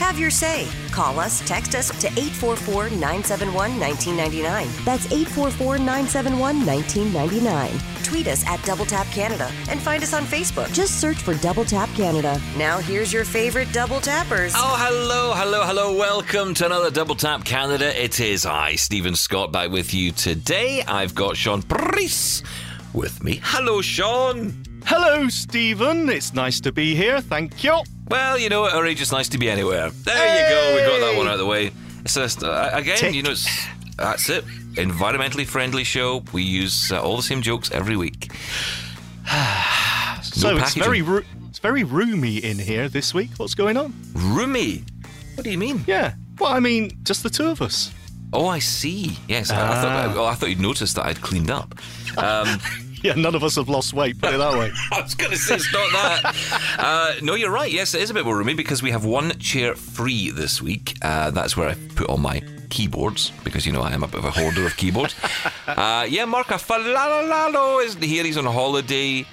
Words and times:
Have 0.00 0.18
your 0.18 0.30
say. 0.30 0.66
Call 0.92 1.20
us, 1.20 1.46
text 1.46 1.74
us 1.74 1.90
to 2.00 2.06
844 2.06 2.88
971 2.88 3.78
1999. 3.78 4.66
That's 4.82 5.04
844 5.12 5.76
971 5.76 6.66
1999. 6.66 8.02
Tweet 8.02 8.26
us 8.26 8.44
at 8.46 8.64
Double 8.64 8.86
Tap 8.86 9.06
Canada 9.08 9.52
and 9.68 9.78
find 9.78 10.02
us 10.02 10.14
on 10.14 10.24
Facebook. 10.24 10.72
Just 10.72 11.02
search 11.02 11.18
for 11.18 11.34
Double 11.34 11.66
Tap 11.66 11.90
Canada. 11.90 12.40
Now, 12.56 12.78
here's 12.78 13.12
your 13.12 13.26
favorite 13.26 13.70
double 13.74 14.00
tappers. 14.00 14.54
Oh, 14.56 14.76
hello, 14.80 15.34
hello, 15.34 15.64
hello. 15.66 15.94
Welcome 15.94 16.54
to 16.54 16.66
another 16.66 16.90
Double 16.90 17.14
Tap 17.14 17.44
Canada. 17.44 18.02
It 18.02 18.20
is 18.20 18.46
I, 18.46 18.76
Stephen 18.76 19.14
Scott, 19.14 19.52
back 19.52 19.70
with 19.70 19.92
you 19.92 20.12
today. 20.12 20.82
I've 20.88 21.14
got 21.14 21.36
Sean 21.36 21.60
Preece 21.60 22.42
with 22.94 23.22
me. 23.22 23.38
Hello, 23.44 23.82
Sean. 23.82 24.64
Hello, 24.86 25.28
Stephen. 25.28 26.08
It's 26.08 26.32
nice 26.32 26.58
to 26.62 26.72
be 26.72 26.94
here. 26.94 27.20
Thank 27.20 27.62
you. 27.62 27.82
Well, 28.10 28.36
you 28.38 28.48
know 28.48 28.62
what, 28.62 28.74
Ori, 28.74 28.94
just 28.96 29.12
nice 29.12 29.28
to 29.28 29.38
be 29.38 29.48
anywhere. 29.48 29.90
There 29.90 30.42
you 30.42 30.54
go. 30.54 30.74
We 30.74 31.00
got 31.00 31.06
that 31.06 31.16
one 31.16 31.28
out 31.28 31.34
of 31.34 31.38
the 31.38 31.46
way. 31.46 31.70
It's 32.04 32.14
just, 32.14 32.42
uh, 32.42 32.70
again, 32.72 32.98
Tick. 32.98 33.14
you 33.14 33.22
know, 33.22 33.30
it's, 33.30 33.48
that's 33.96 34.28
it. 34.28 34.44
Environmentally 34.74 35.46
friendly 35.46 35.84
show. 35.84 36.24
We 36.32 36.42
use 36.42 36.90
uh, 36.90 37.00
all 37.00 37.16
the 37.16 37.22
same 37.22 37.40
jokes 37.40 37.70
every 37.70 37.96
week. 37.96 38.32
so 40.22 40.56
it's 40.56 40.74
very 40.74 41.02
ro- 41.02 41.22
it's 41.48 41.60
very 41.60 41.84
roomy 41.84 42.38
in 42.38 42.58
here 42.58 42.88
this 42.88 43.14
week. 43.14 43.30
What's 43.36 43.54
going 43.54 43.76
on? 43.76 43.94
Roomy. 44.14 44.84
What 45.34 45.44
do 45.44 45.50
you 45.50 45.58
mean? 45.58 45.84
Yeah. 45.86 46.14
Well, 46.40 46.52
I 46.52 46.58
mean, 46.58 46.90
just 47.04 47.22
the 47.22 47.30
two 47.30 47.48
of 47.48 47.62
us. 47.62 47.92
Oh, 48.32 48.46
I 48.46 48.58
see. 48.60 49.18
Yes, 49.28 49.50
I, 49.50 49.56
I 49.56 49.82
thought. 49.82 50.08
Ah. 50.08 50.14
oh, 50.16 50.24
I 50.24 50.34
thought 50.34 50.48
you'd 50.48 50.60
noticed 50.60 50.96
that 50.96 51.06
I'd 51.06 51.20
cleaned 51.20 51.50
up. 51.50 51.74
Um, 52.16 52.58
Yeah, 53.02 53.14
none 53.14 53.34
of 53.34 53.42
us 53.42 53.56
have 53.56 53.68
lost 53.70 53.94
weight. 53.94 54.20
Put 54.20 54.34
it 54.34 54.38
that 54.38 54.58
way. 54.58 54.70
I 54.92 55.00
was 55.00 55.14
going 55.14 55.30
to 55.30 55.36
say 55.38 55.54
it's 55.54 55.72
not 55.72 55.90
that. 55.92 56.76
uh, 56.78 57.14
no, 57.22 57.34
you're 57.34 57.50
right. 57.50 57.70
Yes, 57.72 57.94
it 57.94 58.02
is 58.02 58.10
a 58.10 58.14
bit 58.14 58.26
more 58.26 58.36
roomy 58.36 58.52
because 58.54 58.82
we 58.82 58.90
have 58.90 59.06
one 59.06 59.30
chair 59.38 59.74
free 59.74 60.30
this 60.30 60.60
week. 60.60 60.96
Uh, 61.00 61.30
that's 61.30 61.56
where 61.56 61.70
I 61.70 61.74
put 61.94 62.08
all 62.08 62.18
my 62.18 62.42
keyboards 62.68 63.32
because 63.42 63.64
you 63.64 63.72
know 63.72 63.80
I 63.80 63.92
am 63.92 64.02
a 64.02 64.06
bit 64.06 64.18
of 64.18 64.24
a 64.26 64.30
hoarder 64.30 64.66
of 64.66 64.76
keyboards. 64.76 65.14
Uh, 65.66 66.04
yeah, 66.10 66.24
Marc 66.24 66.48
Aflalo 66.48 67.84
is 67.84 67.94
here. 67.94 68.24
He's 68.24 68.36
on 68.36 68.44
holiday. 68.44 69.24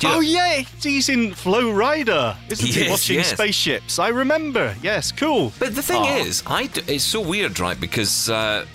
You 0.00 0.08
know- 0.08 0.16
oh 0.16 0.20
yeah, 0.20 0.64
he's 0.82 1.08
in 1.08 1.32
Florida, 1.32 2.36
isn't 2.48 2.66
he? 2.66 2.90
Watching 2.90 3.16
yes. 3.18 3.30
spaceships. 3.32 3.98
I 3.98 4.08
remember. 4.08 4.74
Yes, 4.82 5.12
cool. 5.12 5.52
But 5.60 5.76
the 5.76 5.82
thing 5.82 6.04
is, 6.04 6.42
I 6.46 6.66
d- 6.66 6.82
it's 6.88 7.04
so 7.04 7.20
weird, 7.20 7.60
right? 7.60 7.80
Because 7.80 8.28
uh, 8.28 8.66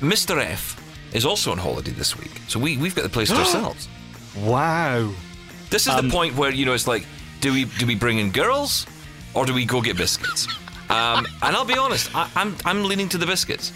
Mr. 0.00 0.40
F 0.40 0.77
is 1.12 1.24
also 1.24 1.50
on 1.52 1.58
holiday 1.58 1.92
this 1.92 2.16
week, 2.16 2.40
so 2.48 2.58
we 2.58 2.76
we've 2.76 2.94
got 2.94 3.02
the 3.02 3.08
place 3.08 3.28
to 3.28 3.36
ourselves. 3.44 3.88
Wow. 4.36 5.12
This 5.70 5.86
is 5.86 5.94
the 5.96 6.08
point 6.08 6.34
where 6.36 6.50
you 6.50 6.64
know 6.64 6.72
it's 6.72 6.86
like, 6.86 7.06
do 7.40 7.52
we 7.52 7.64
do 7.64 7.86
we 7.86 7.94
bring 7.94 8.18
in 8.18 8.30
girls, 8.30 8.86
or 9.34 9.44
do 9.46 9.52
we 9.52 9.64
go 9.64 9.80
get 9.80 9.96
biscuits? 9.96 10.46
Um, 10.90 11.26
and 11.42 11.54
I'll 11.54 11.66
be 11.66 11.76
honest, 11.76 12.10
I, 12.16 12.30
I'm 12.34 12.56
I'm 12.64 12.82
leaning 12.82 13.10
to 13.10 13.18
the 13.18 13.26
biscuits. 13.26 13.74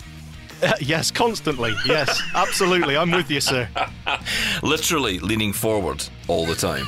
Uh, 0.62 0.72
yes, 0.80 1.10
constantly. 1.10 1.74
Yes, 1.84 2.22
absolutely. 2.34 2.96
I'm 2.96 3.10
with 3.10 3.30
you, 3.30 3.38
sir. 3.38 3.68
Literally 4.62 5.18
leaning 5.18 5.52
forward 5.52 6.02
all 6.26 6.46
the 6.46 6.54
time. 6.54 6.86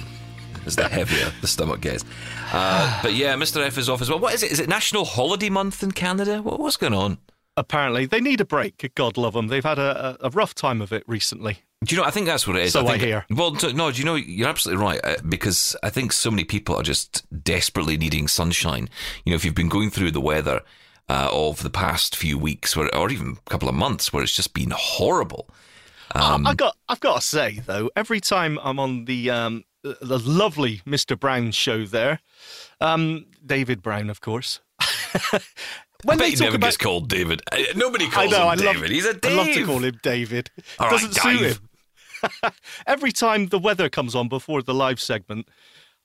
As 0.64 0.76
the 0.76 0.88
heavier 0.88 1.30
the 1.42 1.46
stomach 1.46 1.82
gets. 1.82 2.06
Uh, 2.50 3.00
but 3.02 3.12
yeah, 3.12 3.34
Mr. 3.34 3.62
F 3.62 3.76
is 3.76 3.90
off 3.90 4.00
as 4.00 4.08
well. 4.08 4.18
What 4.18 4.32
is 4.32 4.42
it? 4.42 4.50
Is 4.50 4.60
it 4.60 4.66
National 4.66 5.04
Holiday 5.04 5.50
Month 5.50 5.82
in 5.82 5.92
Canada? 5.92 6.40
What, 6.40 6.58
what's 6.58 6.78
going 6.78 6.94
on? 6.94 7.18
Apparently, 7.56 8.06
they 8.06 8.20
need 8.20 8.40
a 8.40 8.44
break. 8.44 8.90
God 8.96 9.16
love 9.16 9.34
them. 9.34 9.46
They've 9.46 9.64
had 9.64 9.78
a, 9.78 10.16
a, 10.20 10.30
rough 10.30 10.56
time 10.56 10.82
of 10.82 10.92
it 10.92 11.04
recently. 11.06 11.58
Do 11.84 11.94
you 11.94 12.00
know? 12.00 12.06
I 12.06 12.10
think 12.10 12.26
that's 12.26 12.48
what 12.48 12.56
it 12.56 12.64
is. 12.64 12.72
So 12.72 12.84
I 12.84 12.92
think, 12.92 13.02
hear. 13.02 13.26
Well, 13.30 13.52
no. 13.74 13.92
Do 13.92 13.98
you 13.98 14.04
know? 14.04 14.16
You're 14.16 14.48
absolutely 14.48 14.82
right 14.82 15.00
uh, 15.04 15.16
because 15.28 15.76
I 15.82 15.90
think 15.90 16.12
so 16.12 16.30
many 16.30 16.42
people 16.42 16.74
are 16.74 16.82
just 16.82 17.24
desperately 17.44 17.96
needing 17.96 18.26
sunshine. 18.26 18.88
You 19.24 19.30
know, 19.30 19.36
if 19.36 19.44
you've 19.44 19.54
been 19.54 19.68
going 19.68 19.90
through 19.90 20.10
the 20.10 20.20
weather 20.20 20.62
uh, 21.08 21.28
of 21.30 21.62
the 21.62 21.70
past 21.70 22.16
few 22.16 22.38
weeks, 22.38 22.76
where, 22.76 22.92
or 22.94 23.10
even 23.10 23.38
a 23.46 23.50
couple 23.50 23.68
of 23.68 23.74
months, 23.76 24.12
where 24.12 24.22
it's 24.22 24.34
just 24.34 24.52
been 24.52 24.72
horrible. 24.74 25.48
Um, 26.14 26.46
I 26.46 26.50
I 26.50 26.54
got, 26.54 26.76
I've 26.88 27.00
got 27.00 27.16
to 27.16 27.20
say 27.20 27.60
though, 27.64 27.90
every 27.94 28.20
time 28.20 28.58
I'm 28.62 28.80
on 28.80 29.04
the 29.04 29.30
um, 29.30 29.64
the 29.82 30.18
lovely 30.18 30.80
Mr. 30.86 31.18
Brown 31.18 31.52
show 31.52 31.84
there, 31.84 32.20
um, 32.80 33.26
David 33.44 33.82
Brown, 33.82 34.10
of 34.10 34.20
course. 34.20 34.60
I 36.04 36.08
when 36.08 36.18
bet 36.18 36.24
they 36.26 36.30
he 36.30 36.36
talk 36.36 36.44
never 36.46 36.56
about, 36.56 36.66
gets 36.66 36.76
called 36.76 37.08
David. 37.08 37.42
Uh, 37.50 37.58
Nobody 37.76 38.06
I 38.06 38.10
calls 38.10 38.30
know, 38.30 38.42
him 38.42 38.48
I 38.48 38.56
David. 38.56 38.80
love, 38.82 38.90
He's 38.90 39.06
a 39.06 39.10
I 39.10 39.12
Dave. 39.14 39.36
love 39.36 39.46
to 39.48 39.66
call 39.66 39.84
him 39.84 40.00
David. 40.02 40.50
All 40.78 40.86
right, 40.88 40.92
Doesn't 41.00 41.14
suit 41.14 41.40
him. 41.40 42.50
every 42.86 43.12
time 43.12 43.46
the 43.46 43.58
weather 43.58 43.88
comes 43.88 44.14
on 44.14 44.28
before 44.28 44.62
the 44.62 44.74
live 44.74 45.00
segment, 45.00 45.48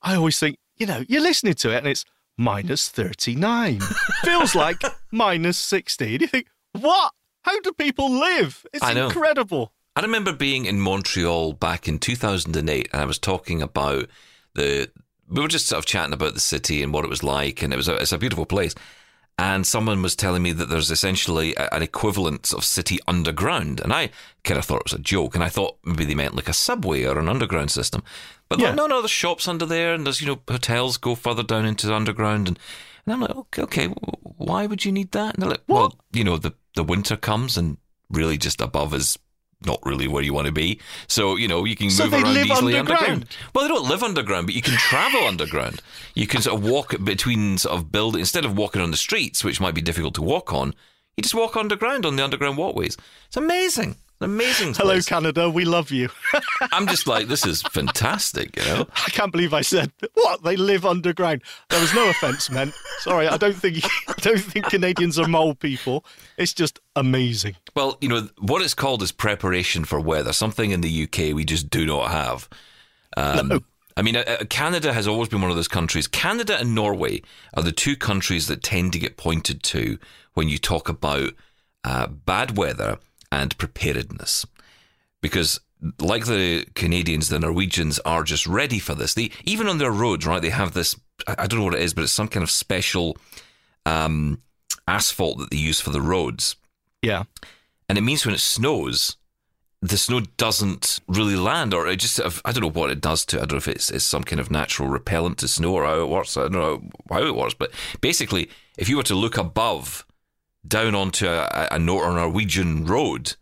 I 0.02 0.16
always 0.16 0.40
think, 0.40 0.58
you 0.78 0.86
know, 0.86 1.04
you're 1.08 1.22
listening 1.22 1.54
to 1.56 1.72
it 1.74 1.78
and 1.80 1.88
it's 1.88 2.06
minus 2.38 2.90
39. 2.90 3.80
Feels 4.24 4.56
like 4.56 4.82
minus 5.12 5.58
60. 5.58 6.14
And 6.14 6.22
you 6.22 6.28
think, 6.28 6.48
what? 6.74 7.14
How 7.44 7.60
do 7.62 7.72
people 7.72 8.12
live? 8.12 8.66
It's 8.74 8.84
I 8.84 8.92
incredible. 8.92 9.74
I 9.96 10.02
remember 10.02 10.34
being 10.34 10.66
in 10.66 10.80
Montreal 10.80 11.54
back 11.54 11.88
in 11.88 12.00
2008, 12.00 12.90
and 12.92 13.02
I 13.02 13.06
was 13.06 13.18
talking 13.20 13.62
about 13.62 14.08
the. 14.56 14.90
We 15.28 15.42
were 15.42 15.48
just 15.48 15.68
sort 15.68 15.80
of 15.80 15.86
chatting 15.86 16.14
about 16.14 16.34
the 16.34 16.40
city 16.40 16.82
and 16.84 16.92
what 16.94 17.06
it 17.06 17.10
was 17.10 17.24
like, 17.24 17.62
and 17.62 17.72
it 17.72 17.78
was 17.78 17.88
a, 17.88 17.96
it's 17.96 18.12
a 18.12 18.18
beautiful 18.18 18.46
place. 18.46 18.76
And 19.42 19.66
someone 19.66 20.02
was 20.02 20.16
telling 20.18 20.44
me 20.44 20.52
that 20.52 20.68
there's 20.70 20.92
essentially 20.92 21.56
a, 21.56 21.74
an 21.74 21.82
equivalent 21.82 22.52
of 22.52 22.66
city 22.66 23.00
underground, 23.08 23.80
and 23.80 23.94
I 23.94 24.10
kind 24.44 24.58
of 24.58 24.66
thought 24.66 24.82
it 24.82 24.92
was 24.92 25.00
a 25.00 25.00
joke, 25.00 25.34
and 25.36 25.44
I 25.44 25.50
thought 25.50 25.78
maybe 25.86 26.04
they 26.04 26.14
meant 26.16 26.36
like 26.36 26.50
a 26.50 26.54
subway 26.54 27.06
or 27.06 27.18
an 27.18 27.30
underground 27.30 27.72
system. 27.72 28.04
But 28.50 28.60
Yeah. 28.60 28.74
no, 28.74 28.86
no, 28.88 29.02
there's 29.02 29.12
shops 29.12 29.48
under 29.48 29.66
there, 29.66 29.94
and 29.94 30.06
there's 30.06 30.20
you 30.22 30.28
know 30.28 30.42
hotels 30.48 30.98
go 30.98 31.16
further 31.16 31.44
down 31.44 31.66
into 31.66 31.88
the 31.88 31.96
underground, 31.96 32.48
and 32.50 32.60
and 33.06 33.14
I'm 33.14 33.22
like, 33.22 33.36
okay, 33.36 33.62
okay, 33.64 33.88
why 33.88 34.66
would 34.66 34.84
you 34.84 34.92
need 34.92 35.12
that? 35.14 35.34
And 35.36 35.42
they're 35.42 35.50
like, 35.52 35.64
well, 35.68 35.96
you 36.12 36.24
know, 36.26 36.38
the 36.38 36.54
the 36.76 36.84
winter 36.84 37.16
comes, 37.16 37.58
and 37.58 37.78
really 38.10 38.38
just 38.38 38.60
above 38.62 38.94
is 38.94 39.18
not 39.66 39.80
really 39.84 40.08
where 40.08 40.24
you 40.24 40.34
want 40.34 40.48
to 40.48 40.54
be. 40.54 40.80
So, 41.08 41.36
you 41.36 41.48
know, 41.48 41.66
you 41.66 41.76
can 41.76 41.90
So 41.90 42.06
move 42.06 42.14
around 42.14 42.38
easily 42.38 42.78
underground? 42.78 43.26
Well, 43.54 43.64
they 43.64 43.74
don't 43.74 43.88
live 43.88 44.04
underground, 44.04 44.48
but 44.48 44.56
you 44.56 44.62
can 44.62 44.76
travel 44.76 45.22
underground. 45.22 45.82
You 46.16 46.28
can 46.28 46.42
sort 46.42 46.58
of 46.58 46.64
walk 46.64 46.96
between 47.04 47.58
sort 47.58 47.76
of 47.76 47.92
buildings 47.92 48.22
instead 48.22 48.46
of 48.46 48.58
walking 48.58 48.82
on 48.82 48.92
the 48.92 48.98
streets, 48.98 49.44
which 49.44 49.60
might 49.60 49.76
be 49.76 49.82
difficult 49.82 50.16
to 50.16 50.22
walk 50.22 50.54
on. 50.54 50.74
You 51.18 51.24
just 51.24 51.36
walk 51.36 51.58
underground 51.58 52.06
on 52.06 52.16
the 52.16 52.24
underground 52.24 52.58
walkways. 52.58 52.96
It's 53.28 53.38
amazing. 53.38 53.98
Amazing. 54.22 54.74
Hello, 54.74 54.94
place. 54.94 55.06
Canada. 55.06 55.50
We 55.50 55.64
love 55.64 55.92
you. 55.92 56.10
I'm 56.74 56.88
just 56.88 57.08
like, 57.08 57.28
this 57.28 57.46
is 57.46 57.62
fantastic, 57.62 58.58
you 58.58 58.64
know? 58.64 58.88
I 58.94 59.10
can't 59.12 59.32
believe 59.32 59.54
I 59.54 59.62
said 59.62 59.92
what 60.14 60.44
they 60.44 60.58
live 60.58 60.86
underground. 60.86 61.42
There 61.70 61.80
was 61.80 61.94
no 61.94 62.10
offence 62.10 62.50
meant. 62.50 62.74
Sorry, 63.00 63.28
I 63.28 63.38
don't 63.38 63.56
think 63.56 63.84
I 64.08 64.14
don't 64.18 64.40
think 64.40 64.66
Canadians 64.66 65.18
are 65.18 65.28
mole 65.28 65.56
people. 65.56 66.04
It's 66.38 66.54
just 66.54 66.80
amazing. 66.98 67.56
Well, 67.76 67.98
you 68.02 68.10
know, 68.10 68.28
what 68.40 68.62
it's 68.62 68.74
called 68.74 69.02
is 69.04 69.14
preparation 69.14 69.86
for 69.86 70.02
weather, 70.02 70.34
something 70.34 70.72
in 70.72 70.82
the 70.82 71.04
UK 71.04 71.34
we 71.34 71.46
just 71.46 71.70
do 71.70 71.86
not 71.86 72.12
have. 72.12 72.50
Um, 73.16 73.64
I 73.96 74.02
mean, 74.02 74.18
uh, 74.18 74.24
uh, 74.28 74.46
Canada 74.50 74.94
has 74.94 75.08
always 75.08 75.30
been 75.30 75.42
one 75.42 75.50
of 75.50 75.56
those 75.56 75.68
countries. 75.68 76.08
Canada 76.08 76.58
and 76.60 76.76
Norway 76.76 77.22
are 77.54 77.64
the 77.64 77.72
two 77.72 77.96
countries 77.96 78.48
that 78.48 78.64
tend 78.64 78.94
to 78.94 79.00
get 79.00 79.18
pointed 79.18 79.64
to 79.64 79.98
when 80.34 80.50
you 80.50 80.58
talk 80.58 80.90
about 80.90 81.34
uh, 81.84 82.08
bad 82.08 82.58
weather 82.58 83.00
and 83.32 83.58
preparedness. 83.58 84.46
Because, 85.22 85.60
like 86.00 86.26
the 86.26 86.66
Canadians, 86.76 87.30
the 87.30 87.40
Norwegians 87.40 88.00
are 88.00 88.24
just 88.24 88.48
ready 88.48 88.80
for 88.80 88.96
this. 88.96 89.14
They 89.14 89.32
even 89.44 89.68
on 89.68 89.78
their 89.78 89.92
roads, 89.92 90.26
right? 90.26 90.42
They 90.42 90.50
have 90.50 90.74
this. 90.74 90.96
I 91.28 91.48
don't 91.48 91.60
know 91.60 91.66
what 91.66 91.76
it 91.76 91.82
is, 91.82 91.94
but 91.94 92.04
it's 92.04 92.14
some 92.14 92.28
kind 92.30 92.44
of 92.44 92.50
special 92.52 93.18
um, 93.86 94.42
asphalt 94.88 95.38
that 95.40 95.52
they 95.52 95.58
use 95.58 95.82
for 95.82 95.90
the 95.90 96.02
roads 96.02 96.56
Yeah. 97.02 97.24
and 97.88 97.98
it 97.98 98.02
means 98.02 98.26
when 98.26 98.34
it 98.36 98.40
snows, 98.40 99.18
the 99.82 99.98
snow 99.98 100.22
doesn't 100.38 101.00
really 101.08 101.36
land, 101.36 101.74
or 101.74 101.88
it 101.88 101.98
just. 101.98 102.20
I 102.44 102.52
don't 102.52 102.64
know 102.64 102.70
what 102.70 102.90
it 102.90 103.00
does 103.02 103.26
to. 103.28 103.38
I 103.38 103.42
don't 103.42 103.54
know 103.54 103.58
if 103.58 103.68
it's, 103.68 103.90
it's 103.90 104.04
some 104.06 104.24
kind 104.24 104.40
of 104.40 104.52
natural 104.52 104.90
repellent 104.90 105.38
to 105.40 105.48
snow 105.48 105.74
or 105.74 105.86
how 105.86 106.02
it 106.02 106.10
works. 106.10 106.36
I 106.38 106.42
don't 106.44 106.52
know 106.54 106.84
how 107.10 107.24
it 107.26 107.36
works, 107.36 107.54
but 107.54 107.72
basically, 108.02 108.50
if 108.78 108.90
you 108.90 108.98
were 108.98 109.04
to 109.04 109.16
look 109.16 109.38
above, 109.38 110.06
down 110.70 110.96
onto 110.96 111.28
a, 111.28 111.68
a 111.72 111.80
Nor- 111.80 112.14
Norwegian 112.14 112.86
road, 112.86 113.36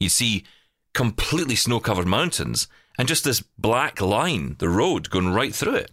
you'd 0.00 0.10
see 0.10 0.44
completely 0.94 1.54
snow-covered 1.56 2.06
mountains 2.06 2.66
and 2.98 3.06
just 3.08 3.24
this 3.24 3.42
black 3.58 4.00
line, 4.00 4.56
the 4.58 4.68
road 4.68 5.08
going 5.10 5.32
right 5.32 5.54
through 5.54 5.76
it. 5.76 5.90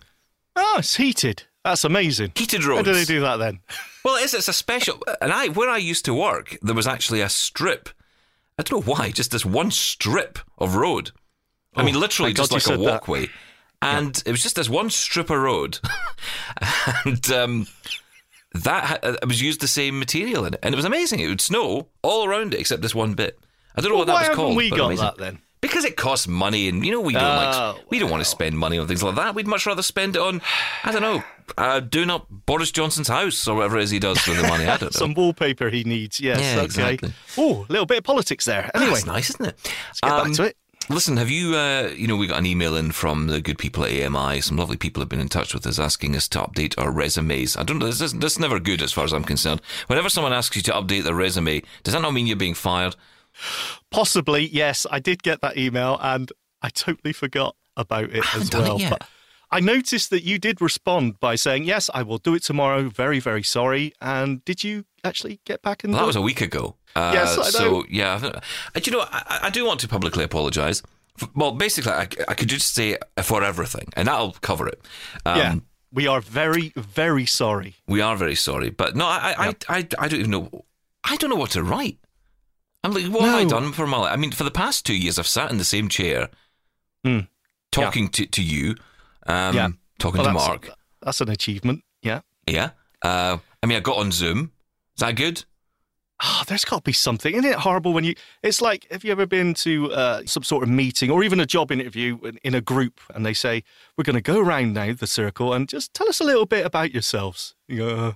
Oh, 0.55 0.77
it's 0.79 0.95
heated. 0.95 1.43
That's 1.63 1.83
amazing. 1.83 2.31
Heated 2.35 2.65
roads. 2.65 2.87
How 2.87 2.93
do 2.93 2.97
they 2.97 3.05
do 3.05 3.19
that 3.21 3.37
then? 3.37 3.59
Well, 4.01 4.15
it 4.15 4.23
is. 4.23 4.33
It's 4.33 4.47
a 4.47 4.53
special. 4.53 4.97
And 5.19 5.33
I, 5.33 5.49
where 5.49 5.69
I 5.69 5.75
used 5.75 6.05
to 6.05 6.13
work, 6.13 6.57
there 6.61 6.73
was 6.73 6.87
actually 6.87 7.19
a 7.19 7.27
strip. 7.27 7.89
I 8.57 8.63
don't 8.63 8.79
know 8.87 8.93
why, 8.93 9.11
just 9.11 9.31
this 9.31 9.45
one 9.45 9.71
strip 9.71 10.39
of 10.57 10.75
road. 10.75 11.11
I 11.75 11.83
mean, 11.83 11.97
Oh, 11.97 11.99
literally 11.99 12.31
just 12.33 12.53
like 12.53 12.61
a 12.61 12.63
said 12.63 12.79
that. 12.79 12.83
walkway. 12.83 13.27
And 13.81 14.23
it 14.25 14.31
was 14.31 14.41
just 14.41 14.55
this 14.55 14.69
one 14.69 14.89
strip 14.89 15.29
of 15.29 15.37
road. 15.37 15.79
and 17.05 17.29
um, 17.31 17.67
that 18.53 18.83
ha- 18.85 18.99
uh, 19.03 19.15
was 19.27 19.41
used 19.41 19.61
the 19.61 19.67
same 19.67 19.99
material 19.99 20.45
in 20.45 20.53
it, 20.53 20.59
and 20.63 20.73
it 20.73 20.77
was 20.77 20.85
amazing. 20.85 21.19
It 21.19 21.27
would 21.27 21.41
snow 21.41 21.87
all 22.01 22.25
around 22.25 22.53
it 22.53 22.59
except 22.59 22.81
this 22.81 22.95
one 22.95 23.13
bit. 23.13 23.39
I 23.75 23.81
don't 23.81 23.91
know 23.91 23.97
Well, 23.97 24.05
what 24.07 24.13
why 24.13 24.13
that 24.13 24.19
was 24.19 24.27
haven't 24.29 24.43
called. 24.45 24.57
we 24.57 24.69
got 24.69 24.85
amazing. 24.87 25.05
that 25.05 25.17
then? 25.17 25.39
Because 25.61 25.83
it 25.83 25.97
costs 25.97 26.25
money, 26.27 26.69
and 26.69 26.85
you 26.85 26.91
know 26.93 27.01
we 27.01 27.11
don't 27.13 27.21
like 27.21 27.53
Oh, 27.55 27.77
we 27.89 27.99
don't 27.99 28.09
want 28.09 28.21
to 28.23 28.29
spend 28.29 28.57
money 28.57 28.77
on 28.79 28.87
things 28.87 29.03
like 29.03 29.15
that. 29.15 29.35
We'd 29.35 29.45
much 29.45 29.65
rather 29.65 29.81
spend 29.81 30.15
it 30.15 30.21
on 30.21 30.41
I 30.85 30.91
don't 30.93 31.01
know, 31.01 31.21
uh, 31.57 31.81
doing 31.81 32.09
up 32.09 32.27
Boris 32.29 32.71
Johnson's 32.71 33.09
house 33.09 33.45
or 33.45 33.57
whatever 33.57 33.77
it 33.77 33.83
is 33.83 33.89
he 33.91 33.99
does 33.99 34.25
with 34.25 34.37
the 34.41 34.47
money. 34.47 34.63
I 34.63 34.77
don't 34.77 34.83
know. 34.83 34.89
Some 34.91 35.13
wallpaper 35.15 35.69
he 35.69 35.83
needs. 35.83 36.17
Yes. 36.19 36.39
Yeah, 36.39 36.55
okay. 36.59 36.65
exactly. 36.65 37.13
Oh, 37.37 37.65
a 37.67 37.71
little 37.71 37.85
bit 37.85 37.97
of 37.97 38.03
politics 38.05 38.45
there. 38.45 38.71
Anyway, 38.73 38.91
That's 38.93 39.05
nice, 39.05 39.29
isn't 39.31 39.45
it? 39.47 39.59
let's 39.87 39.99
get 39.99 40.09
back 40.09 40.25
Um, 40.27 40.33
to 40.35 40.43
it. 40.43 40.57
Listen, 40.91 41.17
have 41.17 41.29
you, 41.29 41.55
uh, 41.55 41.91
you 41.95 42.07
know, 42.07 42.15
we 42.15 42.25
got 42.25 42.39
an 42.39 42.47
email 42.47 42.75
in 42.75 42.91
from 42.91 43.27
the 43.27 43.39
good 43.41 43.59
people 43.59 43.85
at 43.85 43.91
AMI. 43.91 44.41
Some 44.41 44.57
lovely 44.57 44.75
people 44.75 45.01
have 45.01 45.09
been 45.09 45.19
in 45.19 45.29
touch 45.29 45.53
with 45.53 45.67
us 45.67 45.77
asking 45.77 46.15
us 46.15 46.27
to 46.29 46.39
update 46.39 46.73
our 46.79 46.91
resumes. 46.91 47.55
I 47.55 47.61
don't 47.63 47.77
know, 47.77 47.85
this 47.85 48.01
is, 48.01 48.13
this 48.13 48.33
is 48.33 48.39
never 48.39 48.59
good 48.59 48.81
as 48.81 48.91
far 48.91 49.03
as 49.03 49.13
I'm 49.13 49.23
concerned. 49.23 49.61
Whenever 49.85 50.09
someone 50.09 50.33
asks 50.33 50.55
you 50.55 50.63
to 50.63 50.71
update 50.71 51.03
their 51.03 51.13
resume, 51.13 51.61
does 51.83 51.93
that 51.93 52.01
not 52.01 52.13
mean 52.13 52.25
you're 52.25 52.35
being 52.35 52.55
fired? 52.55 52.95
Possibly, 53.91 54.47
yes. 54.47 54.87
I 54.89 54.99
did 54.99 55.21
get 55.21 55.41
that 55.41 55.57
email 55.57 55.99
and 56.01 56.31
I 56.61 56.69
totally 56.69 57.13
forgot 57.13 57.55
about 57.77 58.05
it 58.05 58.23
as 58.35 58.49
done 58.49 58.65
it 58.65 58.67
well. 58.69 58.79
yet. 58.79 58.89
But 58.91 59.07
I 59.51 59.59
noticed 59.59 60.09
that 60.09 60.23
you 60.23 60.37
did 60.37 60.61
respond 60.61 61.19
by 61.19 61.35
saying, 61.35 61.63
Yes, 61.63 61.89
I 61.93 62.03
will 62.03 62.17
do 62.17 62.35
it 62.35 62.43
tomorrow. 62.43 62.89
Very, 62.89 63.19
very 63.19 63.43
sorry. 63.43 63.93
And 64.01 64.43
did 64.45 64.63
you 64.63 64.85
actually 65.03 65.39
get 65.45 65.61
back 65.61 65.83
and 65.83 65.93
Well, 65.93 66.01
that 66.01 66.07
was 66.07 66.15
a 66.15 66.21
week 66.21 66.41
ago. 66.41 66.75
Uh, 66.95 67.11
Yes, 67.13 67.33
I 67.33 67.41
know. 67.43 67.49
So, 67.49 67.85
yeah. 67.89 68.19
I 68.23 68.27
uh, 68.27 68.79
do 68.79 68.91
you 68.91 68.97
know, 68.97 69.05
I, 69.09 69.39
I 69.43 69.49
do 69.49 69.65
want 69.65 69.79
to 69.81 69.87
publicly 69.87 70.23
apologise. 70.23 70.81
Well, 71.35 71.51
basically, 71.51 71.91
I, 71.91 72.07
I 72.27 72.33
could 72.33 72.47
just 72.49 72.73
say 72.73 72.97
for 73.21 73.43
everything, 73.43 73.89
and 73.95 74.07
that'll 74.07 74.33
cover 74.41 74.67
it. 74.67 74.81
Um, 75.25 75.37
Yeah. 75.37 75.55
We 75.91 76.05
are 76.07 76.21
very, 76.21 76.71
very 76.75 77.25
sorry. 77.25 77.73
We 77.87 77.99
are 77.99 78.15
very 78.15 78.35
sorry, 78.35 78.69
but 78.69 78.95
no, 78.95 79.05
I, 79.07 79.33
I, 79.37 79.47
I, 79.47 79.55
I, 79.79 79.87
I 79.97 80.07
don't 80.07 80.19
even 80.19 80.29
know. 80.31 80.65
I 81.03 81.15
don't 81.17 81.31
know 81.31 81.35
what 81.35 81.51
to 81.51 81.63
write. 81.63 81.97
I'm 82.83 82.93
like, 82.93 83.05
what 83.07 83.23
have 83.23 83.33
I 83.35 83.43
done 83.45 83.71
for 83.71 83.87
my 83.87 83.97
life? 83.97 84.13
I 84.13 84.15
mean, 84.15 84.31
for 84.31 84.43
the 84.43 84.51
past 84.51 84.85
two 84.85 84.95
years, 84.95 85.17
I've 85.17 85.25
sat 85.27 85.49
in 85.51 85.57
the 85.57 85.63
same 85.65 85.89
chair, 85.89 86.29
Hmm. 87.03 87.21
talking 87.71 88.07
to, 88.09 88.25
to 88.27 88.43
you, 88.43 88.75
um, 89.25 89.55
Yeah. 89.55 89.67
talking 89.97 90.21
Well, 90.21 90.31
to 90.31 90.33
that's- 90.33 90.47
Marc. 90.47 90.69
That's 91.01 91.21
an 91.21 91.29
achievement. 91.29 91.83
Yeah. 92.03 92.21
Yeah. 92.45 92.69
Uh, 93.01 93.37
I 93.63 93.65
mean, 93.65 93.77
I 93.77 93.79
got 93.81 93.97
on 93.97 94.11
Zoom. 94.11 94.51
Is 94.95 94.99
that 95.01 95.15
good? 95.15 95.43
Oh, 96.21 96.43
there's 96.47 96.65
got 96.65 96.77
to 96.77 96.83
be 96.83 96.91
something. 96.91 97.33
Isn't 97.33 97.49
it 97.49 97.59
horrible 97.59 97.93
when 97.93 98.03
you? 98.03 98.13
It's 98.43 98.61
like, 98.61 98.85
have 98.91 99.05
you 99.05 99.11
ever 99.11 99.25
been 99.25 99.53
to 99.55 99.91
uh, 99.93 100.21
some 100.25 100.43
sort 100.43 100.63
of 100.63 100.69
meeting 100.69 101.09
or 101.09 101.23
even 101.23 101.39
a 101.39 101.45
job 101.45 101.71
interview 101.71 102.19
in, 102.43 102.55
a 102.55 102.61
group, 102.61 102.99
and 103.15 103.25
they 103.25 103.33
say, 103.33 103.63
"We're 103.97 104.03
going 104.03 104.15
to 104.15 104.21
go 104.21 104.39
around 104.39 104.73
now 104.73 104.93
the 104.93 105.07
circle 105.07 105.53
and 105.53 105.69
just 105.69 105.93
tell 105.93 106.09
us 106.09 106.19
a 106.19 106.25
little 106.25 106.45
bit 106.45 106.65
about 106.65 106.91
yourselves." 106.91 107.55
You 107.69 107.77
go, 107.77 107.95
uh, 107.95 108.13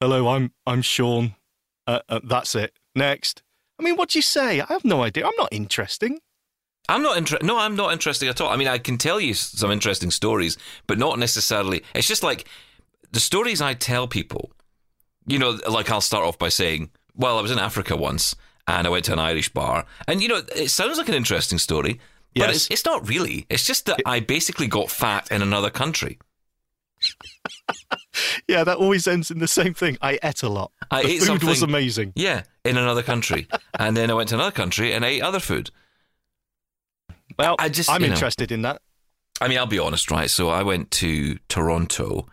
"Hello, 0.00 0.28
I'm 0.28 0.52
I'm 0.66 0.82
Sean. 0.82 1.36
Uh, 1.86 2.00
uh, 2.08 2.20
that's 2.22 2.54
it. 2.54 2.74
Next." 2.94 3.42
I 3.78 3.82
mean, 3.82 3.96
what 3.96 4.10
do 4.10 4.18
you 4.18 4.22
say? 4.22 4.60
I 4.60 4.66
have 4.68 4.84
no 4.84 5.02
idea. 5.02 5.26
I'm 5.26 5.36
not 5.38 5.48
interesting. 5.50 6.18
I'm 6.88 7.02
not 7.02 7.16
interested. 7.16 7.46
No, 7.46 7.58
I'm 7.58 7.76
not 7.76 7.92
interesting 7.92 8.28
at 8.28 8.40
all. 8.40 8.50
I 8.50 8.56
mean, 8.56 8.68
I 8.68 8.78
can 8.78 8.98
tell 8.98 9.20
you 9.20 9.34
some 9.34 9.70
interesting 9.70 10.10
stories, 10.10 10.58
but 10.86 10.98
not 10.98 11.18
necessarily. 11.18 11.82
It's 11.94 12.08
just 12.08 12.22
like 12.22 12.46
the 13.12 13.20
stories 13.20 13.60
I 13.62 13.74
tell 13.74 14.08
people. 14.08 14.50
You 15.26 15.38
know, 15.38 15.58
like 15.68 15.90
I'll 15.90 16.00
start 16.00 16.24
off 16.24 16.38
by 16.38 16.48
saying, 16.48 16.90
"Well, 17.18 17.36
I 17.38 17.42
was 17.42 17.50
in 17.50 17.58
Africa 17.58 17.94
once, 17.96 18.34
and 18.66 18.86
I 18.86 18.90
went 18.90 19.04
to 19.06 19.12
an 19.12 19.18
Irish 19.18 19.50
bar," 19.50 19.84
and 20.06 20.22
you 20.22 20.28
know, 20.28 20.40
it 20.56 20.70
sounds 20.70 20.96
like 20.96 21.08
an 21.10 21.14
interesting 21.14 21.58
story, 21.58 22.00
but 22.34 22.46
Yes. 22.48 22.54
it's, 22.56 22.66
it's 22.70 22.84
not 22.86 23.06
really. 23.08 23.44
It's 23.50 23.66
just 23.66 23.84
that 23.86 24.00
I 24.06 24.20
basically 24.20 24.68
got 24.68 24.90
fat 24.90 25.30
in 25.30 25.42
another 25.42 25.68
country. 25.70 26.18
Yeah, 28.48 28.64
that 28.64 28.78
always 28.78 29.06
ends 29.06 29.30
in 29.30 29.38
the 29.38 29.46
same 29.46 29.74
thing. 29.74 29.96
I 30.02 30.18
ate 30.22 30.42
a 30.42 30.48
lot. 30.48 30.72
I 30.90 31.02
the 31.02 31.08
ate 31.10 31.22
food 31.22 31.44
was 31.44 31.62
amazing. 31.62 32.12
Yeah, 32.16 32.42
in 32.64 32.76
another 32.76 33.02
country, 33.02 33.46
and 33.78 33.96
then 33.96 34.10
I 34.10 34.14
went 34.14 34.30
to 34.30 34.34
another 34.34 34.50
country 34.50 34.92
and 34.92 35.04
ate 35.04 35.22
other 35.22 35.38
food. 35.38 35.70
Well, 37.38 37.54
I 37.58 37.68
just- 37.68 37.88
I'm 37.90 38.00
you 38.00 38.08
know. 38.08 38.14
interested 38.14 38.50
in 38.50 38.62
that. 38.62 38.80
I 39.40 39.46
mean, 39.46 39.58
I'll 39.58 39.66
be 39.66 39.78
honest, 39.78 40.10
right? 40.10 40.28
So 40.28 40.48
I 40.48 40.62
went 40.64 40.90
to 40.92 41.38
Toronto 41.48 42.26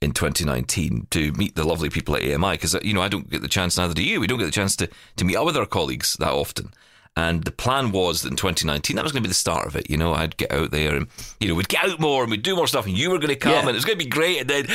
in 0.00 0.12
2019 0.12 1.06
to 1.10 1.32
meet 1.32 1.54
the 1.56 1.64
lovely 1.64 1.90
people 1.90 2.16
at 2.16 2.22
AMI 2.22 2.52
because 2.52 2.74
you 2.82 2.94
know 2.94 3.02
I 3.02 3.08
don't 3.08 3.28
get 3.28 3.42
the 3.42 3.48
chance, 3.48 3.76
neither 3.76 3.94
do 3.94 4.02
you. 4.02 4.20
We 4.20 4.26
don't 4.26 4.38
get 4.38 4.46
the 4.46 4.50
chance 4.50 4.74
to 4.76 4.88
to 5.16 5.24
meet 5.24 5.36
up 5.36 5.44
with 5.46 5.56
our 5.56 5.66
colleagues 5.66 6.14
that 6.20 6.30
often. 6.32 6.72
And 7.16 7.42
the 7.44 7.50
plan 7.50 7.90
was 7.92 8.22
that 8.22 8.30
in 8.30 8.36
2019 8.36 8.96
that 8.96 9.02
was 9.02 9.12
going 9.12 9.22
to 9.22 9.28
be 9.28 9.30
the 9.30 9.34
start 9.34 9.66
of 9.66 9.76
it. 9.76 9.90
You 9.90 9.96
know, 9.96 10.14
I'd 10.14 10.36
get 10.36 10.52
out 10.52 10.70
there 10.70 10.94
and 10.94 11.06
you 11.40 11.48
know 11.48 11.54
we'd 11.54 11.68
get 11.68 11.84
out 11.84 12.00
more 12.00 12.22
and 12.22 12.30
we'd 12.30 12.42
do 12.42 12.56
more 12.56 12.66
stuff, 12.66 12.86
and 12.86 12.96
you 12.96 13.10
were 13.10 13.18
going 13.18 13.28
to 13.28 13.36
come 13.36 13.52
Yeah. 13.52 13.60
and 13.60 13.68
it 13.70 13.74
was 13.74 13.84
going 13.84 13.98
to 13.98 14.04
be 14.04 14.08
great. 14.10 14.40
And 14.40 14.48
then, 14.48 14.66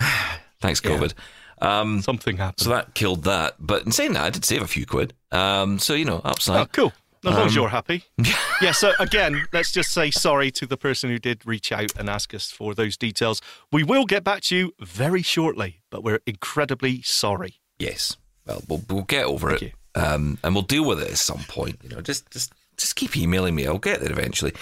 thanks 0.60 0.80
COVID. 0.80 1.14
Um, 1.60 2.02
Something 2.02 2.36
happened. 2.36 2.60
so 2.60 2.70
that 2.70 2.94
killed 2.94 3.24
that. 3.24 3.56
But 3.58 3.84
in 3.84 3.90
saying 3.92 4.12
that, 4.12 4.22
I 4.24 4.30
did 4.30 4.44
save 4.44 4.62
a 4.62 4.66
few 4.68 4.86
quid. 4.86 5.12
Um, 5.32 5.78
so 5.80 5.94
you 5.94 6.04
know, 6.04 6.20
upside. 6.24 6.60
Oh, 6.60 6.66
cool. 6.72 6.92
As 7.24 7.34
long 7.34 7.46
as 7.46 7.52
Um, 7.52 7.56
you're 7.62 7.68
happy. 7.68 8.04
yeah, 8.62 8.72
so 8.72 8.92
again, 8.98 9.46
let's 9.52 9.72
just 9.72 9.90
say 9.90 10.10
sorry 10.10 10.50
to 10.52 10.66
the 10.66 10.76
person 10.76 11.10
who 11.10 11.18
did 11.18 11.44
reach 11.46 11.72
out 11.72 11.92
and 11.98 12.08
ask 12.08 12.32
us 12.34 12.50
for 12.50 12.74
those 12.74 12.96
details. 12.96 13.40
We 13.72 13.82
will 13.82 14.04
get 14.06 14.24
back 14.24 14.42
to 14.44 14.56
you 14.56 14.74
very 14.80 15.22
shortly, 15.22 15.80
but 15.90 16.02
we're 16.04 16.20
incredibly 16.26 17.02
sorry. 17.02 17.60
Yes. 17.78 18.16
Well, 18.46 18.62
we'll, 18.68 18.82
we'll 18.88 19.02
get 19.02 19.24
over 19.26 19.50
Thank 19.50 19.62
it, 19.62 19.74
um, 19.94 20.38
and 20.42 20.54
we'll 20.54 20.62
deal 20.62 20.84
with 20.84 21.00
it 21.02 21.10
at 21.10 21.18
some 21.18 21.44
point. 21.48 21.78
You 21.82 21.90
know, 21.90 22.00
just 22.00 22.30
just 22.30 22.52
just 22.76 22.94
keep 22.96 23.16
emailing 23.16 23.54
me. 23.54 23.66
I'll 23.66 23.78
get 23.78 24.00
there 24.00 24.12
eventually. 24.12 24.52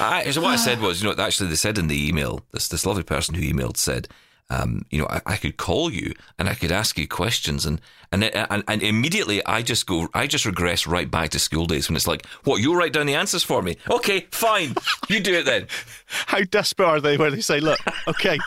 I, 0.00 0.30
so 0.30 0.40
what 0.40 0.50
I 0.50 0.56
said 0.56 0.80
was, 0.80 1.02
you 1.02 1.08
know, 1.08 1.22
actually 1.22 1.50
they 1.50 1.56
said 1.56 1.76
in 1.78 1.88
the 1.88 2.08
email, 2.08 2.40
this 2.52 2.68
this 2.68 2.86
lovely 2.86 3.02
person 3.02 3.34
who 3.34 3.42
emailed 3.42 3.76
said, 3.76 4.08
um, 4.48 4.84
you 4.90 4.98
know, 5.00 5.06
I, 5.10 5.20
I 5.26 5.36
could 5.36 5.56
call 5.56 5.92
you 5.92 6.14
and 6.38 6.48
I 6.48 6.54
could 6.54 6.70
ask 6.70 6.96
you 6.98 7.08
questions, 7.08 7.66
and 7.66 7.80
and, 8.12 8.22
and 8.24 8.62
and 8.68 8.82
immediately 8.82 9.44
I 9.44 9.62
just 9.62 9.86
go, 9.86 10.08
I 10.14 10.26
just 10.28 10.46
regress 10.46 10.86
right 10.86 11.10
back 11.10 11.30
to 11.30 11.38
school 11.40 11.66
days 11.66 11.88
when 11.88 11.96
it's 11.96 12.06
like, 12.06 12.24
what 12.44 12.60
you'll 12.62 12.76
write 12.76 12.92
down 12.92 13.06
the 13.06 13.14
answers 13.16 13.42
for 13.42 13.60
me? 13.62 13.76
Okay, 13.90 14.26
fine, 14.30 14.74
you 15.08 15.18
do 15.20 15.34
it 15.34 15.44
then. 15.46 15.66
How 16.06 16.40
desperate 16.42 16.86
are 16.86 17.00
they 17.00 17.16
when 17.16 17.32
they 17.32 17.40
say, 17.40 17.58
look, 17.58 17.80
okay, 18.06 18.38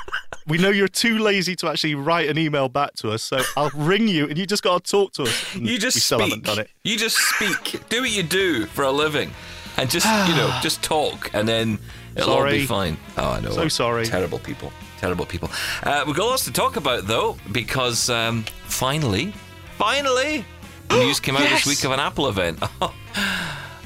we 0.47 0.57
know 0.57 0.69
you're 0.69 0.87
too 0.87 1.17
lazy 1.19 1.55
to 1.57 1.67
actually 1.67 1.95
write 1.95 2.29
an 2.29 2.37
email 2.37 2.69
back 2.69 2.93
to 2.95 3.11
us, 3.11 3.21
so 3.21 3.41
I'll 3.57 3.71
ring 3.75 4.07
you 4.07 4.27
and 4.29 4.37
you 4.37 4.45
just 4.45 4.63
got 4.63 4.85
to 4.85 4.89
talk 4.91 5.11
to 5.13 5.23
us. 5.23 5.55
And 5.55 5.67
You 5.67 5.77
just 5.77 5.97
we 5.97 6.01
still 6.01 6.19
speak. 6.19 6.29
haven't 6.29 6.45
done 6.45 6.59
it. 6.59 6.69
You 6.85 6.97
just 6.97 7.17
speak. 7.17 7.87
do 7.89 8.01
what 8.01 8.11
you 8.11 8.23
do 8.23 8.65
for 8.67 8.83
a 8.85 8.91
living, 8.91 9.31
and 9.75 9.89
just 9.89 10.05
you 10.29 10.35
know, 10.37 10.57
just 10.63 10.81
talk, 10.81 11.29
and 11.33 11.45
then 11.45 11.77
it'll 12.15 12.35
all 12.35 12.45
be 12.49 12.65
fine. 12.65 12.95
Oh, 13.17 13.31
I 13.31 13.41
know. 13.41 13.51
So 13.51 13.67
sorry. 13.67 14.05
Terrible 14.05 14.39
people. 14.39 14.71
Terrible 14.99 15.25
people. 15.25 15.49
Uh, 15.83 16.03
we've 16.05 16.15
got 16.15 16.25
lots 16.27 16.43
to 16.45 16.51
talk 16.51 16.75
about 16.75 17.05
though, 17.07 17.37
because 17.51 18.09
um, 18.09 18.43
finally, 18.65 19.33
finally, 19.77 20.45
news 20.91 21.19
came 21.19 21.35
out 21.35 21.41
Yes. 21.43 21.63
this 21.63 21.67
week 21.77 21.83
of 21.85 21.91
an 21.91 21.99
Apple 21.99 22.27
event. 22.27 22.59
oh, 22.81 22.93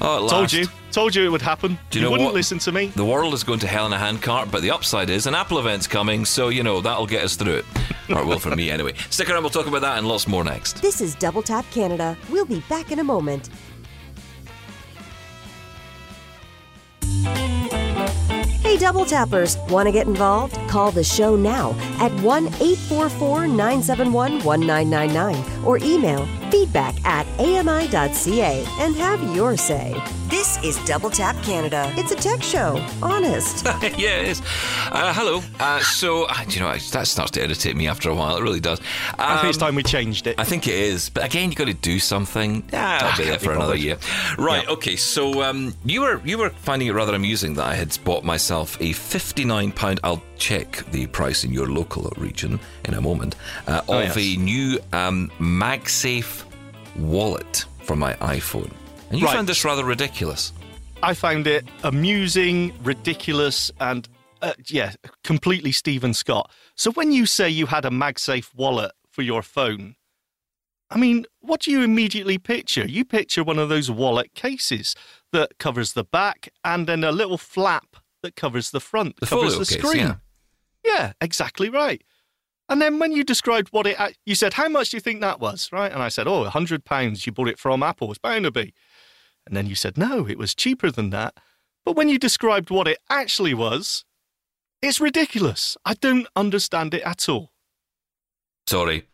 Told 0.00 0.32
last. 0.32 0.52
you. 0.54 0.66
Told 0.90 1.14
you 1.14 1.24
it 1.24 1.28
would 1.28 1.42
happen. 1.42 1.78
Do 1.90 1.98
you 1.98 2.04
know 2.04 2.10
wouldn't 2.10 2.26
what? 2.26 2.34
listen 2.34 2.58
to 2.60 2.72
me. 2.72 2.86
The 2.94 3.04
world 3.04 3.34
is 3.34 3.42
going 3.42 3.58
to 3.60 3.66
hell 3.66 3.86
in 3.86 3.92
a 3.92 3.98
handcart, 3.98 4.50
but 4.50 4.62
the 4.62 4.70
upside 4.70 5.10
is 5.10 5.26
an 5.26 5.34
Apple 5.34 5.58
event's 5.58 5.86
coming, 5.88 6.24
so 6.24 6.48
you 6.50 6.62
know 6.62 6.80
that'll 6.80 7.06
get 7.06 7.24
us 7.24 7.34
through 7.36 7.54
it, 7.54 7.64
or 8.10 8.20
it 8.20 8.26
will 8.26 8.38
for 8.38 8.54
me 8.54 8.70
anyway. 8.70 8.94
Stick 9.10 9.28
around, 9.30 9.42
we'll 9.42 9.50
talk 9.50 9.66
about 9.66 9.80
that 9.82 9.98
and 9.98 10.06
lots 10.08 10.26
more 10.28 10.44
next. 10.44 10.80
This 10.82 11.00
is 11.00 11.14
Double 11.16 11.42
Tap 11.42 11.64
Canada. 11.72 12.16
We'll 12.30 12.44
be 12.46 12.60
back 12.68 12.92
in 12.92 12.98
a 13.00 13.04
moment. 13.04 13.50
Hey, 18.74 18.80
Double 18.80 19.04
Tappers, 19.04 19.56
want 19.68 19.86
to 19.86 19.92
get 19.92 20.08
involved? 20.08 20.58
Call 20.68 20.90
the 20.90 21.04
show 21.04 21.36
now 21.36 21.76
at 22.00 22.10
1 22.22 22.46
844 22.54 23.46
971 23.46 24.42
1999 24.42 25.64
or 25.64 25.78
email 25.78 26.26
feedback 26.58 26.94
at 27.04 27.26
ami.ca 27.40 28.64
and 28.78 28.94
have 28.94 29.20
your 29.34 29.56
say. 29.56 30.00
This 30.28 30.62
is 30.62 30.76
Double 30.84 31.10
Tap 31.10 31.34
Canada. 31.42 31.92
It's 31.96 32.12
a 32.12 32.14
tech 32.16 32.42
show, 32.42 32.80
honest. 33.02 33.64
yeah, 33.66 34.20
it 34.20 34.28
is. 34.28 34.42
Uh, 34.90 35.12
hello. 35.12 35.42
Uh, 35.58 35.80
so, 35.80 36.24
uh, 36.24 36.44
do 36.44 36.54
you 36.54 36.60
know, 36.60 36.72
that 36.72 37.06
starts 37.08 37.30
to 37.32 37.42
irritate 37.42 37.74
me 37.76 37.88
after 37.88 38.08
a 38.08 38.14
while. 38.14 38.36
It 38.36 38.42
really 38.42 38.60
does. 38.60 38.80
I 39.18 39.38
think 39.38 39.50
it's 39.50 39.58
Um, 39.62 39.66
time 39.68 39.74
we 39.74 39.82
changed 39.82 40.26
it. 40.28 40.38
I 40.38 40.44
think 40.44 40.66
it 40.68 40.74
is, 40.74 41.08
but 41.10 41.24
again, 41.24 41.46
you've 41.50 41.56
got 41.58 41.66
to 41.66 41.74
do 41.74 41.98
something. 41.98 42.62
Yeah, 42.72 42.98
I'll 43.02 43.16
be 43.18 43.24
there 43.24 43.32
can't 43.32 43.40
be 43.40 43.46
for 43.46 43.52
another 43.52 43.66
bothered. 43.72 43.80
year. 43.80 43.96
Right. 44.38 44.66
Okay. 44.68 44.96
So 44.96 45.42
um, 45.42 45.74
you 45.84 46.02
were 46.02 46.20
you 46.24 46.38
were 46.38 46.50
finding 46.50 46.88
it 46.88 46.92
rather 46.92 47.14
amusing 47.14 47.54
that 47.54 47.66
I 47.66 47.74
had 47.74 47.96
bought 48.04 48.24
myself 48.24 48.76
a 48.80 48.92
fifty 48.92 49.44
nine 49.44 49.72
pound. 49.72 49.98
I'll 50.04 50.22
check 50.38 50.84
the 50.90 51.06
price 51.08 51.44
in 51.44 51.52
your 51.52 51.68
local 51.68 52.12
region 52.16 52.58
in 52.86 52.94
a 52.94 53.00
moment 53.00 53.36
uh, 53.66 53.82
of 53.88 53.90
Oh, 53.90 54.00
yes. 54.00 54.16
a 54.16 54.36
new 54.36 54.78
um, 54.92 55.30
MagSafe 55.38 56.43
wallet 56.96 57.64
for 57.82 57.96
my 57.96 58.14
iPhone, 58.14 58.70
and 59.10 59.18
you 59.20 59.26
Right. 59.26 59.34
found 59.34 59.48
this 59.48 59.64
rather 59.64 59.84
ridiculous. 59.84 60.52
I 61.02 61.14
found 61.14 61.46
it 61.46 61.64
amusing, 61.82 62.72
ridiculous, 62.82 63.70
and 63.80 64.08
uh, 64.42 64.52
yeah, 64.66 64.92
completely 65.22 65.72
Stephen 65.72 66.12
Scott. 66.14 66.50
So 66.74 66.90
when 66.92 67.12
you 67.12 67.24
say 67.26 67.48
you 67.48 67.66
had 67.66 67.84
a 67.84 67.90
MagSafe 67.90 68.54
wallet 68.54 68.92
for 69.10 69.22
your 69.22 69.42
phone, 69.42 69.96
I 70.90 70.98
mean, 70.98 71.24
what 71.40 71.60
do 71.62 71.70
you 71.70 71.82
immediately 71.82 72.36
picture? 72.38 72.86
You 72.86 73.04
picture 73.04 73.42
one 73.42 73.58
of 73.58 73.68
those 73.70 73.90
wallet 73.90 74.34
cases 74.34 74.94
that 75.32 75.58
covers 75.58 75.94
the 75.94 76.04
back 76.04 76.50
and 76.62 76.86
then 76.86 77.04
a 77.04 77.10
little 77.12 77.38
flap 77.38 77.96
that 78.22 78.36
covers 78.36 78.70
the 78.70 78.80
front, 78.80 79.16
The 79.20 79.26
covers 79.26 79.54
the 79.58 79.64
case, 79.64 79.78
screen. 79.78 80.06
yeah. 80.06 80.14
Yeah, 80.84 81.12
exactly 81.22 81.70
right. 81.70 82.02
And 82.74 82.82
then 82.82 82.98
when 82.98 83.12
you 83.12 83.22
described 83.22 83.68
what 83.68 83.86
it, 83.86 83.96
you 84.26 84.34
said, 84.34 84.54
how 84.54 84.68
much 84.68 84.90
do 84.90 84.96
you 84.96 85.00
think 85.00 85.20
that 85.20 85.38
was, 85.38 85.70
right? 85.70 85.92
And 85.92 86.02
I 86.02 86.08
said, 86.08 86.26
oh, 86.26 86.44
£100. 86.44 87.24
You 87.24 87.30
bought 87.30 87.46
it 87.46 87.56
from 87.56 87.84
Apple. 87.84 88.10
It's 88.10 88.18
bound 88.18 88.42
to 88.46 88.50
be. 88.50 88.74
And 89.46 89.56
then 89.56 89.68
you 89.68 89.76
said, 89.76 89.96
no, 89.96 90.26
it 90.26 90.38
was 90.38 90.56
cheaper 90.56 90.90
than 90.90 91.10
that. 91.10 91.34
But 91.84 91.94
when 91.94 92.08
you 92.08 92.18
described 92.18 92.70
what 92.70 92.88
it 92.88 92.98
actually 93.08 93.54
was, 93.54 94.04
it's 94.82 95.00
ridiculous. 95.00 95.76
I 95.84 95.94
don't 95.94 96.26
understand 96.34 96.94
it 96.94 97.02
at 97.02 97.28
all. 97.28 97.52
Sorry. 98.66 99.06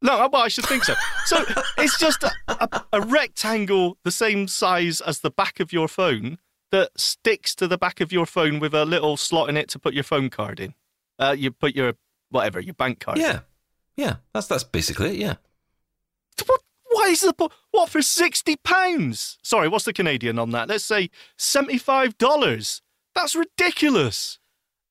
No, 0.00 0.28
well, 0.32 0.42
I 0.42 0.46
should 0.46 0.66
think 0.66 0.84
so. 0.84 0.94
So 1.24 1.44
it's 1.76 1.98
just 1.98 2.22
a, 2.22 2.30
a, 2.46 2.84
a 2.92 3.00
rectangle 3.00 3.98
the 4.04 4.12
same 4.12 4.46
size 4.46 5.00
as 5.00 5.22
the 5.22 5.30
back 5.32 5.58
of 5.58 5.72
your 5.72 5.88
phone 5.88 6.38
that 6.70 6.92
sticks 6.96 7.52
to 7.56 7.66
the 7.66 7.78
back 7.78 8.00
of 8.00 8.12
your 8.12 8.26
phone 8.26 8.60
with 8.60 8.74
a 8.74 8.84
little 8.84 9.16
slot 9.16 9.48
in 9.48 9.56
it 9.56 9.68
to 9.70 9.80
put 9.80 9.92
your 9.92 10.04
phone 10.04 10.30
card 10.30 10.60
in. 10.60 10.74
Uh, 11.18 11.34
you 11.36 11.50
put 11.50 11.74
your 11.74 11.94
whatever 12.30 12.60
your 12.60 12.74
bank 12.74 13.00
card. 13.00 13.18
Yeah. 13.18 13.40
Yeah. 13.96 14.16
That's 14.32 14.46
that's 14.46 14.64
basically 14.64 15.10
it. 15.10 15.16
Yeah. 15.16 15.34
What? 16.46 16.60
Why 16.92 17.06
is 17.10 17.20
the 17.20 17.50
what 17.70 17.88
for 17.88 18.02
sixty 18.02 18.56
pounds? 18.56 19.38
Sorry, 19.42 19.68
what's 19.68 19.84
the 19.84 19.92
Canadian 19.92 20.40
on 20.40 20.50
that? 20.50 20.68
Let's 20.68 20.84
say 20.84 21.10
seventy 21.38 21.78
five 21.78 22.18
dollars. 22.18 22.82
That's 23.14 23.36
ridiculous. 23.36 24.38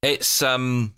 It's 0.01 0.41
um 0.41 0.95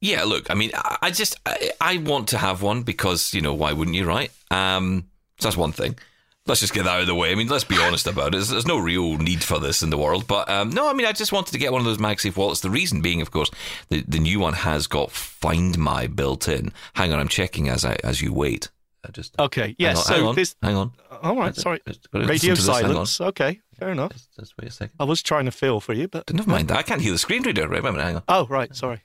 yeah, 0.00 0.22
look, 0.22 0.50
I 0.50 0.54
mean 0.54 0.70
I, 0.74 0.98
I 1.02 1.10
just 1.10 1.36
I, 1.44 1.72
I 1.80 1.96
want 1.96 2.28
to 2.28 2.38
have 2.38 2.62
one 2.62 2.82
because, 2.82 3.34
you 3.34 3.40
know, 3.40 3.54
why 3.54 3.72
wouldn't 3.72 3.96
you, 3.96 4.06
right? 4.06 4.30
Um 4.52 5.08
so 5.40 5.48
that's 5.48 5.56
one 5.56 5.72
thing. 5.72 5.96
Let's 6.44 6.60
just 6.60 6.74
get 6.74 6.82
that 6.84 6.90
out 6.94 7.00
of 7.02 7.06
the 7.06 7.14
way. 7.14 7.30
I 7.30 7.36
mean, 7.36 7.46
let's 7.46 7.62
be 7.62 7.78
honest 7.78 8.08
about 8.08 8.28
it. 8.28 8.32
There's, 8.32 8.48
there's 8.48 8.66
no 8.66 8.76
real 8.78 9.16
need 9.16 9.44
for 9.44 9.60
this 9.60 9.80
in 9.80 9.90
the 9.90 9.96
world. 9.98 10.26
But 10.26 10.50
um, 10.50 10.70
no, 10.70 10.88
I 10.88 10.92
mean, 10.92 11.06
I 11.06 11.12
just 11.12 11.30
wanted 11.30 11.52
to 11.52 11.58
get 11.58 11.70
one 11.70 11.80
of 11.80 11.84
those 11.84 11.98
MagSafe 11.98 12.36
wallets. 12.36 12.60
The 12.60 12.68
reason 12.70 13.00
being, 13.00 13.20
of 13.20 13.30
course, 13.30 13.48
the, 13.90 14.04
the 14.08 14.18
new 14.18 14.40
one 14.40 14.54
has 14.54 14.88
got 14.88 15.12
Find 15.12 15.78
My 15.78 16.08
built 16.08 16.48
in. 16.48 16.72
Hang 16.94 17.12
on, 17.12 17.20
I'm 17.20 17.28
checking 17.28 17.68
as 17.68 17.84
I 17.84 17.96
as 18.02 18.20
you 18.20 18.32
wait. 18.32 18.70
I 19.06 19.10
just 19.12 19.38
Okay, 19.38 19.76
yes. 19.78 19.98
on, 19.98 20.04
so 20.04 20.14
hang 20.14 20.24
on, 20.26 20.34
this. 20.34 20.56
hang 20.62 20.76
on. 20.76 20.92
All 21.22 21.36
right, 21.36 21.54
sorry. 21.54 21.80
Radio 22.12 22.26
listen 22.26 22.48
to 22.48 22.54
this, 22.54 22.66
hang 22.66 22.84
on. 22.86 22.90
silence. 23.06 23.20
Okay, 23.20 23.60
fair 23.78 23.90
enough. 23.90 24.12
Just, 24.12 24.28
just 24.38 24.54
wait 24.60 24.68
a 24.68 24.72
second. 24.72 24.94
I 24.98 25.04
was 25.04 25.22
trying 25.22 25.44
to 25.44 25.50
feel 25.52 25.78
for 25.80 25.92
you, 25.92 26.08
but 26.08 26.32
Never 26.32 26.50
mind 26.50 26.68
that. 26.68 26.78
I 26.78 26.82
can't 26.82 27.00
hear 27.00 27.12
the 27.12 27.18
screen 27.18 27.42
reader. 27.44 27.68
Right, 27.68 27.82
wait 27.82 27.88
a 27.90 27.92
minute, 27.92 28.04
hang 28.04 28.16
on. 28.16 28.22
oh, 28.28 28.46
right. 28.48 28.74
Sorry. 28.74 29.00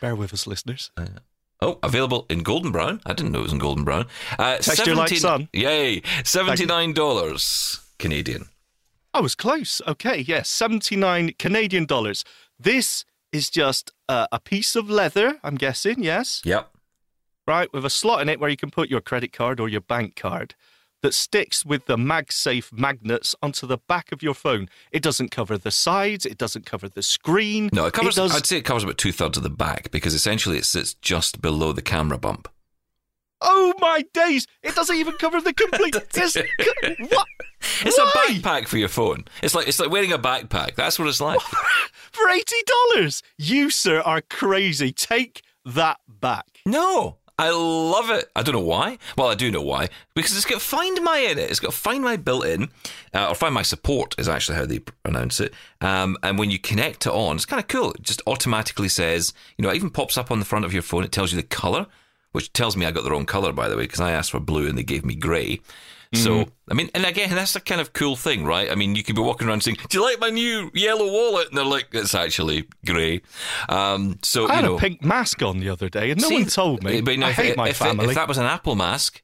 Bear 0.00 0.14
with 0.14 0.32
us, 0.34 0.46
listeners. 0.46 0.90
Oh, 1.60 1.78
available 1.82 2.26
in 2.30 2.44
golden 2.44 2.70
brown. 2.70 3.00
I 3.04 3.12
didn't 3.14 3.32
know 3.32 3.40
it 3.40 3.44
was 3.44 3.52
in 3.52 3.58
golden 3.58 3.84
brown. 3.84 4.06
Uh, 4.38 4.58
Texture 4.58 4.94
like 4.94 5.16
sun. 5.16 5.48
Yay! 5.52 6.02
Seventy-nine 6.24 6.92
dollars 6.92 7.80
Canadian. 7.98 8.48
I 9.12 9.20
was 9.20 9.34
close. 9.34 9.80
Okay, 9.86 10.20
yes, 10.20 10.48
79 10.48 11.32
Canadian 11.38 11.86
dollars. 11.86 12.24
This 12.58 13.04
is 13.32 13.50
just 13.50 13.90
uh, 14.08 14.26
a 14.30 14.38
piece 14.38 14.76
of 14.76 14.88
leather, 14.88 15.38
I'm 15.42 15.56
guessing, 15.56 16.02
yes? 16.02 16.42
Yep. 16.44 16.70
Right, 17.46 17.72
with 17.72 17.84
a 17.84 17.90
slot 17.90 18.20
in 18.20 18.28
it 18.28 18.38
where 18.38 18.50
you 18.50 18.56
can 18.56 18.70
put 18.70 18.90
your 18.90 19.00
credit 19.00 19.32
card 19.32 19.58
or 19.58 19.68
your 19.68 19.80
bank 19.80 20.14
card 20.16 20.54
that 21.02 21.14
sticks 21.14 21.64
with 21.64 21.86
the 21.86 21.96
MagSafe 21.96 22.72
magnets 22.72 23.34
onto 23.42 23.66
the 23.66 23.78
back 23.78 24.10
of 24.12 24.22
your 24.22 24.34
phone. 24.34 24.68
It 24.90 25.02
doesn't 25.02 25.30
cover 25.30 25.56
the 25.58 25.70
sides, 25.70 26.26
it 26.26 26.38
doesn't 26.38 26.66
cover 26.66 26.88
the 26.88 27.02
screen. 27.02 27.70
No, 27.72 27.86
it 27.86 27.94
covers. 27.94 28.16
does- 28.16 28.34
I'd 28.34 28.46
say 28.46 28.58
it 28.58 28.64
covers 28.64 28.82
about 28.84 28.98
two 28.98 29.12
thirds 29.12 29.36
of 29.36 29.42
the 29.42 29.50
back 29.50 29.90
because 29.90 30.14
essentially 30.14 30.58
it 30.58 30.64
sits 30.64 30.94
just 30.94 31.40
below 31.40 31.72
the 31.72 31.82
camera 31.82 32.18
bump. 32.18 32.48
Oh 33.40 33.72
my 33.78 34.04
days! 34.12 34.48
It 34.64 34.74
doesn't 34.74 34.96
even 34.96 35.14
cover 35.14 35.40
the 35.40 35.52
complete. 35.54 35.94
it's, 36.16 36.34
what? 36.34 37.26
It's 37.82 37.96
Why? 37.96 38.10
a 38.30 38.32
backpack 38.32 38.66
for 38.66 38.78
your 38.78 38.88
phone. 38.88 39.26
It's 39.42 39.54
like 39.54 39.68
it's 39.68 39.78
like 39.78 39.90
wearing 39.90 40.12
a 40.12 40.18
backpack. 40.18 40.74
That's 40.74 40.98
what 40.98 41.06
it's 41.06 41.20
like. 41.20 41.40
For 42.10 42.28
eighty 42.30 42.56
dollars, 42.66 43.22
you 43.36 43.70
sir 43.70 44.00
are 44.00 44.22
crazy. 44.22 44.90
Take 44.92 45.42
that 45.64 45.98
back. 46.08 46.46
No, 46.66 47.18
I 47.40 47.50
love 47.50 48.10
it. 48.10 48.28
I 48.34 48.42
don't 48.42 48.54
know 48.54 48.60
why. 48.60 48.98
Well, 49.16 49.28
I 49.28 49.36
do 49.36 49.50
know 49.50 49.62
why 49.62 49.88
because 50.14 50.36
it's 50.36 50.44
got 50.44 50.60
Find 50.60 51.00
My 51.02 51.18
in 51.18 51.38
it. 51.38 51.50
It's 51.50 51.60
got 51.60 51.72
Find 51.72 52.02
My 52.02 52.16
built 52.16 52.44
in, 52.44 52.68
uh, 53.14 53.28
or 53.28 53.34
Find 53.36 53.54
My 53.54 53.62
support 53.62 54.16
is 54.18 54.28
actually 54.28 54.56
how 54.56 54.66
they 54.66 54.80
pronounce 54.80 55.38
it. 55.38 55.54
Um, 55.80 56.16
and 56.24 56.36
when 56.36 56.50
you 56.50 56.58
connect 56.58 57.06
it 57.06 57.12
on, 57.12 57.36
it's 57.36 57.46
kind 57.46 57.60
of 57.60 57.68
cool. 57.68 57.92
It 57.92 58.02
just 58.02 58.22
automatically 58.26 58.88
says, 58.88 59.32
you 59.56 59.62
know, 59.62 59.70
it 59.70 59.76
even 59.76 59.90
pops 59.90 60.18
up 60.18 60.32
on 60.32 60.40
the 60.40 60.44
front 60.44 60.64
of 60.64 60.72
your 60.72 60.82
phone. 60.82 61.04
It 61.04 61.12
tells 61.12 61.32
you 61.32 61.36
the 61.36 61.46
color, 61.46 61.86
which 62.32 62.52
tells 62.52 62.76
me 62.76 62.86
I 62.86 62.90
got 62.90 63.04
the 63.04 63.10
wrong 63.10 63.26
color 63.26 63.52
by 63.52 63.68
the 63.68 63.76
way 63.76 63.84
because 63.84 64.00
I 64.00 64.10
asked 64.10 64.32
for 64.32 64.40
blue 64.40 64.66
and 64.68 64.76
they 64.76 64.82
gave 64.82 65.04
me 65.04 65.14
So 66.14 66.46
I 66.70 66.74
mean, 66.74 66.88
and 66.94 67.04
again, 67.04 67.28
that's 67.30 67.54
a 67.54 67.60
kind 67.60 67.80
of 67.82 67.92
cool 67.92 68.16
thing, 68.16 68.44
right? 68.44 68.70
I 68.70 68.74
mean, 68.74 68.94
you 68.94 69.02
could 69.04 69.14
be 69.14 69.20
walking 69.20 69.46
around 69.46 69.62
saying, 69.62 69.76
"Do 69.90 69.98
you 69.98 70.04
like 70.04 70.18
my 70.18 70.30
new 70.30 70.70
yellow 70.72 71.06
wallet?" 71.12 71.48
And 71.48 71.58
they're 71.58 71.64
like, 71.66 71.88
"It's 71.92 72.14
actually 72.14 72.64
grey." 72.86 73.20
Um, 73.68 74.18
so 74.22 74.48
I 74.48 74.54
had 74.56 74.64
know, 74.64 74.76
a 74.76 74.80
pink 74.80 75.04
mask 75.04 75.42
on 75.42 75.60
the 75.60 75.68
other 75.68 75.88
day, 75.90 76.10
and 76.10 76.20
no 76.20 76.28
See, 76.28 76.34
one 76.36 76.46
told 76.46 76.82
me. 76.82 77.02
But, 77.02 77.10
you 77.12 77.18
know, 77.18 77.26
I 77.26 77.30
if, 77.30 77.36
hate 77.36 77.56
my 77.58 77.68
if, 77.68 77.76
family. 77.76 78.06
if 78.08 78.14
that 78.14 78.26
was 78.26 78.38
an 78.38 78.46
Apple 78.46 78.74
mask, 78.74 79.20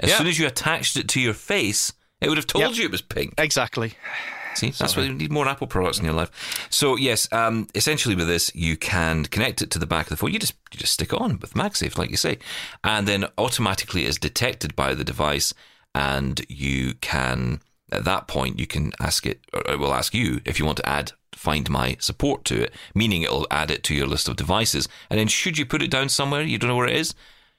as 0.00 0.10
Yeah. 0.10 0.18
soon 0.18 0.26
as 0.26 0.38
you 0.38 0.46
attached 0.48 0.96
it 0.96 1.08
to 1.10 1.20
your 1.20 1.34
face, 1.34 1.92
it 2.20 2.28
would 2.28 2.38
have 2.38 2.46
told 2.48 2.62
Yep. 2.64 2.74
you 2.76 2.84
it 2.86 2.90
was 2.90 3.02
pink. 3.02 3.34
exactly. 3.38 3.94
See, 4.56 4.70
that's 4.70 4.96
why 4.96 5.02
you 5.02 5.12
need 5.12 5.30
more 5.30 5.46
Apple 5.46 5.66
products 5.66 5.98
in 5.98 6.06
your 6.06 6.14
life. 6.14 6.30
So 6.70 6.96
yes, 6.96 7.30
um, 7.30 7.68
essentially 7.74 8.14
with 8.16 8.26
this, 8.26 8.50
you 8.54 8.76
can 8.78 9.26
connect 9.26 9.60
it 9.60 9.70
to 9.72 9.78
the 9.78 9.86
back 9.86 10.06
of 10.06 10.10
the 10.10 10.16
phone. 10.16 10.32
You 10.32 10.38
just 10.38 10.54
you 10.72 10.78
just 10.80 10.94
stick 10.94 11.12
it 11.12 11.20
on 11.20 11.38
with 11.40 11.52
MagSafe, 11.52 11.98
like 11.98 12.10
you 12.10 12.16
say, 12.16 12.38
and 12.82 13.06
then 13.06 13.26
automatically 13.36 14.06
is 14.06 14.16
detected 14.18 14.74
by 14.74 14.94
the 14.94 15.04
device, 15.04 15.52
and 15.96 16.44
you 16.50 16.92
can 17.00 17.62
at 17.90 18.04
that 18.04 18.28
point 18.28 18.58
you 18.58 18.66
can 18.66 18.92
ask 19.00 19.24
it, 19.24 19.40
or 19.54 19.62
it 19.72 19.78
will 19.78 19.94
ask 19.94 20.12
you 20.14 20.40
if 20.44 20.58
you 20.58 20.66
want 20.66 20.76
to 20.76 20.88
add 20.88 21.12
Find 21.32 21.68
My 21.70 21.96
support 22.00 22.44
to 22.46 22.64
it, 22.64 22.72
meaning 22.94 23.22
it'll 23.22 23.46
add 23.50 23.70
it 23.70 23.82
to 23.84 23.94
your 23.94 24.06
list 24.06 24.28
of 24.28 24.36
devices, 24.36 24.88
and 25.08 25.18
then 25.18 25.28
should 25.28 25.56
you 25.56 25.64
put 25.64 25.82
it 25.82 25.90
down 25.90 26.10
somewhere 26.10 26.42
you 26.42 26.58
don't 26.58 26.68
know 26.68 26.76
where 26.76 26.86
it 26.86 26.96
is, 26.96 27.14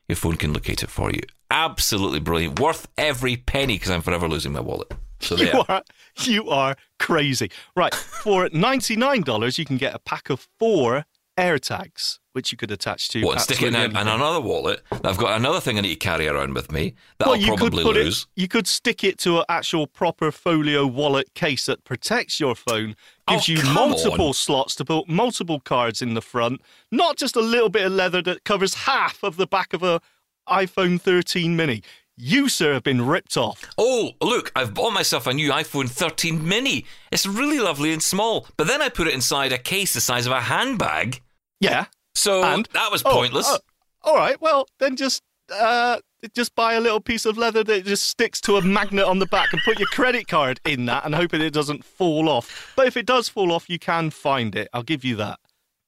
your 0.07 0.15
phone 0.15 0.35
can 0.35 0.53
locate 0.53 0.83
it 0.83 0.89
for 0.89 1.11
you. 1.11 1.21
Absolutely 1.49 2.19
brilliant, 2.19 2.59
worth 2.59 2.87
every 2.97 3.37
penny 3.37 3.75
because 3.75 3.89
I'm 3.89 4.01
forever 4.01 4.27
losing 4.27 4.53
my 4.53 4.59
wallet. 4.59 4.93
So 5.19 5.35
there. 5.35 5.47
You 5.47 5.63
are 5.67 5.83
you 6.21 6.49
are 6.49 6.75
crazy. 6.99 7.49
Right. 7.75 7.95
For 7.95 8.49
ninety 8.53 8.95
nine 8.95 9.21
dollars 9.21 9.57
you 9.57 9.65
can 9.65 9.77
get 9.77 9.95
a 9.95 9.99
pack 9.99 10.29
of 10.29 10.47
four 10.59 11.05
AirTags, 11.37 12.19
which 12.33 12.51
you 12.51 12.57
could 12.57 12.71
attach 12.71 13.09
to 13.09 13.23
What, 13.23 13.33
and 13.33 13.41
stick 13.41 13.61
it 13.61 13.67
in, 13.73 13.95
another 13.95 14.41
wallet? 14.41 14.81
I've 15.03 15.17
got 15.17 15.37
another 15.39 15.59
thing 15.59 15.77
I 15.77 15.81
need 15.81 15.89
to 15.89 15.95
carry 15.95 16.27
around 16.27 16.53
with 16.55 16.71
me 16.71 16.95
that 17.19 17.27
well, 17.27 17.35
I'll 17.35 17.41
you 17.41 17.51
could 17.51 17.71
probably 17.73 17.83
lose. 17.83 18.23
it. 18.35 18.41
You 18.41 18.47
could 18.47 18.67
stick 18.67 19.03
it 19.03 19.17
to 19.19 19.39
an 19.39 19.45
actual 19.49 19.87
proper 19.87 20.31
folio 20.31 20.85
wallet 20.85 21.33
case 21.35 21.67
that 21.67 21.83
protects 21.83 22.39
your 22.39 22.55
phone, 22.55 22.95
gives 23.27 23.49
Oh, 23.49 23.53
you 23.53 23.63
multiple 23.73 24.27
on. 24.27 24.33
slots 24.33 24.75
to 24.75 24.85
put 24.85 25.07
multiple 25.07 25.59
cards 25.59 26.01
in 26.01 26.13
the 26.15 26.21
front, 26.21 26.61
not 26.91 27.17
just 27.17 27.35
a 27.35 27.41
little 27.41 27.69
bit 27.69 27.85
of 27.85 27.91
leather 27.91 28.21
that 28.23 28.43
covers 28.43 28.73
half 28.73 29.23
of 29.23 29.37
the 29.37 29.47
back 29.47 29.73
of 29.73 29.83
a 29.83 30.01
iPhone 30.49 30.99
13 30.99 31.55
mini. 31.55 31.83
You, 32.19 32.49
sir, 32.49 32.73
have 32.73 32.81
been 32.81 33.05
ripped 33.05 33.37
off. 33.37 33.63
Oh, 33.77 34.11
look, 34.21 34.51
I've 34.55 34.73
bought 34.73 34.89
myself 34.91 35.27
a 35.27 35.33
new 35.35 35.51
iPhone 35.51 35.87
13 35.87 36.47
mini. 36.47 36.85
It's 37.11 37.27
really 37.27 37.59
lovely 37.59 37.93
and 37.93 38.01
small, 38.01 38.47
but 38.57 38.65
then 38.65 38.81
I 38.81 38.89
put 38.89 39.07
it 39.07 39.13
inside 39.13 39.51
a 39.51 39.59
case 39.59 39.93
the 39.93 40.01
size 40.01 40.25
of 40.25 40.31
a 40.31 40.41
handbag. 40.41 41.21
Yeah. 41.59 41.85
So 42.15 42.43
And? 42.43 42.67
that 42.73 42.91
was 42.91 43.03
Oh, 43.05 43.11
pointless. 43.11 43.47
oh, 43.47 43.59
all 44.03 44.15
right. 44.15 44.39
Well, 44.41 44.67
then 44.79 44.95
just 44.95 45.21
uh, 45.51 45.99
just 46.35 46.53
buy 46.55 46.73
a 46.73 46.79
little 46.81 46.99
piece 46.99 47.25
of 47.25 47.37
leather 47.37 47.63
that 47.63 47.85
just 47.85 48.03
sticks 48.07 48.41
to 48.41 48.57
a 48.57 48.61
magnet 48.61 49.05
on 49.05 49.19
the 49.19 49.25
back 49.27 49.53
and 49.53 49.61
put 49.63 49.79
your 49.79 49.87
credit 49.89 50.27
card 50.27 50.59
in 50.65 50.85
that 50.85 51.05
and 51.05 51.15
hoping 51.15 51.41
it 51.41 51.51
doesn't 51.53 51.85
fall 51.85 52.27
off. 52.27 52.73
But 52.75 52.87
if 52.87 52.97
it 52.97 53.05
does 53.05 53.29
fall 53.29 53.51
off, 53.53 53.69
you 53.69 53.79
can 53.79 54.09
find 54.09 54.55
it. 54.55 54.67
I'll 54.73 54.83
give 54.83 55.05
you 55.05 55.15
that. 55.17 55.39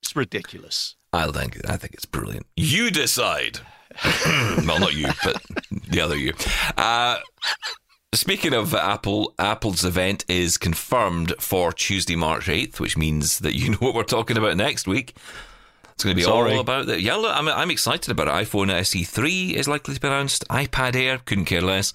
It's 0.01 0.15
ridiculous. 0.15 0.95
I 1.11 1.27
think 1.31 1.59
I 1.69 1.75
think 1.77 1.93
it's 1.93 2.05
brilliant. 2.05 2.45
You 2.55 2.89
decide. 2.91 3.59
well, 4.65 4.79
not 4.79 4.93
you, 4.93 5.07
but 5.23 5.41
the 5.89 5.99
other 5.99 6.15
you. 6.15 6.33
Uh, 6.77 7.17
speaking 8.13 8.53
of 8.53 8.73
Apple, 8.75 9.33
Apple's 9.39 9.83
event 9.83 10.23
is 10.29 10.57
confirmed 10.57 11.33
for 11.39 11.73
Tuesday, 11.73 12.15
March 12.15 12.47
eighth, 12.47 12.79
which 12.79 12.95
means 12.95 13.39
that 13.39 13.55
you 13.55 13.71
know 13.71 13.77
what 13.77 13.93
we're 13.95 14.03
talking 14.03 14.37
about 14.37 14.55
next 14.57 14.87
week. 14.87 15.15
It's 15.99 16.05
going 16.05 16.13
to 16.15 16.15
be 16.15 16.23
Sorry. 16.23 16.53
all 16.53 16.61
about 16.61 16.85
that. 16.85 17.01
Yeah, 17.01 17.15
look, 17.15 17.35
I'm, 17.35 17.49
I'm 17.49 17.69
excited 17.69 18.09
about 18.09 18.29
it. 18.29 18.47
iPhone 18.47 18.71
SE 18.71 19.03
three 19.03 19.53
is 19.53 19.67
likely 19.67 19.93
to 19.95 19.99
be 19.99 20.07
announced. 20.07 20.47
iPad 20.47 20.95
Air, 20.95 21.17
couldn't 21.25 21.43
care 21.43 21.59
less. 21.61 21.91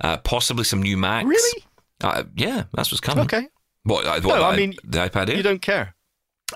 Uh, 0.00 0.16
possibly 0.18 0.62
some 0.62 0.80
new 0.80 0.96
Macs. 0.96 1.26
Really? 1.26 1.64
Uh, 2.00 2.22
yeah, 2.36 2.64
that's 2.72 2.92
what's 2.92 3.00
coming. 3.00 3.24
Okay. 3.24 3.48
What? 3.82 4.04
uh, 4.06 4.20
what 4.20 4.22
No, 4.22 4.38
the 4.38 4.44
I 4.44 4.52
i- 4.52 4.56
mean, 4.56 4.74
the 4.84 4.98
iPad 4.98 5.28
Air. 5.30 5.36
You 5.38 5.42
don't 5.42 5.60
care. 5.60 5.96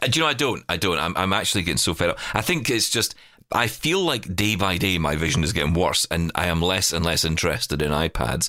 Uh, 0.01 0.07
Do 0.07 0.21
you 0.21 0.25
know 0.25 0.29
I 0.31 0.35
don't? 0.35 0.63
I 0.69 0.77
don't. 0.77 0.97
I'm, 0.99 1.17
I'm 1.17 1.33
actually 1.33 1.65
getting 1.65 1.77
so 1.79 1.93
fed 1.93 2.11
up. 2.11 2.19
I 2.37 2.41
think 2.41 2.71
it's 2.71 2.89
just 2.89 3.17
I 3.51 3.67
feel 3.67 3.99
like 4.01 4.37
day 4.37 4.55
by 4.55 4.79
day 4.79 4.97
my 4.99 5.17
vision 5.17 5.43
is 5.43 5.53
getting 5.53 5.75
worse, 5.75 6.07
and 6.09 6.31
I 6.37 6.47
am 6.47 6.63
less 6.63 6.93
and 6.93 7.05
less 7.05 7.25
interested 7.25 7.83
in 7.83 7.91
iPads 7.91 8.49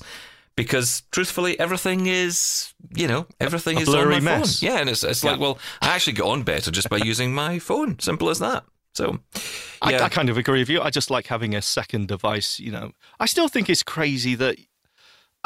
because 0.56 1.02
truthfully 1.10 1.58
everything 1.58 2.06
is 2.06 2.72
you 2.94 3.08
know 3.08 3.26
everything 3.40 3.78
A 3.78 3.80
is 3.80 3.88
on 3.88 3.94
blurry 3.94 4.14
my 4.16 4.20
mess. 4.20 4.60
phone. 4.60 4.68
Yeah, 4.70 4.78
and 4.78 4.88
it's 4.90 5.04
it's 5.04 5.24
like 5.24 5.40
well 5.40 5.58
I 5.82 5.88
actually 5.94 6.14
get 6.14 6.24
on 6.24 6.42
better 6.42 6.70
just 6.70 6.88
by 6.88 6.98
using 6.98 7.34
my 7.34 7.58
phone. 7.58 7.98
Simple 7.98 8.30
as 8.30 8.38
that. 8.38 8.64
So 8.94 9.18
yeah, 9.34 10.02
I, 10.02 10.04
I 10.04 10.08
kind 10.08 10.28
of 10.30 10.38
agree 10.38 10.60
with 10.60 10.68
you. 10.68 10.80
I 10.80 10.90
just 10.90 11.10
like 11.10 11.26
having 11.26 11.54
a 11.54 11.62
second 11.62 12.08
device. 12.08 12.60
You 12.60 12.70
know, 12.70 12.92
I 13.18 13.26
still 13.26 13.48
think 13.48 13.68
it's 13.68 13.82
crazy 13.82 14.34
that 14.36 14.56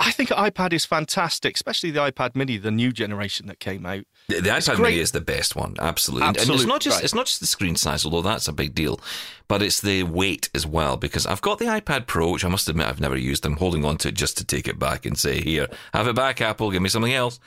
I 0.01 0.13
think 0.13 0.29
iPad 0.31 0.73
is 0.73 0.85
fantastic, 0.85 1.57
especially 1.57 1.91
the 1.91 1.99
iPad 2.01 2.37
Mini, 2.37 2.57
the 2.57 2.71
new 2.71 2.93
generation 2.93 3.47
that 3.49 3.59
came 3.59 3.85
out. 3.85 4.05
The, 4.29 4.41
the 4.41 4.51
iPad. 4.51 4.79
Mini 4.81 4.99
is 5.01 5.11
the 5.11 5.21
best 5.21 5.57
one, 5.57 5.75
absolutely. 5.81 6.29
And- 6.29 6.37
and 6.39 6.51
it's 6.51 6.65
not 6.67 6.81
just 6.81 6.99
right. 6.99 7.05
it's 7.05 7.15
not 7.15 7.27
just 7.27 7.41
the 7.41 7.47
screen 7.47 7.75
size, 7.75 8.05
although 8.05 8.23
that's 8.23 8.47
a 8.47 8.53
big 8.53 8.75
deal, 8.77 9.01
but 9.49 9.61
it's 9.61 9.81
the 9.81 10.05
weight 10.05 10.51
as 10.55 10.65
well. 10.65 10.97
Because 10.97 11.27
I've 11.27 11.41
got 11.41 11.59
the 11.59 11.65
iPad 11.65 12.07
Pro, 12.07 12.31
which 12.31 12.45
I 12.45 12.49
must 12.49 12.69
admit 12.69 12.87
I've 12.87 13.01
never 13.01 13.17
used. 13.17 13.45
I'm 13.45 13.57
holding 13.57 13.85
on 13.85 13.97
to 13.99 14.09
it 14.09 14.15
just 14.15 14.39
to 14.39 14.45
take 14.45 14.69
it 14.69 14.79
back 14.79 15.05
and 15.05 15.19
say, 15.19 15.41
"Here, 15.41 15.67
have 15.93 16.07
it 16.07 16.15
back, 16.15 16.41
Apple. 16.41 16.71
Give 16.71 16.81
me 16.83 16.89
something 16.89 17.13
else." 17.15 17.41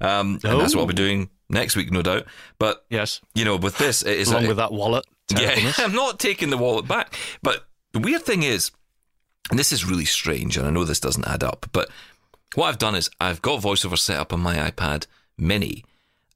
Um, 0.00 0.40
and 0.44 0.60
that's 0.60 0.74
what 0.74 0.82
I'll 0.82 0.86
be 0.86 0.94
Oh. 0.94 0.96
doing 0.96 1.28
next 1.50 1.76
week, 1.76 1.92
no 1.92 2.00
doubt. 2.02 2.24
But 2.58 2.86
Yes, 2.88 3.20
you 3.34 3.44
know, 3.44 3.56
with 3.56 3.76
this, 3.78 4.02
it 4.02 4.16
is 4.18 4.30
along 4.30 4.46
a- 4.46 4.48
with 4.48 4.56
that 4.56 4.72
wallet. 4.72 5.04
yeah, 5.36 5.72
I'm 5.78 5.92
not 5.94 6.18
taking 6.18 6.48
the 6.48 6.56
wallet 6.56 6.88
back. 6.88 7.14
But 7.42 7.66
the 7.92 7.98
weird 7.98 8.22
thing 8.22 8.42
is, 8.44 8.70
and 9.50 9.58
this 9.58 9.72
is 9.72 9.84
really 9.84 10.04
strange, 10.04 10.56
and 10.56 10.66
I 10.66 10.70
know 10.70 10.84
this 10.84 11.00
doesn't 11.00 11.26
add 11.26 11.42
up, 11.42 11.66
but 11.72 11.88
what 12.54 12.68
I've 12.68 12.78
done 12.78 12.94
is 12.94 13.10
I've 13.20 13.42
got 13.42 13.62
VoiceOver 13.62 13.98
set 13.98 14.18
up 14.18 14.32
on 14.32 14.40
my 14.40 14.56
iPad 14.56 15.06
Mini, 15.36 15.84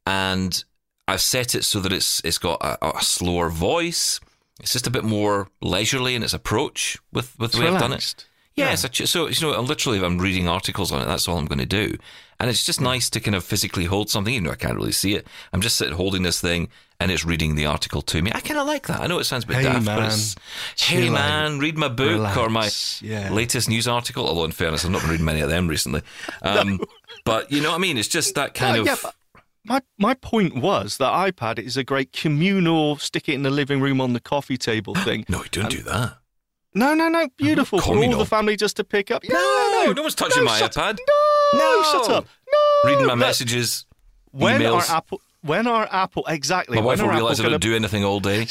and 0.06 0.62
I've 1.08 1.20
set 1.20 1.54
it 1.54 1.64
so 1.64 1.80
that 1.80 1.92
it's 1.92 2.20
it's 2.24 2.38
got 2.38 2.62
a, 2.62 2.96
a 2.98 3.02
slower 3.02 3.48
voice. 3.48 4.20
It's 4.60 4.72
just 4.72 4.86
a 4.86 4.90
bit 4.90 5.04
more 5.04 5.48
leisurely 5.60 6.14
in 6.14 6.22
its 6.22 6.32
approach 6.34 6.98
with 7.12 7.38
with 7.38 7.52
the 7.52 7.60
way 7.60 7.66
I've 7.66 7.74
done 7.74 7.92
it. 7.92 7.96
relaxed. 7.96 8.26
Yeah, 8.54 8.72
it's 8.72 8.84
a 8.84 9.06
so 9.06 9.28
you 9.28 9.40
know, 9.40 9.54
I'm 9.54 9.66
literally 9.66 9.98
if 9.98 10.04
I'm 10.04 10.18
reading 10.18 10.48
articles 10.48 10.92
on 10.92 11.00
it, 11.00 11.06
that's 11.06 11.26
all 11.26 11.38
I'm 11.38 11.46
going 11.46 11.58
to 11.58 11.66
do, 11.66 11.96
and 12.42 12.50
it's 12.50 12.66
just 12.66 12.80
nice 12.80 13.08
to 13.10 13.20
kind 13.20 13.34
of 13.34 13.44
physically 13.44 13.84
hold 13.86 14.10
something. 14.10 14.34
Even 14.34 14.44
though 14.44 14.50
I 14.52 14.56
can't 14.56 14.74
really 14.74 14.92
see 14.92 15.14
it, 15.14 15.26
I'm 15.54 15.60
just 15.62 15.76
sitting 15.76 15.94
holding 15.94 16.22
this 16.24 16.40
thing, 16.40 16.68
and 17.00 17.10
it's 17.10 17.24
reading 17.24 17.54
the 17.54 17.64
article 17.66 18.02
to 18.02 18.20
me. 18.20 18.32
I 18.34 18.40
kind 18.40 18.58
of 18.60 18.66
like 18.66 18.86
that. 18.88 19.00
I 19.00 19.06
know 19.06 19.18
it 19.18 19.24
sounds 19.24 19.44
a 19.44 19.46
bit 19.46 19.56
Hey, 19.58 19.62
daft, 19.62 19.86
but 19.86 19.96
man. 20.00 20.06
it's 20.10 20.34
hey 20.76 21.08
man, 21.08 21.58
read 21.60 21.78
my 21.78 21.88
book 21.88 22.36
or 22.36 22.50
my 22.50 22.68
Yeah. 23.00 23.30
latest 23.30 23.68
news 23.70 23.86
article. 23.88 24.26
Although 24.28 24.44
in 24.44 24.52
fairness, 24.52 24.84
I've 24.84 24.90
not 24.90 25.00
been 25.02 25.10
reading 25.10 25.24
many 25.26 25.40
of 25.40 25.48
them 25.48 25.68
recently. 25.68 26.02
Um, 26.42 26.80
But 27.24 27.52
you 27.52 27.60
know 27.62 27.70
what 27.70 27.76
I 27.76 27.78
mean? 27.78 27.96
It's 27.98 28.08
just 28.08 28.34
that 28.34 28.52
kind 28.54 28.74
No, 28.84 28.92
of. 28.92 29.00
yeah, 29.04 29.40
my 29.64 29.80
my 29.96 30.14
point 30.14 30.56
was 30.56 30.96
that 30.96 31.12
iPad 31.12 31.60
is 31.60 31.76
a 31.76 31.84
great 31.84 32.12
communal, 32.12 32.96
stick 32.96 33.28
it 33.28 33.34
in 33.34 33.42
the 33.44 33.50
living 33.50 33.80
room 33.80 34.00
on 34.00 34.12
the 34.12 34.20
coffee 34.20 34.56
table 34.58 34.94
thing. 35.06 35.24
no, 35.28 35.44
don't 35.52 35.70
do 35.70 35.82
that. 35.82 36.18
No, 36.74 36.94
no, 36.94 37.08
no, 37.08 37.28
beautiful 37.36 37.80
for 37.80 37.94
all 37.96 38.16
the 38.16 38.24
family 38.24 38.56
just 38.56 38.76
to 38.78 38.84
pick 38.84 39.10
up. 39.10 39.22
Yeah, 39.24 39.34
No, 39.34 39.82
no, 39.86 39.92
no 39.92 40.02
one's 40.02 40.14
touching 40.14 40.42
no, 40.44 40.50
my 40.50 40.58
shut- 40.58 40.72
iPad. 40.72 40.98
No, 41.06 41.14
No. 41.54 41.82
shut 41.82 42.10
up. 42.10 42.26
No, 42.52 42.90
Reading 42.90 43.06
my 43.06 43.14
messages. 43.14 43.86
When 44.30 44.60
emails. 44.60 44.88
our 44.90 44.96
Apple, 44.96 45.20
when 45.42 45.66
our 45.66 45.86
Apple, 45.90 46.24
exactly. 46.26 46.76
My 46.78 46.82
wife 46.84 47.00
will 47.02 47.08
realise 47.08 47.40
I 47.40 47.48
don't 47.48 47.60
do 47.60 47.74
anything 47.76 48.02
all 48.04 48.20
day. 48.20 48.46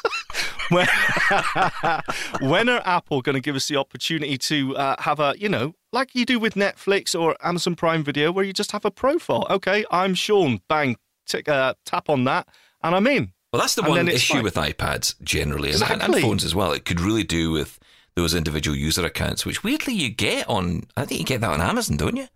when, 0.70 0.88
when 2.40 2.68
are 2.68 2.82
Apple 2.84 3.22
going 3.22 3.34
to 3.34 3.40
give 3.40 3.54
us 3.56 3.68
the 3.68 3.76
opportunity 3.76 4.36
to 4.38 4.76
uh, 4.76 4.96
have 5.00 5.20
a, 5.20 5.34
you 5.38 5.48
know, 5.48 5.74
like 5.92 6.14
you 6.14 6.24
do 6.26 6.38
with 6.38 6.54
Netflix 6.54 7.18
or 7.18 7.36
Amazon 7.42 7.74
Prime 7.76 8.02
Video, 8.02 8.32
where 8.32 8.44
you 8.44 8.52
just 8.52 8.72
have 8.72 8.84
a 8.84 8.90
profile? 8.90 9.46
Okay, 9.50 9.84
I'm 9.90 10.14
Sean. 10.14 10.60
Bang, 10.68 10.96
tick, 11.26 11.48
uh, 11.48 11.74
tap 11.84 12.08
on 12.08 12.24
that, 12.24 12.48
and 12.82 12.94
I'm 12.94 13.06
in. 13.06 13.32
Well, 13.52 13.60
that's 13.62 13.74
the 13.76 13.82
And 13.82 13.90
one 13.90 14.08
issue 14.08 14.34
fine. 14.34 14.42
with 14.42 14.54
iPads 14.56 15.14
generally, 15.22 15.70
and, 15.72 15.82
and- 15.82 16.02
and 16.02 16.16
phones 16.16 16.44
as 16.44 16.54
well. 16.54 16.72
It 16.72 16.84
could 16.84 17.00
really 17.00 17.24
do 17.24 17.52
with 17.52 17.78
those 18.16 18.34
individual 18.34 18.76
user 18.76 19.04
accounts, 19.04 19.44
which 19.46 19.62
weirdly 19.62 19.94
you 19.94 20.08
get 20.08 20.48
on. 20.48 20.84
I 20.96 21.04
think 21.04 21.20
you 21.20 21.26
get 21.26 21.42
that 21.42 21.50
on 21.50 21.60
Amazon, 21.60 21.96
don't 21.98 22.16
you? 22.16 22.26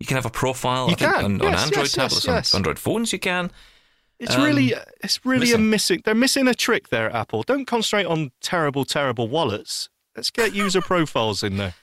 You 0.00 0.06
can 0.06 0.16
have 0.16 0.26
a 0.26 0.30
profile. 0.30 0.88
You 0.88 0.92
I 0.94 0.96
can. 0.96 1.24
on, 1.24 1.40
on 1.40 1.54
Android 1.54 1.84
yes, 1.84 1.92
tablets, 1.92 2.26
yes, 2.26 2.26
yes. 2.26 2.54
on 2.54 2.58
Android 2.58 2.78
phones. 2.78 3.12
You 3.12 3.20
can. 3.20 3.50
It's 4.18 4.34
Um, 4.34 4.42
really, 4.42 4.74
it's 5.02 5.24
really 5.24 5.52
a 5.52 5.58
missing. 5.58 5.70
missing. 5.70 6.02
They're 6.04 6.14
missing 6.14 6.48
a 6.48 6.54
trick 6.54 6.88
there, 6.88 7.14
Apple. 7.14 7.42
Don't 7.44 7.64
concentrate 7.64 8.06
on 8.06 8.32
terrible, 8.40 8.84
terrible 8.84 9.28
wallets. 9.28 9.88
Let's 10.16 10.30
get 10.30 10.52
user 10.54 10.80
profiles 10.92 11.42
in 11.42 11.56
there. 11.56 11.74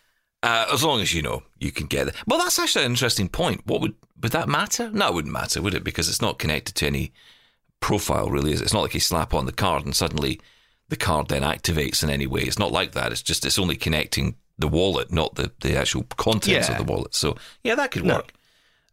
Uh, 0.44 0.66
as 0.74 0.84
long 0.84 1.02
as 1.02 1.14
you 1.14 1.22
know 1.22 1.44
you 1.60 1.72
can 1.72 1.86
get 1.88 2.08
it. 2.08 2.16
Well, 2.26 2.40
that's 2.40 2.58
actually 2.60 2.84
an 2.86 2.92
interesting 2.92 3.30
point. 3.30 3.62
What 3.66 3.80
would 3.82 3.96
would 4.22 4.32
that 4.34 4.50
matter? 4.50 4.90
No, 4.92 5.08
it 5.08 5.14
wouldn't 5.14 5.34
matter, 5.34 5.62
would 5.62 5.74
it? 5.74 5.84
Because 5.84 6.10
it's 6.10 6.22
not 6.22 6.38
connected 6.40 6.76
to 6.76 6.88
any 6.88 7.12
profile, 7.80 8.30
really. 8.30 8.52
Is 8.52 8.60
it? 8.62 8.66
It's 8.66 8.74
not 8.74 8.82
like 8.82 8.94
you 8.94 9.00
slap 9.00 9.34
on 9.34 9.46
the 9.46 9.52
card 9.54 9.86
and 9.86 9.96
suddenly 9.96 10.40
the 10.92 10.96
card 10.98 11.30
then 11.30 11.42
activates 11.42 12.04
in 12.04 12.10
any 12.10 12.28
way. 12.28 12.42
It's 12.42 12.60
not 12.60 12.72
like 12.72 12.92
that. 12.92 13.12
It's 13.12 13.22
just 13.24 13.46
it's 13.46 13.58
only 13.58 13.76
connecting 13.78 14.36
the 14.60 14.68
wallet, 14.68 15.12
not 15.12 15.36
the, 15.36 15.52
the 15.62 15.76
actual 15.78 16.04
contents 16.18 16.68
Yeah. 16.68 16.72
of 16.78 16.86
the 16.86 16.92
wallet. 16.94 17.16
So 17.16 17.38
yeah, 17.64 17.76
that 17.76 17.92
could 17.92 18.04
No. 18.06 18.16
work. 18.18 18.34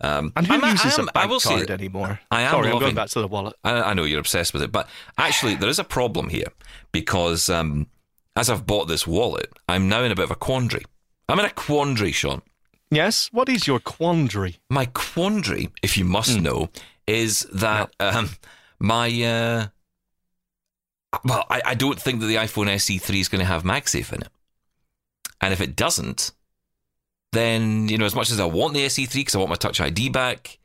Um, 0.00 0.32
And 0.37 0.46
who 0.46 0.54
I'm- 0.54 0.64
I 0.64 0.70
uses 0.70 0.96
am- 0.98 1.08
a 1.08 1.11
I 1.11 1.20
bank 1.22 1.30
will 1.30 1.40
say- 1.40 1.56
card 1.56 1.70
anymore? 1.72 2.20
I 2.30 2.42
am 2.42 2.52
Sorry, 2.52 2.68
I'm 2.68 2.74
loving- 2.74 2.87
going 2.87 2.94
back 2.94 3.11
to 3.11 3.20
the 3.20 3.26
wallet. 3.26 3.54
I, 3.64 3.72
I 3.90 3.94
know 3.94 4.04
you're 4.04 4.20
obsessed 4.20 4.52
with 4.54 4.62
it, 4.62 4.70
but 4.70 4.88
actually, 5.18 5.56
there 5.56 5.68
is 5.68 5.80
a 5.80 5.84
problem 5.84 6.28
here 6.30 6.52
because 6.92 7.50
um, 7.50 7.88
as 8.37 8.48
I've 8.48 8.64
bought 8.64 8.87
this 8.87 9.06
wallet, 9.08 9.52
I'm 9.68 9.88
now 9.88 10.02
in 10.04 10.12
a 10.12 10.14
bit 10.14 10.22
of 10.24 10.30
a 10.30 10.37
quandary. 10.37 10.84
I'm 11.28 11.38
in 11.40 11.44
a 11.46 11.50
quandary, 11.50 12.12
Sean. 12.12 12.42
Yes. 12.92 13.28
What 13.32 13.48
is 13.48 13.66
your 13.66 13.80
quandary? 13.80 14.58
My 14.70 14.87
quandary, 14.87 15.70
if 15.82 15.98
you 15.98 16.04
must 16.04 16.40
know, 16.40 16.70
is 17.08 17.40
that 17.52 17.90
um, 18.00 18.30
my 18.78 19.08
uh, 19.22 19.66
well, 21.24 21.44
I, 21.50 21.62
I 21.64 21.74
don't 21.74 22.00
think 22.00 22.20
that 22.20 22.26
the 22.26 22.37
iPhone 22.37 22.66
SE3 22.68 23.20
is 23.20 23.28
going 23.28 23.40
to 23.40 23.44
have 23.46 23.62
MagSafe 23.62 24.12
in 24.12 24.22
it, 24.22 24.28
and 25.40 25.52
if 25.52 25.61
it 25.61 25.76
doesn't, 25.76 26.33
then 27.33 27.88
you 27.88 27.98
know, 27.98 28.07
as 28.07 28.14
much 28.14 28.31
as 28.31 28.40
I 28.40 28.44
want 28.46 28.74
the 28.74 28.85
SE3 28.87 29.12
because 29.14 29.35
I 29.35 29.38
want 29.38 29.50
my 29.50 29.57
Touch 29.57 29.81
ID 29.81 30.09
back, 30.09 30.59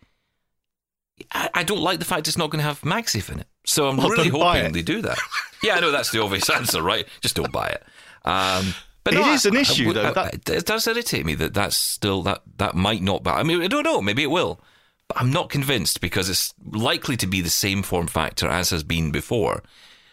I, 1.32 1.50
I 1.54 1.64
don't 1.64 1.82
like 1.82 2.00
the 2.00 2.06
fact 2.06 2.28
it's 2.28 2.38
not 2.38 2.50
going 2.50 2.60
to 2.62 2.68
have 2.68 2.82
MagSafe 2.82 3.32
in 3.32 3.40
it. 3.40 3.48
So 3.66 3.88
I'm 3.88 3.98
Well, 3.98 4.10
really 4.10 4.30
hoping 4.30 4.74
they 4.74 4.82
do 4.82 5.02
that. 5.04 5.18
yeah, 5.62 5.76
I 5.76 5.80
know 5.80 5.92
that's 5.92 6.12
the 6.12 6.22
obvious 6.22 6.50
answer, 6.60 6.82
right? 6.82 7.08
Just 7.22 7.36
don't 7.36 7.52
buy 7.52 7.68
it. 7.68 7.84
Um, 8.26 8.74
but 9.04 9.14
It 9.14 9.18
no, 9.20 9.32
is 9.34 9.46
an 9.46 9.56
I- 9.56 9.60
I 9.60 9.62
issue, 9.62 9.88
would- 9.88 9.96
though. 9.98 10.10
I- 10.10 10.12
That- 10.14 10.50
it 10.50 10.66
does 10.66 10.88
irritate 10.88 11.26
me 11.26 11.36
that 11.36 11.54
that's 11.54 11.76
still 11.78 12.24
that 12.24 12.42
that 12.58 12.76
might 12.76 13.02
not. 13.02 13.24
Be, 13.24 13.30
I 13.32 13.44
mean, 13.44 13.62
I 13.62 13.68
don't 13.68 13.84
know. 13.84 14.02
Maybe 14.02 14.24
it 14.24 14.32
will, 14.32 14.60
but 15.08 15.20
I'm 15.20 15.32
not 15.32 15.50
convinced 15.50 16.00
because 16.02 16.30
it's 16.30 16.54
likely 16.64 17.18
to 17.18 17.28
be 17.28 17.42
the 17.42 17.50
same 17.50 17.84
form 17.84 18.08
factor 18.08 18.48
as 18.48 18.70
has 18.72 18.84
been 18.84 19.12
before. 19.12 19.62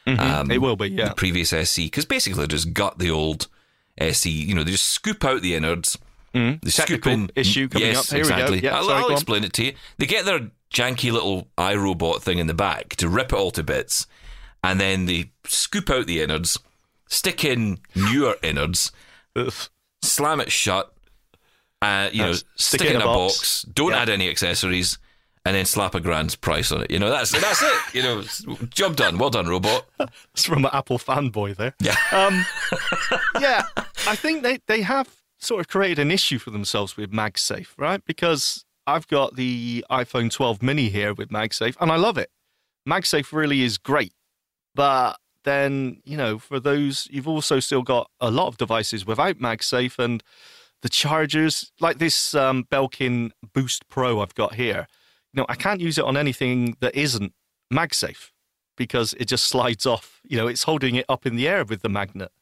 Um, 0.06 0.50
it 0.50 0.60
will 0.60 0.76
be, 0.76 0.88
yeah. 0.88 1.08
the 1.10 1.14
previous 1.14 1.52
SE 1.52 1.84
because 1.86 2.04
basically 2.04 2.40
they 2.40 2.46
just 2.48 2.72
gut 2.72 2.98
the 2.98 3.10
old 3.10 3.46
SE. 3.98 4.30
You 4.30 4.54
know, 4.54 4.64
they 4.64 4.72
just 4.72 4.88
scoop 4.88 5.24
out 5.24 5.42
the 5.42 5.54
innards. 5.54 5.98
They 6.32 6.58
scoop 6.66 7.06
in 7.06 7.30
issue 7.34 7.68
coming 7.68 7.88
yes, 7.88 7.98
up. 7.98 8.16
Here 8.16 8.24
we 8.24 8.28
go. 8.28 8.34
exactly. 8.34 8.60
Yeah, 8.60 8.76
I'll, 8.76 8.84
sorry, 8.84 9.02
I'll 9.02 9.12
explain 9.12 9.44
it 9.44 9.52
to 9.54 9.64
you. 9.64 9.72
They 9.98 10.06
get 10.06 10.24
their 10.24 10.50
janky 10.72 11.12
little 11.12 11.48
iRobot 11.58 12.22
thing 12.22 12.38
in 12.38 12.46
the 12.46 12.54
back 12.54 12.90
to 12.96 13.08
rip 13.08 13.32
it 13.32 13.36
all 13.36 13.50
to 13.52 13.62
bits, 13.62 14.06
and 14.62 14.80
then 14.80 15.06
they 15.06 15.32
scoop 15.44 15.90
out 15.90 16.06
the 16.06 16.22
innards, 16.22 16.58
stick 17.08 17.44
in 17.44 17.78
newer 17.96 18.36
innards, 18.42 18.92
slam 20.02 20.40
it 20.40 20.52
shut, 20.52 20.92
uh, 21.82 22.08
you 22.12 22.18
know, 22.18 22.32
That's- 22.32 22.44
stick, 22.56 22.82
it 22.82 22.94
in 22.94 23.02
a 23.02 23.04
box, 23.04 23.62
don't 23.62 23.90
Yeah. 23.90 24.02
add 24.02 24.08
any 24.08 24.28
accessories, 24.28 24.98
and 25.44 25.56
then 25.56 25.64
slap 25.64 25.94
a 25.94 26.00
grand's 26.00 26.36
price 26.36 26.70
on 26.70 26.82
it. 26.82 26.90
You 26.90 26.98
know, 26.98 27.10
that's 27.10 27.32
that's 27.32 27.62
it. 27.62 27.94
You 27.94 28.02
know, 28.02 28.22
job 28.68 28.96
done. 28.96 29.18
Well 29.18 29.30
done, 29.30 29.46
robot. 29.48 29.86
It's 30.34 30.44
from 30.44 30.64
an 30.64 30.70
Apple 30.72 30.98
fanboy 30.98 31.56
there. 31.56 31.74
Yeah. 31.80 31.96
Um, 32.12 32.44
yeah, 33.40 33.62
I 34.06 34.16
think 34.16 34.42
they, 34.42 34.58
they 34.66 34.82
have 34.82 35.08
sort 35.38 35.60
of 35.60 35.68
created 35.68 35.98
an 35.98 36.10
issue 36.10 36.38
for 36.38 36.50
themselves 36.50 36.96
with 36.96 37.10
MagSafe, 37.10 37.68
right? 37.78 38.04
Because 38.04 38.64
I've 38.86 39.08
got 39.08 39.36
the 39.36 39.84
iPhone 39.90 40.30
12 40.30 40.62
mini 40.62 40.88
here 40.88 41.14
with 41.14 41.30
MagSafe, 41.30 41.76
and 41.80 41.90
I 41.90 41.96
love 41.96 42.18
it. 42.18 42.30
MagSafe 42.88 43.32
really 43.32 43.62
is 43.62 43.78
great. 43.78 44.12
But 44.74 45.18
then, 45.44 46.00
you 46.04 46.16
know, 46.16 46.38
for 46.38 46.60
those, 46.60 47.08
you've 47.10 47.28
also 47.28 47.60
still 47.60 47.82
got 47.82 48.10
a 48.20 48.30
lot 48.30 48.48
of 48.48 48.56
devices 48.58 49.06
without 49.06 49.38
MagSafe 49.38 49.98
and 49.98 50.22
the 50.82 50.88
chargers, 50.88 51.72
like 51.80 51.98
this 51.98 52.34
um, 52.34 52.64
Belkin 52.70 53.30
Boost 53.52 53.88
Pro 53.88 54.20
I've 54.20 54.34
got 54.34 54.54
here. 54.54 54.86
You 55.32 55.40
know, 55.42 55.46
I 55.48 55.54
can't 55.54 55.80
use 55.80 55.98
it 55.98 56.04
on 56.04 56.16
anything 56.16 56.76
that 56.80 56.94
isn't 56.94 57.32
MagSafe 57.72 58.30
because 58.76 59.12
it 59.14 59.26
just 59.26 59.44
slides 59.44 59.86
off. 59.86 60.20
You 60.24 60.36
know, 60.36 60.46
it's 60.48 60.64
holding 60.64 60.96
it 60.96 61.04
up 61.08 61.26
in 61.26 61.36
the 61.36 61.46
air 61.48 61.64
with 61.64 61.82
the 61.82 61.88
magnet. 61.88 62.32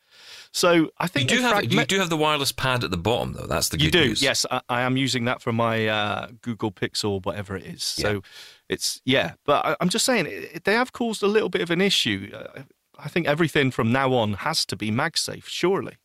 So 0.51 0.91
I 0.99 1.05
You 1.05 1.09
think 1.09 1.29
do 1.29 1.41
have 1.43 1.51
fragment- 1.53 1.73
you 1.73 1.85
do 1.85 1.99
have 2.01 2.09
the 2.11 2.17
wireless 2.17 2.53
pad 2.53 2.83
at 2.83 2.91
the 2.91 2.97
bottom 2.97 3.35
though. 3.35 3.47
That's 3.47 3.69
the 3.69 3.77
good 3.77 3.85
you 3.85 3.91
do, 3.91 4.05
news. 4.07 4.23
yes. 4.23 4.47
I, 4.51 4.61
I 4.69 4.81
am 4.81 4.97
using 4.97 5.27
that 5.27 5.43
for 5.43 5.53
my 5.53 5.87
uh, 5.87 6.29
Google 6.41 6.73
Pixel, 6.73 7.25
whatever 7.25 7.55
it 7.57 7.65
is. 7.67 7.85
So 7.85 8.23
it's 8.69 9.01
yeah, 9.05 9.33
but 9.45 9.65
I, 9.67 9.77
I'm 9.81 9.91
just 9.91 10.05
saying 10.07 10.27
it, 10.29 10.65
they 10.65 10.73
have 10.73 10.93
caused 10.93 11.23
a 11.23 11.27
little 11.29 11.51
bit 11.51 11.61
of 11.61 11.71
an 11.71 11.81
issue. 11.83 12.31
Uh, 12.35 12.63
I 12.99 13.09
think 13.09 13.27
everything 13.29 13.71
from 13.71 13.93
now 13.93 14.13
on 14.15 14.33
has 14.35 14.65
to 14.67 14.77
be 14.77 14.91
MagSafe, 14.91 15.45
surely. 15.47 15.97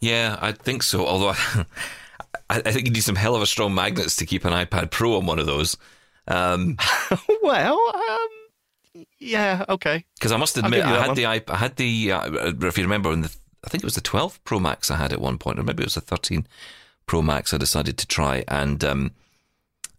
Yeah, 0.00 0.38
I 0.40 0.52
think 0.52 0.82
so. 0.84 1.04
Although 1.06 1.30
I, 2.50 2.62
I 2.64 2.70
think 2.72 2.86
you 2.86 2.92
need 2.92 3.02
some 3.02 3.16
hell 3.16 3.34
of 3.34 3.42
a 3.42 3.46
strong 3.46 3.74
magnets 3.74 4.16
to 4.16 4.26
keep 4.26 4.44
an 4.44 4.52
iPad 4.52 4.90
Pro 4.90 5.16
on 5.16 5.26
one 5.26 5.38
of 5.40 5.46
those. 5.46 5.76
Um, 6.28 6.76
well, 7.42 7.78
um, 7.94 9.04
yeah, 9.18 9.64
okay. 9.68 10.04
Because 10.14 10.32
I 10.32 10.36
must 10.36 10.56
admit, 10.56 10.84
I 10.84 11.02
had 11.02 11.16
the 11.16 11.24
iP- 11.24 11.50
I 11.50 11.56
had 11.56 11.76
the 11.76 12.12
uh, 12.12 12.52
if 12.62 12.78
you 12.78 12.84
remember, 12.84 13.12
in 13.12 13.22
the 13.22 13.34
I 13.64 13.68
think 13.68 13.82
it 13.82 13.86
was 13.86 13.94
the 13.94 14.00
12 14.00 14.42
Pro 14.44 14.60
Max 14.60 14.90
I 14.90 14.96
had 14.96 15.12
at 15.12 15.20
one 15.20 15.38
point, 15.38 15.58
or 15.58 15.62
maybe 15.62 15.82
it 15.82 15.86
was 15.86 15.94
the 15.94 16.00
13 16.00 16.46
Pro 17.06 17.22
Max 17.22 17.52
I 17.52 17.58
decided 17.58 17.98
to 17.98 18.06
try, 18.06 18.44
and 18.48 18.82
um, 18.84 19.12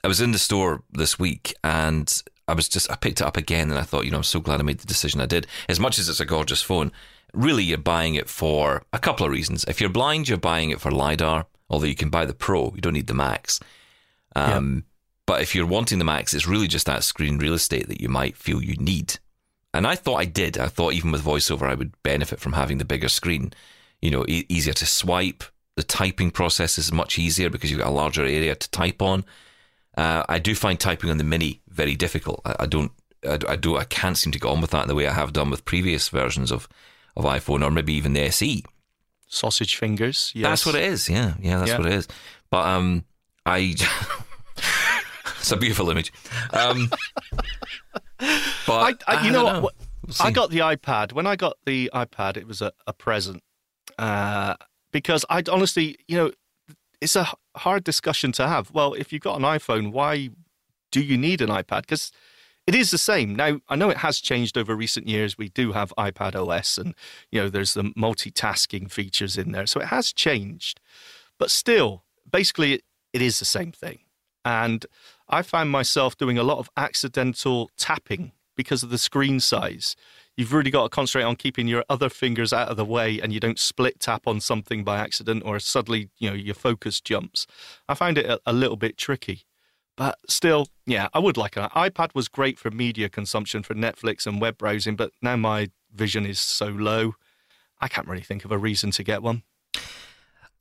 I 0.03 0.07
was 0.07 0.21
in 0.21 0.31
the 0.31 0.39
store 0.39 0.83
this 0.91 1.19
week, 1.19 1.53
and 1.63 2.21
I 2.47 2.53
was 2.53 2.69
just 2.69 2.91
I 2.91 2.95
picked 2.95 3.21
it 3.21 3.27
up 3.27 3.37
again, 3.37 3.69
and 3.69 3.79
I 3.79 3.83
thought, 3.83 4.05
you 4.05 4.11
know, 4.11 4.17
I'm 4.17 4.23
so 4.23 4.39
glad 4.39 4.59
I 4.59 4.63
made 4.63 4.79
the 4.79 4.87
decision 4.87 5.21
I 5.21 5.25
did. 5.25 5.47
As 5.69 5.79
much 5.79 5.99
as 5.99 6.09
it's 6.09 6.19
a 6.19 6.25
gorgeous 6.25 6.61
phone, 6.61 6.91
really 7.33 7.63
you're 7.63 7.77
buying 7.77 8.15
it 8.15 8.29
for 8.29 8.83
a 8.93 8.99
couple 8.99 9.25
of 9.25 9.31
reasons. 9.31 9.65
If 9.65 9.79
you're 9.81 9.89
blind, 9.89 10.29
you're 10.29 10.37
buying 10.37 10.69
it 10.69 10.81
for 10.81 10.91
lidar 10.91 11.45
Although 11.69 11.87
you 11.87 11.95
can 11.95 12.09
buy 12.09 12.25
the 12.25 12.33
Pro, 12.33 12.73
you 12.75 12.81
don't 12.81 12.93
need 12.93 13.07
the 13.07 13.13
Max. 13.13 13.59
Um, 14.35 14.85
But 15.27 15.41
if 15.41 15.53
you're 15.53 15.67
wanting 15.67 15.99
the 15.99 16.05
Max, 16.05 16.33
it's 16.33 16.47
really 16.47 16.67
just 16.67 16.87
that 16.87 17.03
screen 17.03 17.37
real 17.37 17.53
estate 17.53 17.87
that 17.89 18.01
you 18.01 18.09
might 18.09 18.35
feel 18.35 18.63
you 18.63 18.75
need. 18.77 19.19
And 19.73 19.85
I 19.85 19.93
thought 19.95 20.15
I 20.15 20.25
did. 20.25 20.57
I 20.57 20.67
thought 20.67 20.93
even 20.93 21.11
with 21.11 21.21
voiceover, 21.23 21.63
I 21.69 21.75
would 21.75 21.91
benefit 22.01 22.39
from 22.39 22.53
having 22.53 22.77
the 22.79 22.85
bigger 22.85 23.09
screen. 23.09 23.53
You 24.01 24.09
know, 24.09 24.25
e- 24.27 24.45
easier 24.49 24.73
to 24.73 24.85
swipe. 24.85 25.43
The 25.75 25.83
typing 25.83 26.31
process 26.31 26.77
is 26.79 26.91
much 26.91 27.19
easier 27.19 27.49
because 27.51 27.69
you've 27.69 27.81
got 27.81 27.89
a 27.89 27.91
larger 27.91 28.23
area 28.23 28.55
to 28.55 28.71
type 28.71 29.01
on. 29.01 29.25
Uh, 29.95 30.23
I 30.29 30.39
do 30.39 30.55
find 30.55 30.79
typing 30.79 31.09
on 31.09 31.17
the 31.17 31.23
Mini 31.23 31.61
very 31.67 31.95
difficult. 31.95 32.41
I, 32.45 32.55
I 32.61 32.65
don't, 32.65 32.91
I, 33.27 33.37
I 33.49 33.55
don't, 33.57 33.77
I 33.77 33.83
can't 33.83 34.17
seem 34.17 34.31
to 34.31 34.39
get 34.39 34.47
on 34.49 34.61
with 34.61 34.71
that 34.71 34.83
in 34.83 34.87
the 34.87 34.95
way 34.95 35.07
I 35.07 35.13
have 35.13 35.33
done 35.33 35.49
with 35.49 35.65
previous 35.65 36.09
versions 36.09 36.51
of 36.51 36.67
of 37.15 37.25
iPhone 37.25 37.63
or 37.65 37.71
maybe 37.71 37.93
even 37.93 38.13
the 38.13 38.21
SE. 38.27 38.63
Sausage 39.27 39.75
fingers. 39.75 40.31
Yes. 40.33 40.43
That's 40.43 40.65
what 40.67 40.75
it 40.75 40.83
is. 40.83 41.09
Yeah, 41.09 41.33
yeah, 41.41 41.57
that's 41.57 41.71
Yeah. 41.71 41.77
what 41.79 41.87
it 41.87 41.93
is. 41.93 42.07
But 42.49 42.65
um, 42.65 43.03
I. 43.45 43.75
it's 45.47 45.53
a 45.53 45.57
beautiful 45.57 45.89
image. 45.89 46.11
Um, 46.51 46.89
but 48.67 48.69
I, 48.69 48.93
I, 49.07 49.25
you 49.25 49.31
know, 49.31 49.43
don't 49.43 49.63
what? 49.63 49.75
We'll 50.05 50.15
I 50.19 50.31
got 50.31 50.49
the 50.49 50.59
iPad. 50.59 51.13
When 51.13 51.25
I 51.25 51.37
got 51.37 51.57
the 51.65 51.89
iPad, 51.93 52.35
it 52.35 52.45
was 52.45 52.61
a, 52.61 52.73
a 52.85 52.91
present 52.91 53.41
uh, 53.97 54.55
because 54.91 55.23
I 55.29 55.43
honestly, 55.49 55.97
you 56.07 56.17
know, 56.17 56.31
it's 56.99 57.15
a 57.15 57.29
hard 57.55 57.85
discussion 57.85 58.33
to 58.33 58.47
have. 58.47 58.71
Well, 58.71 58.93
if 58.93 59.13
you've 59.13 59.21
got 59.21 59.37
an 59.37 59.43
iPhone, 59.43 59.93
why 59.93 60.31
do 60.91 61.01
you 61.01 61.17
need 61.17 61.41
an 61.41 61.49
iPad? 61.49 61.83
Because 61.83 62.11
it 62.65 62.75
is 62.75 62.91
the 62.91 62.97
same. 62.97 63.33
Now, 63.33 63.61
I 63.69 63.77
know 63.77 63.89
it 63.89 63.97
has 63.97 64.19
changed 64.19 64.57
over 64.57 64.75
recent 64.75 65.07
years. 65.07 65.37
We 65.37 65.47
do 65.47 65.71
have 65.71 65.93
iPad 65.97 66.35
OS 66.35 66.77
and, 66.77 66.93
you 67.31 67.41
know, 67.41 67.49
there's 67.49 67.73
the 67.73 67.83
multitasking 67.83 68.91
features 68.91 69.37
in 69.37 69.53
there. 69.53 69.65
So 69.65 69.79
it 69.79 69.87
has 69.87 70.11
changed. 70.11 70.81
But 71.39 71.51
still, 71.51 72.03
basically, 72.29 72.81
it 73.13 73.21
is 73.21 73.39
the 73.39 73.45
same 73.45 73.71
thing. 73.71 73.99
And 74.43 74.85
I 75.29 75.41
found 75.41 75.71
myself 75.71 76.17
doing 76.17 76.37
a 76.37 76.43
lot 76.43 76.59
of 76.59 76.69
accidental 76.77 77.69
tapping 77.77 78.31
because 78.55 78.83
of 78.83 78.89
the 78.89 78.97
screen 78.97 79.39
size. 79.39 79.95
You've 80.35 80.53
really 80.53 80.71
got 80.71 80.83
to 80.83 80.89
concentrate 80.89 81.23
on 81.23 81.35
keeping 81.35 81.67
your 81.67 81.83
other 81.89 82.09
fingers 82.09 82.53
out 82.53 82.69
of 82.69 82.77
the 82.77 82.85
way 82.85 83.19
and 83.19 83.33
you 83.33 83.39
don't 83.39 83.59
split 83.59 83.99
tap 83.99 84.27
on 84.27 84.39
something 84.39 84.83
by 84.83 84.99
accident 84.99 85.43
or 85.45 85.59
suddenly, 85.59 86.09
you 86.17 86.29
know, 86.29 86.35
your 86.35 86.55
focus 86.55 87.01
jumps. 87.01 87.47
I 87.87 87.93
find 87.93 88.17
it 88.17 88.25
a, 88.25 88.39
a 88.45 88.53
little 88.53 88.77
bit 88.77 88.97
tricky. 88.97 89.43
But 89.95 90.19
still, 90.29 90.67
yeah, 90.85 91.07
I 91.13 91.19
would 91.19 91.37
like 91.37 91.57
an 91.57 91.69
iPad 91.69 92.13
was 92.13 92.27
great 92.27 92.59
for 92.59 92.69
media 92.69 93.09
consumption 93.09 93.63
for 93.63 93.73
Netflix 93.73 94.27
and 94.27 94.39
web 94.39 94.57
browsing, 94.57 94.95
but 94.95 95.11
now 95.23 95.35
my 95.35 95.71
vision 95.91 96.25
is 96.25 96.39
so 96.39 96.67
low, 96.67 97.15
I 97.81 97.87
can't 97.87 98.07
really 98.07 98.21
think 98.21 98.45
of 98.45 98.51
a 98.51 98.57
reason 98.57 98.91
to 98.91 99.03
get 99.03 99.23
one. 99.23 99.41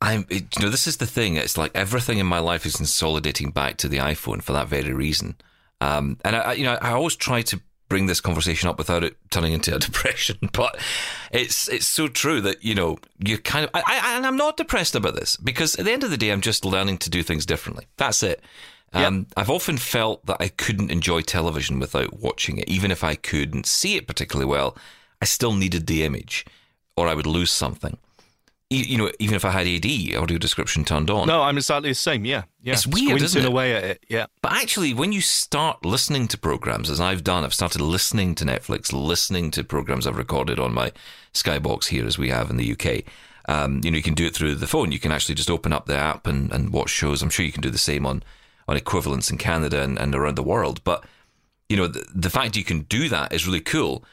I'm, 0.01 0.25
it, 0.29 0.55
you 0.57 0.63
know, 0.65 0.69
this 0.69 0.85
is 0.87 0.97
the 0.97 1.07
thing. 1.07 1.35
It's 1.35 1.57
like 1.57 1.71
everything 1.73 2.19
in 2.19 2.25
my 2.27 2.39
life 2.39 2.65
is 2.65 2.75
consolidating 2.75 3.49
back 3.51 3.77
to 3.77 3.87
the 3.87 3.97
iPhone 3.97 4.41
for 4.43 4.53
that 4.53 4.67
very 4.67 4.93
reason. 4.93 5.35
Um, 5.81 6.17
and 6.23 6.35
I, 6.35 6.39
I- 6.39 6.53
you 6.53 6.63
know, 6.65 6.77
I 6.81 6.91
always 6.91 7.15
try 7.15 7.41
to 7.43 7.59
bring 7.89 8.05
this 8.05 8.19
conversation 8.19 8.67
up 8.67 8.77
without 8.77 9.03
it 9.03 9.15
turning 9.31 9.53
into 9.53 9.73
a 9.73 9.79
depression, 9.87 10.37
but 10.53 10.77
it's 11.31 11.69
it's 11.69 11.87
so 11.87 12.07
true 12.09 12.41
that 12.41 12.63
you 12.63 12.75
know 12.75 12.97
you 13.19 13.37
kind 13.37 13.63
of. 13.65 13.71
I, 13.73 13.81
I, 13.87 14.17
and 14.17 14.25
I'm 14.27 14.35
not 14.37 14.57
depressed 14.57 14.93
about 14.95 15.15
this 15.15 15.37
because 15.37 15.75
at 15.75 15.85
the 15.85 15.91
end 15.93 16.03
of 16.03 16.11
the 16.11 16.17
day, 16.17 16.31
I'm 16.31 16.41
just 16.41 16.65
learning 16.65 16.97
to 16.99 17.09
do 17.09 17.23
things 17.23 17.45
differently. 17.45 17.85
That's 17.97 18.21
it. 18.23 18.41
Um, 18.93 19.27
I've 19.35 19.49
often 19.49 19.77
felt 19.77 20.25
that 20.27 20.37
I 20.39 20.47
couldn't 20.47 20.91
enjoy 20.91 21.21
television 21.21 21.77
without 21.79 22.19
watching 22.19 22.57
it, 22.57 22.67
even 22.69 22.89
if 22.89 23.03
I 23.03 23.15
couldn't 23.15 23.65
see 23.67 23.95
it 23.95 24.07
particularly 24.07 24.49
well. 24.49 24.77
I 25.21 25.25
still 25.25 25.53
needed 25.53 25.87
the 25.87 26.03
image, 26.03 26.45
or 26.95 27.07
I 27.07 27.13
would 27.13 27.25
lose 27.27 27.51
something. 27.51 27.97
You 28.69 28.97
know, 28.97 29.09
even 29.19 29.35
if 29.35 29.45
I 29.45 29.51
had 29.51 29.65
AD 29.65 29.85
audio 30.21 30.37
description 30.37 30.83
turned 30.83 31.09
on. 31.09 31.27
No, 31.27 31.41
I'm 31.41 31.55
exactly 31.55 31.89
the 31.89 31.95
same. 31.95 32.25
Yeah, 32.25 32.43
yeah. 32.61 32.73
It's 32.73 32.85
weird, 32.85 33.17
Squinting 33.21 33.43
it? 33.43 33.47
away 33.47 33.73
at 33.73 33.83
it. 33.85 34.05
Yeah, 34.09 34.25
But 34.41 34.53
actually, 34.53 34.93
when 34.93 35.13
you 35.13 35.21
start 35.21 35.85
listening 35.85 36.27
to 36.27 36.37
programs, 36.37 36.89
as 36.89 36.99
I've 36.99 37.23
done, 37.23 37.45
I've 37.45 37.53
started 37.53 37.79
listening 37.79 38.35
to 38.35 38.45
Netflix, 38.45 38.91
listening 38.91 39.51
to 39.51 39.63
programs 39.63 40.05
I've 40.05 40.17
recorded 40.17 40.59
on 40.59 40.73
my 40.73 40.91
Skybox 41.33 41.85
here, 41.85 42.05
as 42.05 42.17
we 42.17 42.27
have 42.29 42.49
in 42.49 42.57
the 42.57 42.73
UK. 42.73 43.03
Um, 43.47 43.79
you 43.85 43.91
know, 43.91 43.95
you 43.95 44.03
can 44.03 44.15
do 44.15 44.25
it 44.25 44.35
through 44.35 44.55
the 44.55 44.67
phone. 44.67 44.91
You 44.91 44.99
can 44.99 45.13
actually 45.13 45.35
just 45.35 45.49
open 45.49 45.71
up 45.71 45.85
the 45.85 45.95
app 45.95 46.27
and, 46.27 46.51
and 46.51 46.73
watch 46.73 46.89
shows. 46.89 47.21
I'm 47.21 47.29
sure 47.29 47.45
you 47.45 47.53
can 47.53 47.61
do 47.61 47.69
the 47.69 47.77
same 47.77 48.05
on, 48.05 48.21
on 48.67 48.75
equivalents 48.75 49.31
in 49.31 49.37
Canada 49.37 49.81
and, 49.81 49.97
and 49.97 50.13
around 50.13 50.35
the 50.35 50.43
world. 50.43 50.83
But, 50.83 51.05
you 51.69 51.77
know, 51.77 51.87
the, 51.87 52.05
the 52.13 52.29
fact 52.29 52.57
you 52.57 52.65
can 52.65 52.81
do 52.81 53.07
that 53.07 53.31
is 53.31 53.47
really 53.47 53.61
cool. 53.61 54.03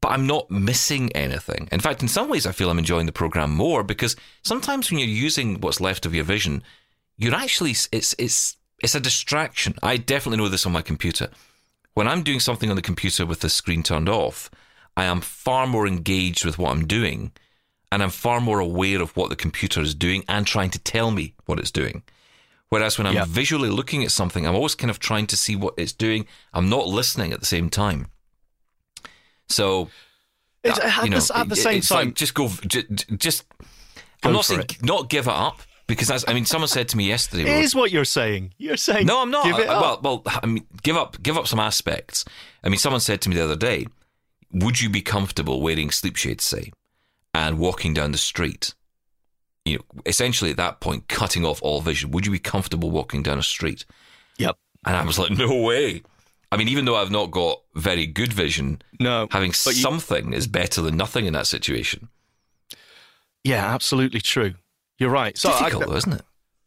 But 0.00 0.12
I'm 0.12 0.26
not 0.26 0.50
missing 0.50 1.12
anything. 1.12 1.68
In 1.70 1.80
fact, 1.80 2.00
in 2.02 2.08
some 2.08 2.28
ways, 2.30 2.46
I 2.46 2.52
feel 2.52 2.70
I'm 2.70 2.78
enjoying 2.78 3.06
the 3.06 3.12
program 3.12 3.50
more 3.54 3.82
because 3.82 4.16
sometimes 4.42 4.90
when 4.90 4.98
you're 4.98 5.08
using 5.08 5.60
what's 5.60 5.80
left 5.80 6.06
of 6.06 6.14
your 6.14 6.24
vision, 6.24 6.62
you're 7.18 7.34
actually 7.34 7.72
it's 7.72 8.14
it's 8.18 8.56
it's 8.82 8.94
a 8.94 9.00
distraction. 9.00 9.74
I 9.82 9.98
definitely 9.98 10.38
know 10.38 10.48
this 10.48 10.64
on 10.64 10.72
my 10.72 10.80
computer. 10.82 11.28
When 11.92 12.08
I'm 12.08 12.22
doing 12.22 12.40
something 12.40 12.70
on 12.70 12.76
the 12.76 12.82
computer 12.82 13.26
with 13.26 13.40
the 13.40 13.50
screen 13.50 13.82
turned 13.82 14.08
off, 14.08 14.50
I 14.96 15.04
am 15.04 15.20
far 15.20 15.66
more 15.66 15.86
engaged 15.86 16.44
with 16.46 16.56
what 16.58 16.70
I'm 16.70 16.86
doing 16.86 17.32
and 17.92 18.02
I'm 18.02 18.10
far 18.10 18.40
more 18.40 18.60
aware 18.60 19.02
of 19.02 19.14
what 19.16 19.28
the 19.28 19.36
computer 19.36 19.80
is 19.82 19.94
doing 19.94 20.24
and 20.28 20.46
trying 20.46 20.70
to 20.70 20.78
tell 20.78 21.10
me 21.10 21.34
what 21.44 21.58
it's 21.58 21.72
doing. 21.72 22.02
Whereas 22.70 22.96
when 22.96 23.06
I'm 23.06 23.14
Yeah. 23.14 23.24
visually 23.26 23.68
looking 23.68 24.04
at 24.04 24.12
something, 24.12 24.46
I'm 24.46 24.54
always 24.54 24.76
kind 24.76 24.90
of 24.90 25.00
trying 25.00 25.26
to 25.26 25.36
see 25.36 25.56
what 25.56 25.74
it's 25.76 25.92
doing. 25.92 26.26
I'm 26.54 26.68
not 26.70 26.86
listening 26.86 27.32
at 27.32 27.40
the 27.40 27.46
same 27.46 27.68
time. 27.68 28.06
So 29.50 29.90
it's, 30.64 30.78
uh, 30.78 30.82
at, 30.84 31.04
you 31.04 31.10
know, 31.10 31.20
the, 31.20 31.38
at 31.38 31.48
the 31.48 31.56
same 31.56 31.80
time. 31.82 32.06
like 32.08 32.14
just 32.14 32.34
go, 32.34 32.48
just, 32.66 33.08
just 33.18 33.44
Go 34.22 34.28
I'm 34.28 34.34
not 34.34 34.44
saying 34.44 34.60
it. 34.60 34.82
not 34.84 35.08
give 35.08 35.26
it 35.26 35.32
up 35.32 35.62
because 35.86 36.08
that's, 36.08 36.24
I 36.28 36.34
mean, 36.34 36.44
someone 36.44 36.68
said 36.68 36.88
to 36.90 36.96
me 36.96 37.08
yesterday. 37.08 37.42
it 37.42 37.64
is 37.64 37.74
what 37.74 37.90
you're 37.90 38.04
saying. 38.04 38.52
You're 38.58 38.76
saying 38.76 39.06
no, 39.06 39.22
I'm 39.22 39.30
not. 39.30 39.46
I- 39.46 39.66
up. 39.66 40.02
well, 40.02 40.22
well, 40.24 40.40
I 40.42 40.46
mean, 40.46 40.66
give 40.82 40.96
up, 40.96 41.20
give 41.22 41.36
up 41.38 41.46
some 41.46 41.58
aspects. 41.58 42.24
I 42.62 42.68
mean, 42.68 42.78
someone 42.78 43.00
said 43.00 43.20
to 43.22 43.28
me 43.30 43.36
the 43.36 43.44
other 43.44 43.56
day, 43.56 43.86
"Would 44.52 44.80
you 44.80 44.90
be 44.90 45.00
comfortable 45.00 45.60
wearing 45.62 45.90
sleep 45.90 46.16
shades, 46.16 46.44
say, 46.44 46.70
and 47.34 47.58
walking 47.58 47.94
down 47.94 48.12
the 48.12 48.18
street?" 48.18 48.74
You 49.64 49.78
know, 49.78 49.84
essentially 50.06 50.50
at 50.50 50.56
that 50.58 50.80
point, 50.80 51.08
cutting 51.08 51.44
off 51.44 51.62
all 51.62 51.80
vision. 51.80 52.10
Would 52.10 52.26
you 52.26 52.32
be 52.32 52.38
comfortable 52.38 52.90
walking 52.90 53.22
down 53.22 53.38
a 53.38 53.42
street? 53.42 53.84
Yep. 54.38 54.56
And 54.86 54.96
I 54.96 55.04
was 55.04 55.18
like, 55.18 55.30
"No 55.30 55.62
way." 55.62 56.02
I 56.52 56.56
mean, 56.56 56.68
even 56.68 56.84
though 56.84 56.96
I've 56.96 57.10
not 57.12 57.30
got 57.30 57.60
very 57.74 58.06
good 58.06 58.32
vision, 58.32 58.82
No. 58.98 59.28
having 59.30 59.50
but 59.50 59.66
you- 59.66 59.82
something 59.82 60.32
is 60.32 60.46
better 60.46 60.80
than 60.82 60.96
nothing 60.96 61.26
in 61.26 61.32
that 61.34 61.46
situation. 61.46 62.08
yeah, 63.44 63.72
absolutely 63.74 64.20
true. 64.20 64.54
You're 64.98 65.10
right. 65.10 65.36
So 65.38 65.50
I, 65.50 65.64
Difficult, 65.64 65.86
though, 65.88 65.96
isn't 65.96 66.12
it? 66.12 66.22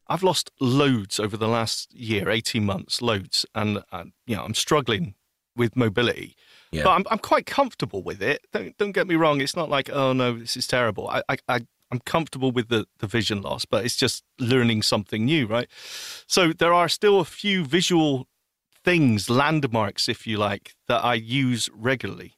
I've 0.08 0.24
lost 0.24 0.52
loads 0.60 1.20
over 1.20 1.38
the 1.38 1.48
last 1.48 1.94
year, 1.94 2.30
18 2.30 2.66
months, 2.66 3.02
loads. 3.02 3.46
And, 3.54 3.84
uh, 3.92 4.06
you 4.26 4.36
know, 4.36 4.44
I'm 4.44 4.54
struggling 4.56 5.16
with 5.56 5.76
mobility. 5.76 6.36
Yeah. 6.72 6.84
But 6.84 6.90
I'm, 6.92 7.06
I'm 7.12 7.20
quite 7.20 7.46
comfortable 7.46 8.02
with 8.02 8.22
it. 8.22 8.46
Don't, 8.52 8.76
don't 8.78 8.92
get 8.92 9.06
me 9.08 9.16
wrong. 9.16 9.40
It's 9.40 9.56
not 9.56 9.70
like, 9.70 9.90
oh, 9.92 10.14
no, 10.14 10.40
this 10.40 10.58
is 10.58 10.66
terrible. 10.66 11.08
I, 11.10 11.22
I, 11.30 11.38
I, 11.48 11.60
I'm 11.92 12.00
comfortable 12.00 12.52
with 12.52 12.70
the, 12.70 12.88
the 12.98 13.06
vision 13.08 13.44
loss, 13.44 13.66
but 13.66 13.86
it's 13.86 13.96
just 13.96 14.24
learning 14.40 14.82
something 14.82 15.26
new, 15.26 15.46
right? 15.46 15.68
So 16.28 16.52
there 16.54 16.74
are 16.74 16.90
still 16.90 17.20
a 17.20 17.26
few 17.26 17.64
visual 17.64 18.28
things, 18.84 19.30
landmarks, 19.30 20.10
if 20.10 20.28
you 20.28 20.38
like, 20.38 20.74
that 20.88 21.04
I 21.04 21.16
use 21.16 21.70
regularly. 21.74 22.36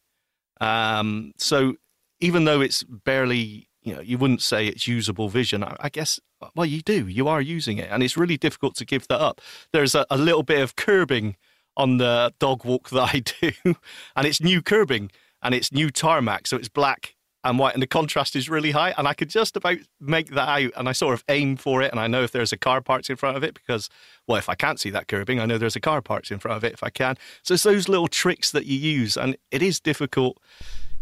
Um, 0.61 1.33
so 1.37 1.75
even 2.19 2.45
though 2.45 2.61
it's 2.61 2.83
barely, 2.83 3.67
you 3.81 3.95
know, 3.95 4.01
you 4.01 4.17
wouldn't 4.17 4.41
say 4.41 4.67
it's 4.67 4.87
usable 4.87 5.29
vision, 5.29 5.63
I, 5.63 5.75
I 5.79 5.89
guess, 5.89 6.19
well, 6.55 6.65
you 6.65 6.81
do. 6.81 7.07
You 7.07 7.27
are 7.27 7.41
using 7.41 7.77
it. 7.77 7.89
And 7.91 8.03
it's 8.03 8.17
really 8.17 8.37
difficult 8.37 8.75
to 8.75 8.85
give 8.85 9.07
that 9.07 9.19
up. 9.19 9.41
There's 9.73 9.95
a, 9.95 10.05
a 10.09 10.17
little 10.17 10.43
bit 10.43 10.61
of 10.61 10.75
curbing 10.75 11.35
on 11.77 11.97
the 11.97 12.33
dog 12.39 12.63
walk 12.63 12.89
that 12.91 13.13
I 13.13 13.19
do, 13.41 13.75
and 14.15 14.25
it's 14.25 14.41
new 14.41 14.61
curbing 14.61 15.11
and 15.41 15.53
it's 15.53 15.71
new 15.71 15.89
tarmac. 15.89 16.47
So 16.47 16.57
it's 16.57 16.69
black 16.69 17.14
and 17.45 17.59
white, 17.59 17.73
and 17.73 17.81
the 17.81 17.87
contrast 17.87 18.35
is 18.35 18.49
really 18.49 18.71
high. 18.71 18.93
And 18.97 19.07
I 19.07 19.13
could 19.13 19.29
just 19.29 19.55
about 19.55 19.77
make 20.01 20.31
that 20.31 20.49
out. 20.49 20.71
And 20.75 20.89
I 20.89 20.91
sort 20.91 21.13
of 21.13 21.23
aim 21.29 21.55
for 21.55 21.81
it. 21.81 21.91
And 21.91 21.99
I 21.99 22.07
know 22.07 22.23
if 22.23 22.31
there's 22.31 22.51
a 22.51 22.57
car 22.57 22.81
parked 22.81 23.09
in 23.09 23.15
front 23.15 23.37
of 23.37 23.43
it 23.43 23.53
because, 23.53 23.87
well, 24.27 24.37
if 24.37 24.49
I 24.49 24.55
can't 24.55 24.79
see 24.79 24.89
that 24.89 25.07
curbing, 25.07 25.39
I 25.39 25.45
know 25.45 25.57
there's 25.57 25.75
a 25.75 25.81
car 25.81 26.01
parked 26.01 26.31
in 26.31 26.39
front 26.39 26.57
of 26.57 26.63
it 26.63 26.73
if 26.73 26.83
I 26.83 26.89
can. 26.89 27.15
So 27.43 27.53
it's 27.53 27.63
those 27.63 27.87
little 27.87 28.07
tricks 28.07 28.51
that 28.51 28.65
you 28.65 28.77
use. 28.77 29.15
And 29.15 29.37
it 29.51 29.61
is 29.61 29.79
difficult. 29.79 30.41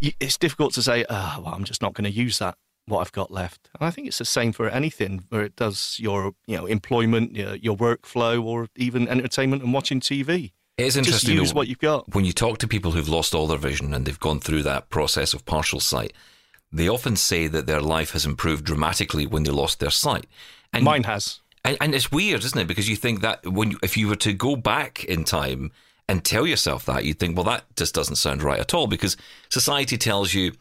It's 0.02 0.38
difficult 0.38 0.74
to 0.74 0.82
say, 0.84 1.06
oh, 1.10 1.42
well, 1.44 1.54
I'm 1.54 1.64
just 1.64 1.82
not 1.82 1.94
going 1.94 2.04
to 2.04 2.12
use 2.12 2.40
that, 2.40 2.58
what 2.88 3.00
I've 3.00 3.14
got 3.14 3.32
left. 3.32 3.70
And 3.80 3.88
I 3.88 3.92
think 3.92 4.08
it's 4.08 4.18
the 4.18 4.26
same 4.26 4.52
for 4.52 4.68
anything 4.68 5.24
where 5.30 5.44
it 5.44 5.56
does 5.56 5.98
your, 6.00 6.34
you 6.46 6.58
know, 6.58 6.66
employment, 6.66 7.38
your, 7.38 7.56
your 7.56 7.78
workflow, 7.78 8.44
or 8.44 8.68
even 8.76 9.08
entertainment 9.08 9.64
and 9.64 9.74
watching 9.74 10.02
TV. 10.02 10.52
It 10.78 10.88
is 10.88 10.96
Just 10.96 11.08
interesting. 11.08 11.36
use 11.36 11.52
though, 11.52 11.58
what 11.58 11.68
you've 11.68 11.80
got. 11.80 12.14
when 12.16 12.26
you 12.26 12.34
talk 12.34 12.58
to 12.58 12.68
people 12.68 12.92
who've 12.92 13.08
lost 13.08 13.36
all 13.36 13.46
their 13.46 13.60
vision 13.60 13.94
and 13.94 14.06
they've 14.06 14.20
gone 14.20 14.40
through 14.40 14.64
that 14.64 14.90
process 14.90 15.34
of 15.34 15.46
partial 15.46 15.80
sight, 15.80 16.14
they 16.74 16.90
often 16.90 17.16
say 17.16 17.48
that 17.48 17.68
their 17.68 17.82
life 17.82 18.12
has 18.12 18.26
improved 18.26 18.66
dramatically 18.66 19.26
when 19.28 19.44
they 19.44 19.52
lost 19.52 19.80
their 19.80 19.92
sight. 19.92 20.26
And, 20.74 20.84
Mine 20.84 21.04
has. 21.04 21.40
and, 21.64 21.78
and 21.80 21.94
it's 21.96 22.12
weird, 22.12 22.44
isn't 22.44 22.60
it? 22.60 22.68
Because 22.68 22.90
you 22.90 22.96
think 22.96 23.22
that 23.22 23.46
when 23.48 23.72
you, 23.72 23.80
if 23.84 23.96
you 23.96 24.08
were 24.08 24.16
to 24.18 24.34
go 24.34 24.56
back 24.56 25.06
in 25.06 25.24
time 25.24 25.72
and 26.10 26.26
tell 26.26 26.46
yourself 26.48 26.86
that, 26.88 27.06
you'd 27.06 27.20
think, 27.20 27.36
well, 27.38 27.46
that 27.46 27.64
just 27.76 27.94
doesn't 27.94 28.16
sound 28.16 28.42
right 28.44 28.60
at 28.60 28.74
all. 28.74 28.88
Because 28.88 29.16
society 29.50 29.98
tells 29.98 30.34
you, 30.34 30.52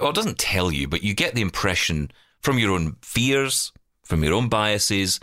well, 0.00 0.10
it 0.10 0.16
doesn't 0.16 0.38
tell 0.38 0.72
you, 0.72 0.88
but 0.88 1.02
you 1.04 1.14
get 1.14 1.34
the 1.34 1.42
impression 1.42 2.10
from 2.40 2.58
your 2.58 2.72
own 2.72 2.96
fears, 3.02 3.70
from 4.02 4.24
your 4.24 4.32
own 4.34 4.48
biases, 4.48 5.20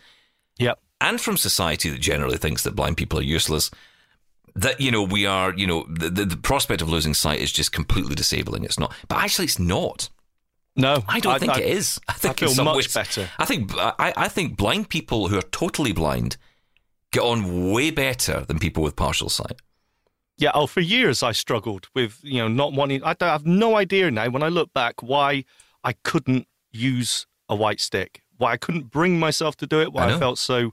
Yep. 0.60 0.80
and 1.02 1.20
from 1.20 1.36
society 1.36 1.90
that 1.90 2.00
generally 2.00 2.38
thinks 2.38 2.64
that 2.64 2.76
blind 2.76 2.96
people 2.98 3.18
are 3.20 3.24
useless. 3.24 3.72
That 4.56 4.82
you 4.82 4.92
know 4.92 5.04
we 5.04 5.26
are, 5.26 5.54
you 5.56 5.66
know, 5.66 5.86
the, 5.90 6.10
the, 6.10 6.26
the 6.26 6.38
prospect 6.38 6.82
of 6.82 6.90
losing 6.90 7.14
sight 7.14 7.40
is 7.40 7.52
just 7.52 7.72
completely 7.72 8.16
disabling. 8.16 8.64
It's 8.64 8.78
not, 8.80 8.94
but 9.08 9.18
actually, 9.20 9.46
it's 9.46 9.60
not. 9.60 10.10
No, 10.76 11.04
I 11.08 11.20
don't 11.20 11.40
think 11.40 11.58
it 11.58 11.66
is. 11.66 12.00
I 12.08 12.14
think 12.14 12.40
feel 12.40 12.50
in 12.50 12.56
some 12.56 12.66
much 12.66 12.76
ways- 12.76 12.94
better. 12.94 13.30
I 13.40 13.46
think 13.46 13.72
I, 13.78 14.14
I 14.16 14.28
think 14.28 14.58
blind 14.58 14.90
people 14.90 15.28
who 15.30 15.38
are 15.38 15.42
totally 15.52 15.92
blind 15.94 16.38
get 17.12 17.22
on 17.22 17.72
way 17.72 17.92
better 17.92 18.42
than 18.42 18.58
people 18.60 18.84
with 18.84 18.96
partial 18.96 19.30
sight. 19.30 19.62
Yeah, 20.38 20.52
oh, 20.54 20.66
for 20.68 20.80
years 20.80 21.22
I 21.24 21.34
struggled 21.34 21.88
with 21.94 22.20
you 22.24 22.40
know 22.40 22.48
not 22.48 22.74
wanting. 22.74 23.04
I, 23.04 23.14
don't- 23.14 23.30
I 23.30 23.34
have 23.34 23.46
no 23.46 23.76
idea 23.78 24.10
now 24.12 24.30
when 24.30 24.44
I 24.44 24.48
look 24.50 24.74
back 24.74 25.02
why 25.04 25.44
I 25.84 25.94
couldn't 26.04 26.48
use 26.72 27.26
a 27.50 27.56
white 27.56 27.80
stick, 27.82 28.22
why 28.38 28.54
I 28.54 28.58
couldn't 28.58 28.92
bring 28.92 29.20
myself 29.20 29.56
to 29.58 29.68
do 29.68 29.82
it, 29.82 29.92
why 29.94 30.08
I 30.10 30.16
I, 30.16 30.20
felt 30.20 30.40
so. 30.40 30.72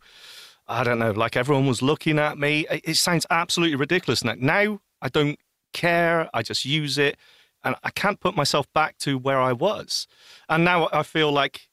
I 0.69 0.85
don't 0.85 0.99
know, 0.99 1.13
like 1.13 1.37
everyone 1.37 1.67
was 1.67 1.81
looking 1.81 2.19
at 2.19 2.39
me. 2.39 2.67
It, 2.71 2.83
it 2.85 2.97
sounds 2.97 3.27
absolutely 3.31 3.77
ridiculous. 3.77 4.23
Now, 4.23 4.35
now 4.39 4.81
I 5.01 5.09
don't 5.09 5.39
care. 5.73 6.29
I 6.35 6.43
just 6.43 6.65
use 6.65 6.99
it, 6.99 7.17
and 7.65 7.75
I 7.83 7.91
can't 7.91 8.21
put 8.21 8.37
myself 8.37 8.71
back 8.75 8.99
to 8.99 9.17
where 9.19 9.41
I 9.41 9.53
was. 9.53 10.07
And 10.49 10.65
now 10.65 10.89
I 10.93 11.03
feel 11.03 11.33
like, 11.33 11.69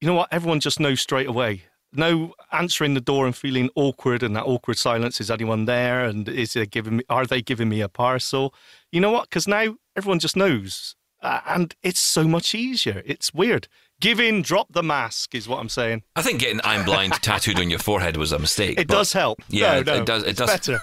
you 0.00 0.06
know 0.06 0.14
what? 0.14 0.28
Everyone 0.30 0.60
just 0.60 0.80
knows 0.80 1.00
straight 1.00 1.26
away. 1.26 1.64
No 1.92 2.34
answering 2.52 2.94
the 2.94 3.00
door 3.00 3.26
and 3.26 3.34
feeling 3.34 3.68
awkward, 3.74 4.22
and 4.22 4.36
that 4.36 4.44
awkward 4.44 4.78
silence. 4.78 5.20
Is 5.20 5.30
anyone 5.30 5.64
there? 5.64 6.04
And 6.04 6.28
is 6.28 6.52
they 6.52 6.66
giving 6.66 6.98
me? 6.98 7.04
Are 7.08 7.26
they 7.26 7.42
giving 7.42 7.68
me 7.68 7.80
a 7.80 7.88
parcel? 7.88 8.54
You 8.92 9.00
know 9.00 9.10
what? 9.10 9.28
Because 9.28 9.48
now 9.48 9.74
everyone 9.96 10.20
just 10.20 10.36
knows, 10.36 10.94
uh, 11.20 11.40
and 11.48 11.74
it's 11.82 11.98
so 11.98 12.28
much 12.28 12.54
easier. 12.54 13.02
It's 13.04 13.34
weird. 13.34 13.66
Give 14.00 14.18
in, 14.18 14.40
drop 14.42 14.72
the 14.72 14.82
mask, 14.82 15.34
is 15.34 15.46
what 15.46 15.58
I'm 15.60 15.68
saying. 15.68 16.02
I 16.16 16.22
think 16.22 16.40
getting 16.40 16.60
"I'm 16.64 16.84
blind" 16.84 17.12
tattooed 17.22 17.58
on 17.60 17.68
your 17.70 17.78
forehead 17.78 18.16
was 18.16 18.32
a 18.32 18.38
mistake. 18.38 18.78
It 18.80 18.88
does 18.88 19.12
help. 19.12 19.40
Yeah, 19.48 19.72
No, 19.74 19.78
it- 19.80 19.86
no, 19.86 19.94
it 19.96 20.06
does- 20.06 20.22
it 20.24 20.36
does. 20.36 20.50
better. 20.50 20.80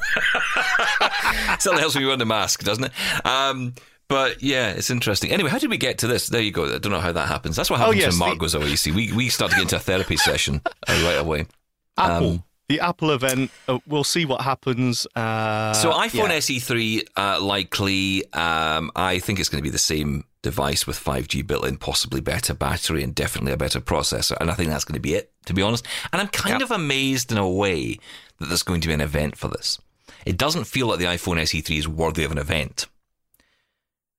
It 1.54 1.62
certainly 1.62 1.82
helps 1.82 1.96
when 1.96 2.02
you 2.04 2.08
wear 2.08 2.18
the 2.18 2.26
mask, 2.26 2.64
doesn't 2.64 2.86
it? 2.86 2.92
Um, 3.26 3.74
but 4.08 4.42
yeah, 4.42 4.70
it's 4.72 4.90
interesting. 4.90 5.32
Anyway, 5.32 5.50
how 5.50 5.58
did 5.60 5.70
we 5.70 5.78
get 5.78 5.98
to 6.00 6.08
this? 6.08 6.28
There 6.28 6.42
you 6.42 6.52
go. 6.52 6.76
I 6.76 6.78
don't 6.78 6.92
know 6.92 7.00
how 7.00 7.12
that 7.12 7.28
happens. 7.28 7.56
That's 7.56 7.70
what 7.70 7.80
happens 7.80 7.98
Oh, 7.98 8.00
yes, 8.00 8.12
when 8.14 8.20
Marc 8.20 8.34
the- 8.34 8.40
goes 8.40 8.54
away. 8.54 8.70
You 8.70 8.78
see, 8.78 8.92
we 8.92 9.12
we 9.12 9.30
start 9.30 9.52
to 9.52 9.58
get 9.58 9.64
into 9.64 9.76
a 9.76 9.80
therapy 9.80 10.18
session 10.30 10.62
uh, 10.88 11.02
right 11.04 11.18
away. 11.20 11.48
Apple. 11.98 12.30
Um, 12.32 12.44
the 12.70 12.82
Apple 12.82 13.12
event. 13.12 13.50
Uh, 13.68 13.80
we'll 13.88 14.04
see 14.04 14.26
what 14.26 14.42
happens. 14.42 15.08
Uh, 15.16 15.74
So 15.74 15.92
iPhone 15.92 16.30
yeah. 16.30 16.38
SE3 16.38 17.02
uh, 17.16 17.42
likely. 17.42 18.26
Um, 18.34 18.92
I 18.96 19.20
think 19.20 19.40
it's 19.40 19.48
going 19.50 19.60
to 19.60 19.64
be 19.64 19.70
the 19.70 19.78
same 19.80 20.26
device 20.52 20.86
with 20.88 20.98
5G 20.98 21.46
built 21.46 21.66
in, 21.66 21.78
possibly 21.78 22.22
better 22.22 22.54
battery 22.54 23.04
and 23.04 23.14
definitely 23.14 23.52
a 23.54 23.58
better 23.58 23.82
processor. 23.82 24.36
And 24.40 24.50
I 24.50 24.54
think 24.56 24.70
that's 24.70 24.86
going 24.86 24.96
to 25.02 25.08
be 25.10 25.14
it, 25.16 25.32
to 25.46 25.54
be 25.54 25.62
honest. 25.62 25.86
And 26.12 26.22
I'm 26.22 26.28
kind 26.30 26.60
Yeah. 26.60 26.66
of 26.66 26.72
amazed 26.72 27.32
in 27.32 27.38
a 27.38 27.50
way 27.50 28.00
that 28.40 28.48
there's 28.50 28.64
going 28.64 28.82
to 28.82 28.88
be 28.88 28.94
an 28.94 29.02
event 29.02 29.38
for 29.38 29.48
this. 29.50 29.80
It 30.26 30.38
doesn't 30.38 30.66
feel 30.66 30.88
like 30.88 31.00
the 31.00 31.06
iPhone 31.06 31.38
SE3 31.40 31.78
is 31.78 31.88
worthy 31.88 32.24
of 32.24 32.32
an 32.32 32.38
event. 32.38 32.88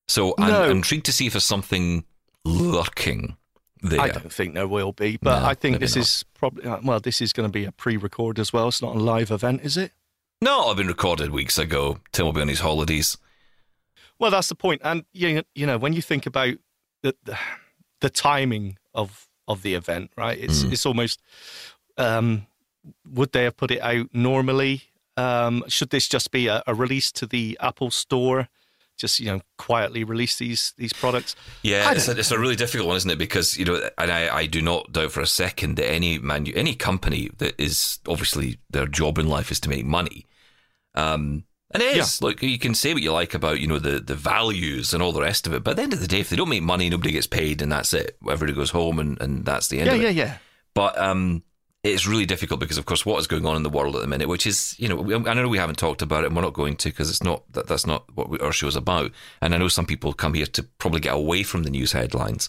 So 0.07 0.35
I'm 0.39 0.49
No. 0.51 0.71
intrigued 0.71 1.07
to 1.07 1.13
see 1.13 1.27
if 1.27 1.33
there's 1.35 1.45
something 1.45 2.05
lurking 2.45 3.37
there. 3.83 4.01
I 4.01 4.09
don't 4.09 4.33
think 4.33 4.55
there 4.55 4.67
will 4.69 4.93
be, 4.93 5.19
but 5.21 5.41
No, 5.41 5.47
I 5.47 5.55
think 5.55 5.81
this 5.81 5.97
not. 5.97 6.03
is 6.03 6.25
probably 6.35 6.65
uh, 6.65 6.79
well. 6.83 7.01
This 7.01 7.21
is 7.21 7.33
going 7.33 7.49
to 7.49 7.53
be 7.53 7.65
a 7.65 7.73
pre-record 7.73 8.39
as 8.39 8.53
well. 8.53 8.69
It's 8.69 8.83
not 8.83 8.97
a 8.97 8.99
live 8.99 9.31
event, 9.31 9.61
is 9.63 9.77
it? 9.77 9.93
No, 10.41 10.69
I've 10.69 10.77
been 10.77 10.87
recorded 10.89 11.31
weeks 11.31 11.59
ago. 11.59 11.99
Tim 12.13 12.25
will 12.27 12.33
be 12.33 12.41
on 12.41 12.49
his 12.49 12.61
holidays. 12.61 13.17
Well, 14.19 14.31
that's 14.31 14.49
the 14.49 14.55
point. 14.55 14.81
And 14.85 15.05
you 15.13 15.43
you 15.55 15.67
know 15.67 15.79
when 15.79 15.93
you 15.93 16.03
think 16.03 16.27
about 16.27 16.55
the 17.03 17.15
the, 17.25 17.39
the 18.01 18.11
timing 18.11 18.79
of 18.95 19.29
of 19.47 19.63
the 19.63 19.75
event, 19.75 20.11
right? 20.17 20.39
It's 20.39 20.63
Mm. 20.65 20.73
it's 20.73 20.87
almost 20.87 21.23
um, 21.97 22.47
would 23.07 23.33
they 23.33 23.45
have 23.45 23.57
put 23.57 23.71
it 23.71 23.81
out 23.81 24.09
normally? 24.13 24.83
Um, 25.17 25.65
should 25.69 25.91
this 25.91 26.07
just 26.09 26.31
be 26.31 26.47
a, 26.47 26.63
a 26.67 26.75
release 26.75 27.11
to 27.13 27.27
the 27.27 27.59
Apple 27.61 27.91
Store? 27.91 28.49
Just 28.97 29.21
you 29.21 29.27
know, 29.27 29.41
quietly 29.59 30.03
release 30.05 30.37
these 30.39 30.75
these 30.77 30.93
products. 30.93 31.37
Yeah, 31.63 31.93
it's 31.93 32.09
a, 32.09 32.19
it's 32.19 32.33
a 32.33 32.39
really 32.39 32.57
difficult 32.57 32.89
one, 32.89 32.97
isn't 32.97 33.11
it? 33.11 33.19
Because 33.19 33.57
you 33.57 33.65
know, 33.65 33.89
and 33.97 34.11
I, 34.11 34.37
I 34.39 34.47
do 34.47 34.61
not 34.61 34.93
doubt 34.93 35.13
for 35.13 35.21
a 35.21 35.27
second 35.27 35.77
that 35.77 35.89
any 35.89 36.19
manu- 36.19 36.53
any 36.57 36.75
company 36.75 37.31
that 37.39 37.55
is 37.61 38.01
obviously 38.09 38.59
their 38.71 38.87
job 38.87 39.19
in 39.19 39.29
life 39.29 39.53
is 39.53 39.61
to 39.61 39.69
make 39.69 39.85
money. 39.85 40.27
Um, 40.95 41.45
and 41.73 41.83
it 41.83 41.97
is. 41.97 42.23
Look, 42.23 42.43
you 42.43 42.59
can 42.59 42.75
say 42.75 42.95
what 42.95 43.03
you 43.03 43.13
like 43.13 43.35
about 43.35 43.61
you 43.61 43.67
know 43.67 43.79
the 43.79 44.01
the 44.01 44.15
values 44.15 44.95
and 44.95 45.03
all 45.03 45.13
the 45.13 45.21
rest 45.23 45.47
of 45.47 45.53
it, 45.53 45.63
but 45.65 45.73
at 45.73 45.77
the 45.77 45.83
end 45.83 45.93
of 45.93 46.01
the 46.01 46.07
day, 46.09 46.21
if 46.21 46.31
they 46.31 46.37
don't 46.37 46.49
make 46.49 46.63
money, 46.63 46.89
nobody 46.89 47.13
gets 47.13 47.27
paid, 47.27 47.61
and 47.63 47.71
that's 47.73 47.93
it. 47.93 48.17
Everybody 48.29 48.55
goes 48.57 48.71
home, 48.71 48.99
and, 48.99 49.21
and 49.21 49.45
that's 49.45 49.69
the 49.69 49.79
end 49.81 49.87
Yeah, 49.89 49.95
of 49.95 50.01
it. 50.01 50.05
yeah, 50.05 50.25
yeah. 50.25 50.39
But 50.75 50.99
um, 50.99 51.43
it's 51.85 52.07
really 52.07 52.27
difficult 52.27 52.61
because, 52.61 52.79
of 52.79 52.87
course, 52.87 53.05
what 53.07 53.19
is 53.19 53.27
going 53.27 53.45
on 53.47 53.57
in 53.57 53.63
the 53.63 53.71
world 53.71 53.95
at 53.97 54.03
the 54.03 54.09
minute, 54.09 54.29
which 54.29 54.47
is, 54.47 54.75
you 54.79 54.89
know, 54.89 54.97
we- 54.97 55.15
I 55.15 55.35
know 55.35 55.49
we 55.49 55.59
haven't 55.59 55.79
talked 55.79 56.03
about 56.03 56.25
it, 56.25 56.29
and 56.29 56.37
we're 56.37 56.43
not 56.43 56.53
going 56.55 56.77
to 56.77 56.89
because 56.91 57.11
it's 57.11 57.23
not 57.23 57.43
that 57.53 57.67
that's 57.67 57.87
not 57.87 58.05
what 58.15 58.29
we, 58.29 58.39
our 58.41 58.53
show's 58.53 58.77
about. 58.77 59.11
And 59.43 59.55
I 59.55 59.59
know 59.59 59.69
some 59.69 59.87
people 59.87 60.13
come 60.13 60.35
here 60.35 60.47
to 60.47 60.63
probably 60.63 61.01
get 61.01 61.15
away 61.15 61.43
from 61.43 61.63
the 61.65 61.71
news 61.71 61.93
headlines. 61.93 62.49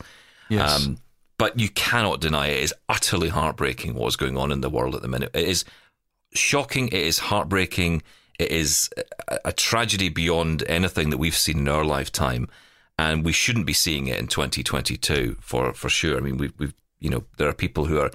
Yes. 0.49 0.85
Um, 0.85 0.97
but 1.37 1.57
you 1.59 1.69
cannot 1.69 2.19
deny 2.21 2.47
it 2.47 2.63
is 2.63 2.73
utterly 2.89 3.29
heartbreaking 3.29 3.93
what 3.93 4.07
is 4.07 4.15
going 4.17 4.37
on 4.37 4.51
in 4.51 4.61
the 4.61 4.69
world 4.69 4.93
at 4.95 5.01
the 5.01 5.07
minute. 5.07 5.31
It 5.33 5.47
is 5.47 5.63
shocking. 6.33 6.87
It 6.87 6.93
is 6.95 7.19
heartbreaking. 7.19 8.01
It 8.39 8.51
is 8.51 8.89
a, 9.27 9.51
tragedy 9.51 10.07
beyond 10.07 10.63
anything 10.67 11.09
that 11.09 11.17
we've 11.17 11.35
seen 11.35 11.59
in 11.59 11.67
our 11.67 11.83
lifetime, 11.83 12.47
and 12.97 13.25
we 13.25 13.33
shouldn't 13.33 13.65
be 13.65 13.73
seeing 13.73 14.07
it 14.07 14.17
in 14.17 14.27
2022 14.27 15.37
for 15.41 15.73
for 15.73 15.89
sure. 15.89 16.17
I 16.17 16.21
mean, 16.21 16.37
we've, 16.37 16.53
we've 16.57 16.73
you 17.01 17.09
know 17.09 17.25
there 17.37 17.49
are 17.49 17.53
people 17.53 17.85
who 17.85 17.99
are 17.99 18.11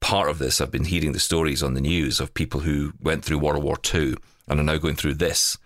part 0.00 0.28
of 0.28 0.38
this. 0.38 0.60
I've 0.60 0.70
been 0.70 0.84
hearing 0.84 1.12
the 1.12 1.18
stories 1.18 1.62
on 1.62 1.72
the 1.72 1.80
news 1.80 2.20
of 2.20 2.34
people 2.34 2.60
who 2.60 2.92
went 3.00 3.24
through 3.24 3.38
World 3.38 3.64
War 3.64 3.78
II 3.92 4.16
and 4.46 4.60
are 4.60 4.64
now 4.64 4.76
going 4.76 4.96
through 4.96 5.14
this, 5.14 5.56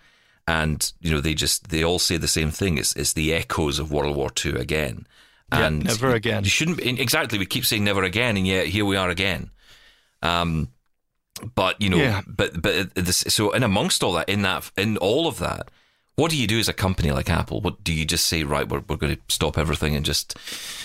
and 0.47 0.91
you 1.01 1.11
know 1.11 1.19
they 1.19 1.33
just 1.33 1.69
they 1.69 1.83
all 1.83 1.99
say 1.99 2.15
the 2.15 2.27
same 2.29 2.51
thing. 2.51 2.77
It's 2.77 2.95
it's 2.95 3.13
the 3.13 3.33
echoes 3.33 3.79
of 3.79 3.91
World 3.91 4.15
War 4.15 4.29
II 4.43 4.53
again. 4.53 5.05
Yeah, 5.51 5.65
And 5.65 5.83
never 5.83 6.13
again. 6.13 6.45
You 6.45 6.49
shouldn't 6.49 6.77
be, 6.77 7.01
exactly. 7.01 7.37
We 7.37 7.47
keep 7.47 7.65
saying 7.65 7.83
never 7.83 8.03
again, 8.03 8.37
and 8.37 8.47
yet 8.47 8.67
here 8.67 8.85
we 8.85 8.95
are 8.95 9.09
again. 9.09 9.49
Um, 10.21 10.69
but 11.55 11.81
you 11.81 11.89
know, 11.89 11.97
Yeah. 11.97 12.21
but 12.27 12.61
but 12.61 12.93
this, 12.95 13.23
so 13.27 13.51
in 13.51 13.63
amongst 13.63 14.03
all 14.03 14.13
that, 14.13 14.29
in 14.29 14.41
that, 14.43 14.69
in 14.77 14.97
all 14.97 15.27
of 15.27 15.39
that, 15.39 15.69
what 16.15 16.31
do 16.31 16.37
you 16.37 16.47
do 16.47 16.59
as 16.59 16.67
a 16.67 16.73
company 16.73 17.11
like 17.11 17.29
Apple? 17.29 17.61
What 17.61 17.81
do 17.83 17.93
you 17.93 18.03
just 18.05 18.27
say? 18.27 18.43
Right, 18.43 18.67
we're 18.67 18.83
we're 18.89 18.97
going 18.97 19.15
to 19.15 19.21
stop 19.29 19.57
everything 19.57 19.95
and 19.95 20.03
just 20.05 20.37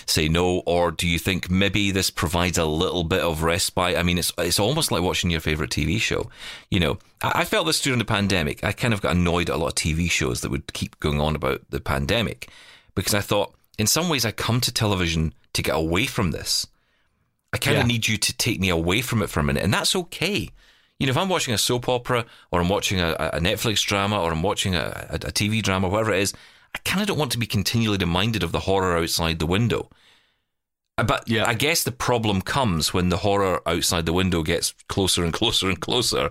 say 0.09 0.29
no, 0.29 0.59
or 0.65 0.91
do 0.91 1.07
you 1.07 1.19
think 1.19 1.49
maybe 1.49 1.91
this 1.91 2.09
provides 2.09 2.57
a 2.57 2.65
little 2.65 3.03
bit 3.03 3.19
of 3.21 3.43
respite? 3.43 3.97
I 3.97 4.03
mean, 4.03 4.17
it's 4.17 4.31
it's 4.37 4.59
almost 4.59 4.91
like 4.91 5.01
watching 5.01 5.29
your 5.29 5.41
favorite 5.41 5.71
TV 5.71 5.99
show. 5.99 6.29
You 6.71 6.79
know, 6.79 6.97
I, 7.21 7.41
I 7.41 7.43
felt 7.45 7.65
this 7.67 7.81
during 7.81 7.99
the 7.99 8.05
pandemic. 8.05 8.63
I 8.63 8.71
kind 8.71 8.93
of 8.93 9.01
got 9.01 9.11
annoyed 9.15 9.49
at 9.49 9.55
a 9.55 9.59
lot 9.59 9.67
of 9.67 9.75
TV 9.75 10.09
shows 10.09 10.39
that 10.41 10.51
would 10.51 10.71
keep 10.73 10.99
going 11.01 11.19
on 11.19 11.35
about 11.35 11.61
the 11.69 11.81
pandemic 11.81 12.49
because 12.95 13.13
I 13.13 13.19
thought, 13.21 13.53
in 13.77 13.87
some 13.87 14.07
ways, 14.07 14.23
I 14.23 14.31
come 14.31 14.61
to 14.61 14.71
television 14.71 15.33
to 15.51 15.61
get 15.61 15.75
away 15.75 16.05
from 16.05 16.31
this. 16.31 16.65
I 17.55 17.57
kind 17.57 17.77
of 17.77 17.83
Yeah. 17.83 17.87
need 17.93 18.07
you 18.07 18.17
to 18.17 18.31
take 18.45 18.59
me 18.59 18.69
away 18.69 18.99
from 19.01 19.21
it 19.23 19.29
for 19.29 19.39
a 19.39 19.43
minute, 19.43 19.63
and 19.63 19.73
that's 19.73 19.95
okay. 19.95 20.49
You 20.99 21.07
know, 21.07 21.11
if 21.11 21.17
I'm 21.17 21.29
watching 21.29 21.53
a 21.53 21.57
soap 21.57 21.87
opera 21.89 22.25
or 22.51 22.59
I'm 22.61 22.69
watching 22.69 22.99
a, 22.99 23.11
a 23.33 23.39
Netflix 23.39 23.83
drama 23.85 24.17
or 24.21 24.31
I'm 24.31 24.41
watching 24.43 24.75
a, 24.75 25.07
a, 25.09 25.15
a 25.15 25.31
TV 25.31 25.61
drama, 25.61 25.87
whatever 25.89 26.13
it 26.13 26.21
is, 26.21 26.33
I 26.75 26.79
kind 26.89 27.01
of 27.01 27.07
don't 27.07 27.17
want 27.17 27.31
to 27.33 27.37
be 27.37 27.45
continually 27.47 27.97
reminded 27.97 28.43
of 28.43 28.51
the 28.51 28.61
horror 28.61 28.97
outside 28.97 29.39
the 29.39 29.45
window. 29.45 29.89
Uh, 30.97 31.03
But 31.03 31.27
Yeah. 31.27 31.45
I 31.47 31.53
guess 31.53 31.83
the 31.83 31.91
problem 31.91 32.41
comes 32.41 32.93
when 32.93 33.09
the 33.09 33.17
horror 33.17 33.61
outside 33.65 34.05
the 34.05 34.13
window 34.13 34.43
gets 34.43 34.73
closer 34.87 35.23
and 35.23 35.33
closer 35.39 35.69
and 35.69 35.79
closer. 35.79 36.29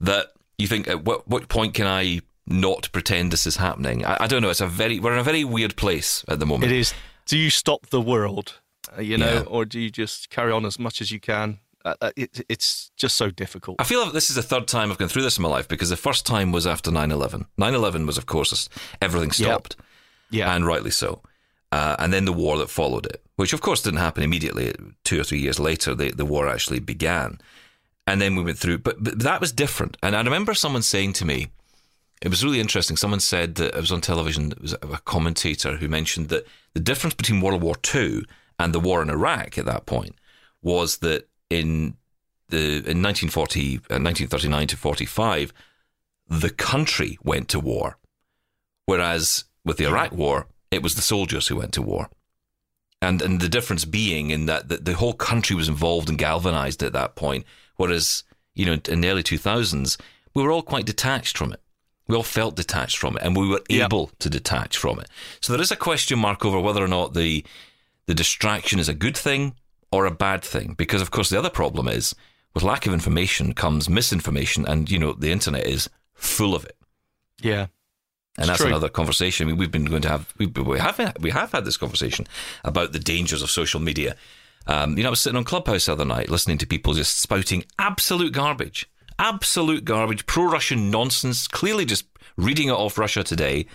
That 0.00 0.32
you 0.58 0.66
think, 0.68 0.88
at 0.88 1.04
what 1.04 1.26
what 1.28 1.48
point 1.48 1.74
can 1.74 1.86
I 1.86 2.20
not 2.46 2.90
pretend 2.92 3.30
this 3.30 3.46
is 3.46 3.56
happening? 3.56 4.04
I, 4.04 4.16
I 4.24 4.26
don't 4.26 4.42
know. 4.42 4.50
It's 4.50 4.60
a 4.60 4.66
very 4.66 4.98
we're 5.00 5.12
in 5.12 5.18
a 5.18 5.22
very 5.32 5.44
weird 5.44 5.76
place 5.76 6.24
at 6.28 6.38
the 6.40 6.46
moment. 6.46 6.72
It 6.72 6.78
is. 6.78 6.94
Do 7.26 7.36
you 7.38 7.50
stop 7.50 7.86
the 7.90 8.00
world, 8.00 8.48
uh, 8.48 8.61
you 9.00 9.16
know, 9.18 9.32
Yeah. 9.32 9.40
or 9.46 9.64
do 9.64 9.78
you 9.80 9.90
just 9.90 10.30
carry 10.30 10.52
on 10.52 10.64
as 10.66 10.78
much 10.78 11.00
as 11.00 11.10
you 11.10 11.20
can? 11.20 11.58
Uh, 11.84 11.94
uh, 12.00 12.10
it, 12.16 12.40
it's 12.48 12.90
just 12.96 13.16
so 13.16 13.28
difficult. 13.30 13.76
I 13.80 13.84
feel 13.84 14.02
like 14.04 14.12
this 14.12 14.30
is 14.30 14.36
the 14.36 14.42
third 14.42 14.68
time 14.68 14.90
I've 14.92 14.98
gone 14.98 15.08
through 15.08 15.22
this 15.22 15.36
in 15.36 15.42
my 15.42 15.48
life 15.48 15.66
because 15.66 15.90
the 15.90 15.96
first 15.96 16.24
time 16.24 16.52
was 16.52 16.66
after 16.66 16.90
9 16.92 17.10
11. 17.10 17.46
9 17.58 17.74
11 17.74 18.06
was, 18.06 18.18
of 18.18 18.26
course, 18.26 18.68
everything 19.00 19.32
stopped, 19.32 19.74
Yeah. 20.30 20.54
and 20.54 20.64
rightly 20.64 20.90
so. 20.92 21.22
Uh, 21.72 21.96
and 21.98 22.12
then 22.12 22.24
the 22.24 22.32
war 22.32 22.56
that 22.58 22.70
followed 22.70 23.06
it, 23.06 23.20
which, 23.36 23.52
of 23.52 23.60
course, 23.62 23.82
didn't 23.82 23.98
happen 23.98 24.22
immediately. 24.22 24.72
Two 25.04 25.18
or 25.20 25.24
three 25.24 25.40
years 25.40 25.58
later, 25.58 25.94
the, 25.94 26.10
the 26.12 26.24
war 26.26 26.46
actually 26.48 26.78
began. 26.80 27.40
And 28.06 28.20
then 28.20 28.36
we 28.36 28.42
went 28.44 28.58
through, 28.58 28.78
but, 28.78 29.02
but 29.02 29.18
that 29.20 29.40
was 29.40 29.52
different. 29.52 29.96
And 30.02 30.14
I 30.14 30.22
remember 30.22 30.54
someone 30.54 30.82
saying 30.82 31.14
to 31.14 31.24
me, 31.24 31.48
it 32.20 32.28
was 32.28 32.44
really 32.44 32.60
interesting. 32.60 32.96
Someone 32.96 33.20
said 33.20 33.54
that 33.56 33.74
it 33.74 33.80
was 33.80 33.90
on 33.90 34.00
television, 34.00 34.52
it 34.52 34.60
was 34.62 34.74
a 34.74 35.00
commentator 35.04 35.78
who 35.78 35.88
mentioned 35.88 36.28
that 36.28 36.46
the 36.74 36.80
difference 36.80 37.14
between 37.14 37.40
World 37.40 37.62
War 37.62 37.74
II 37.92 38.22
and 38.58 38.72
the 38.74 38.80
war 38.80 39.02
in 39.02 39.10
Iraq 39.10 39.58
at 39.58 39.66
that 39.66 39.86
point 39.86 40.14
was 40.62 40.98
that 40.98 41.28
in 41.50 41.96
the 42.48 42.76
in 42.90 43.02
1940, 43.02 43.76
uh, 43.90 43.98
1939 43.98 44.66
to 44.68 44.76
45, 44.76 45.52
the 46.28 46.50
country 46.50 47.18
went 47.22 47.48
to 47.48 47.60
war, 47.60 47.98
whereas 48.86 49.44
with 49.64 49.76
the 49.76 49.84
Iraq 49.86 50.12
War, 50.12 50.46
it 50.70 50.82
was 50.82 50.94
the 50.94 51.02
soldiers 51.02 51.48
who 51.48 51.56
went 51.56 51.72
to 51.74 51.82
war. 51.82 52.08
and 53.00 53.20
and 53.22 53.40
the 53.40 53.48
difference 53.48 53.84
being 53.84 54.30
in 54.30 54.46
that 54.46 54.68
the, 54.68 54.76
the 54.76 54.94
whole 54.94 55.12
country 55.14 55.56
was 55.56 55.68
involved 55.68 56.08
and 56.08 56.18
galvanized 56.18 56.82
at 56.82 56.92
that 56.92 57.14
point, 57.16 57.44
whereas 57.76 58.22
you 58.54 58.64
know 58.66 58.78
in 58.88 59.00
the 59.00 59.08
early 59.08 59.22
two 59.22 59.38
thousands 59.38 59.98
we 60.34 60.42
were 60.42 60.52
all 60.52 60.62
quite 60.62 60.86
detached 60.86 61.36
from 61.36 61.52
it. 61.52 61.60
We 62.08 62.16
all 62.16 62.22
felt 62.22 62.56
detached 62.56 62.98
from 62.98 63.16
it, 63.16 63.22
and 63.22 63.36
we 63.36 63.48
were 63.48 63.62
Yep. 63.68 63.84
able 63.86 64.06
to 64.18 64.28
detach 64.30 64.76
from 64.76 64.98
it. 65.00 65.08
So 65.40 65.52
there 65.52 65.62
is 65.62 65.70
a 65.70 65.76
question 65.88 66.18
mark 66.18 66.44
over 66.44 66.58
whether 66.60 66.82
or 66.82 66.88
not 66.88 67.14
the 67.14 67.44
the 68.06 68.14
distraction 68.14 68.78
is 68.78 68.88
a 68.88 68.94
good 68.94 69.16
thing 69.16 69.54
or 69.90 70.06
a 70.06 70.10
bad 70.10 70.42
thing. 70.42 70.74
Because 70.76 71.02
of 71.02 71.10
course 71.10 71.30
the 71.30 71.38
other 71.38 71.50
problem 71.50 71.88
is 71.88 72.14
with 72.54 72.62
lack 72.62 72.86
of 72.86 72.92
information 72.92 73.54
comes 73.54 73.88
misinformation, 73.88 74.66
and 74.66 74.90
you 74.90 74.98
know 74.98 75.12
the 75.12 75.32
internet 75.32 75.66
is 75.66 75.88
full 76.14 76.54
of 76.54 76.64
it. 76.64 76.76
Yeah. 77.40 77.66
And 78.38 78.48
that's 78.48 78.60
true. 78.60 78.68
another 78.68 78.88
conversation. 78.88 79.46
I 79.46 79.50
mean, 79.50 79.58
we've 79.58 79.70
been 79.70 79.84
going 79.84 80.02
to 80.02 80.08
have 80.08 80.32
we, 80.38 80.46
we 80.46 80.78
have 80.78 81.16
we 81.20 81.30
have 81.30 81.52
had 81.52 81.64
this 81.64 81.76
conversation 81.76 82.26
about 82.64 82.92
the 82.92 82.98
dangers 82.98 83.42
of 83.42 83.50
social 83.50 83.80
media. 83.80 84.16
Um, 84.66 84.96
you 84.96 85.02
know, 85.02 85.08
I 85.08 85.10
was 85.10 85.20
sitting 85.20 85.36
on 85.36 85.44
Clubhouse 85.44 85.86
the 85.86 85.92
other 85.92 86.04
night 86.04 86.30
listening 86.30 86.58
to 86.58 86.66
people 86.66 86.94
just 86.94 87.18
spouting 87.18 87.64
absolute 87.78 88.32
garbage, 88.32 88.88
absolute 89.18 89.84
garbage, 89.84 90.24
pro-Russian 90.26 90.90
nonsense. 90.90 91.46
Clearly, 91.46 91.84
just 91.84 92.06
reading 92.36 92.68
it 92.68 92.72
off 92.72 92.96
Russia 92.96 93.22
Today, 93.22 93.66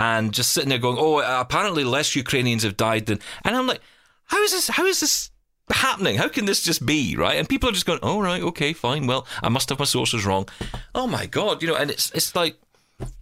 and 0.00 0.32
just 0.32 0.52
sitting 0.52 0.70
there 0.70 0.78
going, 0.78 0.96
"Oh, 0.98 1.20
apparently 1.20 1.84
less 1.84 2.16
Ukrainians 2.16 2.64
have 2.64 2.76
died 2.76 3.06
than," 3.06 3.20
and 3.44 3.54
I'm 3.54 3.66
like, 3.68 3.80
"How 4.24 4.42
is 4.42 4.50
this? 4.50 4.68
How 4.68 4.86
is 4.86 5.00
this?" 5.00 5.30
Happening? 5.72 6.16
How 6.16 6.26
can 6.26 6.46
this 6.46 6.64
just 6.64 6.84
be 6.84 7.14
right? 7.16 7.36
And 7.38 7.48
people 7.48 7.68
are 7.68 7.72
just 7.72 7.86
going, 7.86 8.00
"Oh, 8.02 8.20
right, 8.20 8.42
okay, 8.42 8.72
fine. 8.72 9.06
Well, 9.06 9.24
I 9.40 9.48
must 9.48 9.68
have 9.68 9.78
my 9.78 9.84
sources 9.84 10.26
wrong." 10.26 10.48
Oh 10.96 11.06
my 11.06 11.26
god, 11.26 11.62
you 11.62 11.68
know, 11.68 11.76
and 11.76 11.92
it's 11.92 12.10
it's 12.10 12.34
like, 12.34 12.58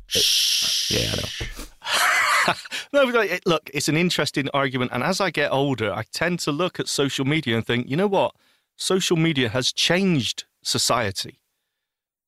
Shh. 0.07 0.91
yeah, 0.91 1.13
I 1.13 1.17
know. 1.17 2.55
No, 2.93 3.03
like, 3.05 3.43
look, 3.45 3.71
it's 3.75 3.89
an 3.91 3.97
interesting 3.99 4.49
argument. 4.55 4.93
And 4.95 5.03
as 5.03 5.21
I 5.21 5.31
get 5.31 5.53
older, 5.53 5.93
I 5.93 6.05
tend 6.11 6.39
to 6.41 6.53
look 6.53 6.81
at 6.81 6.89
social 6.89 7.27
media 7.27 7.55
and 7.57 7.67
think, 7.67 7.91
you 7.91 7.97
know 7.97 8.07
what? 8.07 8.35
Social 8.77 9.19
media 9.19 9.51
has 9.51 9.71
changed 9.71 10.45
society. 10.63 11.41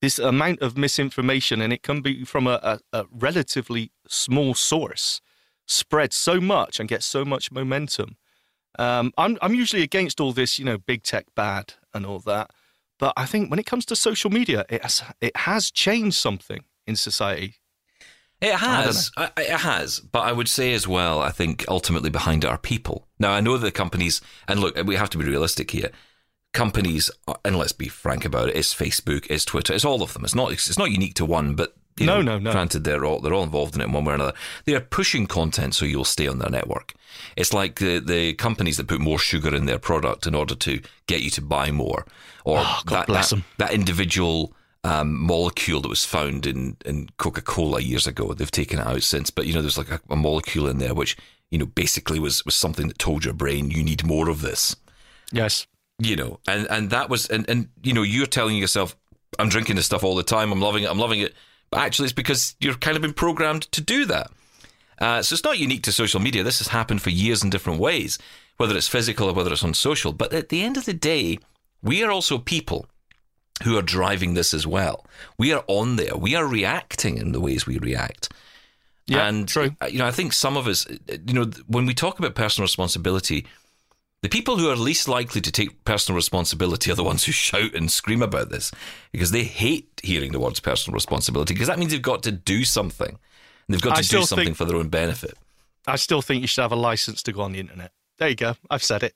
This 0.01 0.19
amount 0.19 0.63
of 0.63 0.79
misinformation, 0.79 1.61
and 1.61 1.73
it 1.73 1.83
can 1.83 2.01
be 2.01 2.25
from 2.25 2.47
a, 2.47 2.59
a, 2.63 3.01
a 3.01 3.05
relatively 3.11 3.93
small 4.09 4.55
source, 4.55 5.21
spread 5.67 6.13
so 6.13 6.41
much 6.41 6.81
and 6.81 6.89
get 6.89 7.03
so 7.03 7.25
much 7.25 7.53
momentum. 7.53 8.17
Um, 8.79 9.13
I'm, 9.19 9.37
I'm 9.43 9.55
usually 9.55 9.83
against 9.83 10.21
all 10.21 10.33
this, 10.33 10.59
you 10.59 10.65
know, 10.65 10.79
big 10.79 11.03
tech 11.03 11.27
bad 11.35 11.75
and 11.93 12.07
all 12.07 12.21
that. 12.21 12.51
But 12.99 13.13
I 13.17 13.27
think 13.27 13.51
when 13.51 13.59
it 13.59 13.67
comes 13.67 13.85
to 13.87 13.97
social 13.97 14.31
media, 14.31 14.65
it 14.69 14.83
has, 14.83 15.03
it 15.21 15.37
has 15.37 15.71
changed 15.71 16.17
something 16.17 16.65
in 16.87 16.97
society. 16.97 17.57
It 18.41 18.55
has. 18.55 19.11
I 19.17 19.31
it 19.37 19.51
has. 19.51 20.01
But 20.01 20.21
I 20.21 20.33
would 20.33 20.49
say 20.49 20.73
as 20.73 20.89
well, 20.89 21.21
I 21.21 21.31
think 21.31 21.65
ultimately 21.69 22.09
behind 22.11 22.45
it 22.45 22.49
are 22.49 22.59
people. 22.59 23.07
Now, 23.19 23.33
I 23.33 23.41
know 23.41 23.59
the 23.59 23.71
companies, 23.71 24.23
and 24.49 24.61
look, 24.61 24.83
we 24.87 24.97
have 24.97 25.11
to 25.11 25.19
be 25.19 25.25
realistic 25.25 25.71
here. 25.71 25.91
Companies, 26.53 27.11
and 27.45 27.57
let's 27.57 27.73
be 27.73 27.89
frank 27.89 28.25
about 28.25 28.49
it, 28.49 28.57
it's 28.57 28.75
Facebook, 28.75 29.27
it's 29.31 29.45
Twitter, 29.45 29.73
it's 29.73 29.85
all 29.85 30.03
of 30.03 30.13
them. 30.15 30.25
It's 30.25 30.35
not, 30.35 30.51
it's 30.53 30.79
not 30.79 30.91
unique 30.91 31.15
to 31.15 31.25
one, 31.25 31.55
but 31.55 31.77
you 31.97 32.07
No, 32.07 32.21
know, 32.23 32.33
no, 32.33 32.39
no. 32.41 32.53
Granted, 32.53 32.83
they're 32.85 33.05
all 33.05 33.21
they're 33.21 33.35
all 33.35 33.45
involved 33.45 33.75
in 33.77 33.81
it 33.81 33.85
in 33.85 33.93
one 33.93 34.05
way 34.05 34.13
or 34.13 34.15
another. 34.17 34.33
They 34.65 34.75
are 34.75 34.81
pushing 34.81 35.27
content 35.27 35.75
so 35.75 35.85
you'll 35.85 36.05
stay 36.05 36.27
on 36.27 36.39
their 36.39 36.51
network. 36.51 36.95
It's 37.37 37.53
like 37.53 37.79
the 37.79 38.01
the 38.01 38.33
companies 38.35 38.79
that 38.79 38.89
put 38.89 39.01
more 39.01 39.19
sugar 39.19 39.55
in 39.55 39.67
their 39.67 39.79
product 39.79 40.27
in 40.27 40.35
order 40.35 40.55
to 40.57 40.81
get 41.07 41.23
you 41.23 41.31
to 41.31 41.43
buy 41.43 41.71
more, 41.71 42.05
or 42.45 42.59
Oh, 42.61 42.81
God 42.85 42.97
that, 43.01 43.07
bless 43.07 43.31
that, 43.31 43.37
them. 43.37 43.45
that 43.59 43.73
individual 43.73 44.53
um, 44.83 45.21
molecule 45.21 45.81
that 45.83 45.89
was 45.89 46.05
found 46.05 46.47
in, 46.47 46.77
in 46.87 47.11
Coca 47.19 47.43
Cola 47.43 47.81
years 47.81 48.07
ago. 48.07 48.33
They've 48.33 48.51
taken 48.51 48.79
it 48.79 48.87
out 48.87 49.03
since, 49.03 49.31
but 49.31 49.47
you 49.47 49.53
know, 49.53 49.61
there's 49.61 49.79
like 49.79 49.91
a, 49.91 50.01
a 50.11 50.17
molecule 50.17 50.67
in 50.69 50.79
there 50.79 50.95
which 50.95 51.17
you 51.51 51.59
know 51.59 51.67
basically 51.67 52.19
was 52.19 52.45
was 52.45 52.55
something 52.57 52.89
that 52.89 52.99
told 52.99 53.25
your 53.25 53.35
brain 53.35 53.71
you 53.71 53.85
need 53.85 54.05
more 54.05 54.29
of 54.31 54.41
this. 54.41 54.75
Yes. 55.33 55.67
You 56.01 56.17
know, 56.17 56.41
and 56.49 56.67
and 56.71 56.91
that 56.91 57.11
was 57.11 57.29
and 57.29 57.49
and 57.49 57.69
you 57.83 57.93
know 57.93 58.03
you're 58.03 58.27
telling 58.27 58.57
yourself, 58.57 58.97
I'm 59.39 59.49
drinking 59.49 59.77
this 59.77 59.87
stuff 59.87 60.03
all 60.03 60.17
the 60.17 60.23
time. 60.23 60.51
I'm 60.51 60.61
loving 60.61 60.85
it. 60.85 60.91
I'm 60.91 60.99
loving 60.99 61.21
it. 61.21 61.35
But 61.71 61.81
actually, 61.81 62.07
it's 62.07 62.15
because 62.15 62.57
you're 62.59 62.75
kind 62.75 62.97
of 62.97 63.03
been 63.03 63.13
programmed 63.13 63.71
to 63.73 63.81
do 63.81 64.05
that. 64.07 64.31
Uh, 64.99 65.23
so 65.23 65.35
it's 65.35 65.45
not 65.45 65.59
unique 65.59 65.83
to 65.85 65.93
social 65.93 66.21
media. 66.21 66.43
This 66.43 66.59
has 66.59 66.69
happened 66.69 67.01
for 67.01 67.11
years 67.11 67.43
in 67.43 67.51
different 67.51 67.81
ways, 67.81 68.19
whether 68.57 68.77
it's 68.77 68.89
physical 68.89 69.29
or 69.29 69.35
whether 69.35 69.53
it's 69.53 69.65
on 69.65 69.75
social. 69.75 70.13
But 70.13 70.33
at 70.33 70.49
the 70.49 70.63
end 70.63 70.77
of 70.77 70.85
the 70.85 70.93
day, 70.93 71.39
we 71.83 72.03
are 72.03 72.11
also 72.11 72.39
people 72.39 72.87
who 73.63 73.77
are 73.79 73.83
driving 73.83 74.35
this 74.35 74.53
as 74.53 74.67
well. 74.67 75.07
We 75.39 75.53
are 75.53 75.65
on 75.67 75.97
there. 75.97 76.17
We 76.17 76.35
are 76.35 76.47
reacting 76.47 77.19
in 77.19 77.33
the 77.33 77.41
ways 77.41 77.67
we 77.67 77.79
react. 77.79 78.31
Yeah, 79.07 79.27
and 79.27 79.49
true. 79.49 79.75
uh, 79.81 79.87
you 79.87 79.99
know, 79.99 80.07
I 80.07 80.13
think 80.13 80.33
some 80.33 80.57
of 80.57 80.67
us, 80.67 80.87
uh, 80.87 81.17
you 81.27 81.35
know, 81.35 81.51
when 81.67 81.85
we 81.85 81.95
talk 81.95 82.19
about 82.19 82.35
personal 82.35 82.65
responsibility, 82.65 83.47
the 84.23 84.29
people 84.29 84.59
who 84.59 84.69
are 84.71 84.77
least 84.77 85.09
likely 85.09 85.41
to 85.41 85.51
take 85.51 85.85
personal 85.85 86.17
responsibility 86.17 86.91
are 86.91 86.95
the 86.95 87.05
ones 87.05 87.25
who 87.25 87.33
shout 87.33 87.75
and 87.75 87.91
scream 87.91 88.23
about 88.23 88.51
this 88.51 88.71
because 89.13 89.31
they 89.31 89.45
hate 89.45 89.89
hearing 90.03 90.33
the 90.33 90.39
words 90.41 90.61
personal 90.61 90.95
responsibility 90.95 91.55
because 91.55 91.69
that 91.69 91.79
means 91.79 91.93
they've 91.93 92.03
got 92.03 92.23
to 92.25 92.33
do 92.33 92.65
something. 92.65 93.09
And 93.09 93.19
they've 93.75 93.81
got 93.81 93.97
to 93.97 94.07
do 94.09 94.23
something 94.25 94.47
think- 94.47 94.57
for 94.57 94.65
their 94.67 94.77
own 94.77 94.89
benefit. 94.89 95.35
I 95.87 95.97
still 95.97 96.21
think 96.23 96.43
you 96.43 96.47
should 96.47 96.61
have 96.63 96.73
a 96.73 96.77
license 96.77 97.23
to 97.23 97.33
go 97.33 97.41
on 97.41 97.53
the 97.53 97.61
internet. 97.61 97.93
There 98.19 98.29
you 98.29 98.35
go. 98.37 98.55
I've 98.69 98.83
said 98.85 99.03
it. 99.03 99.15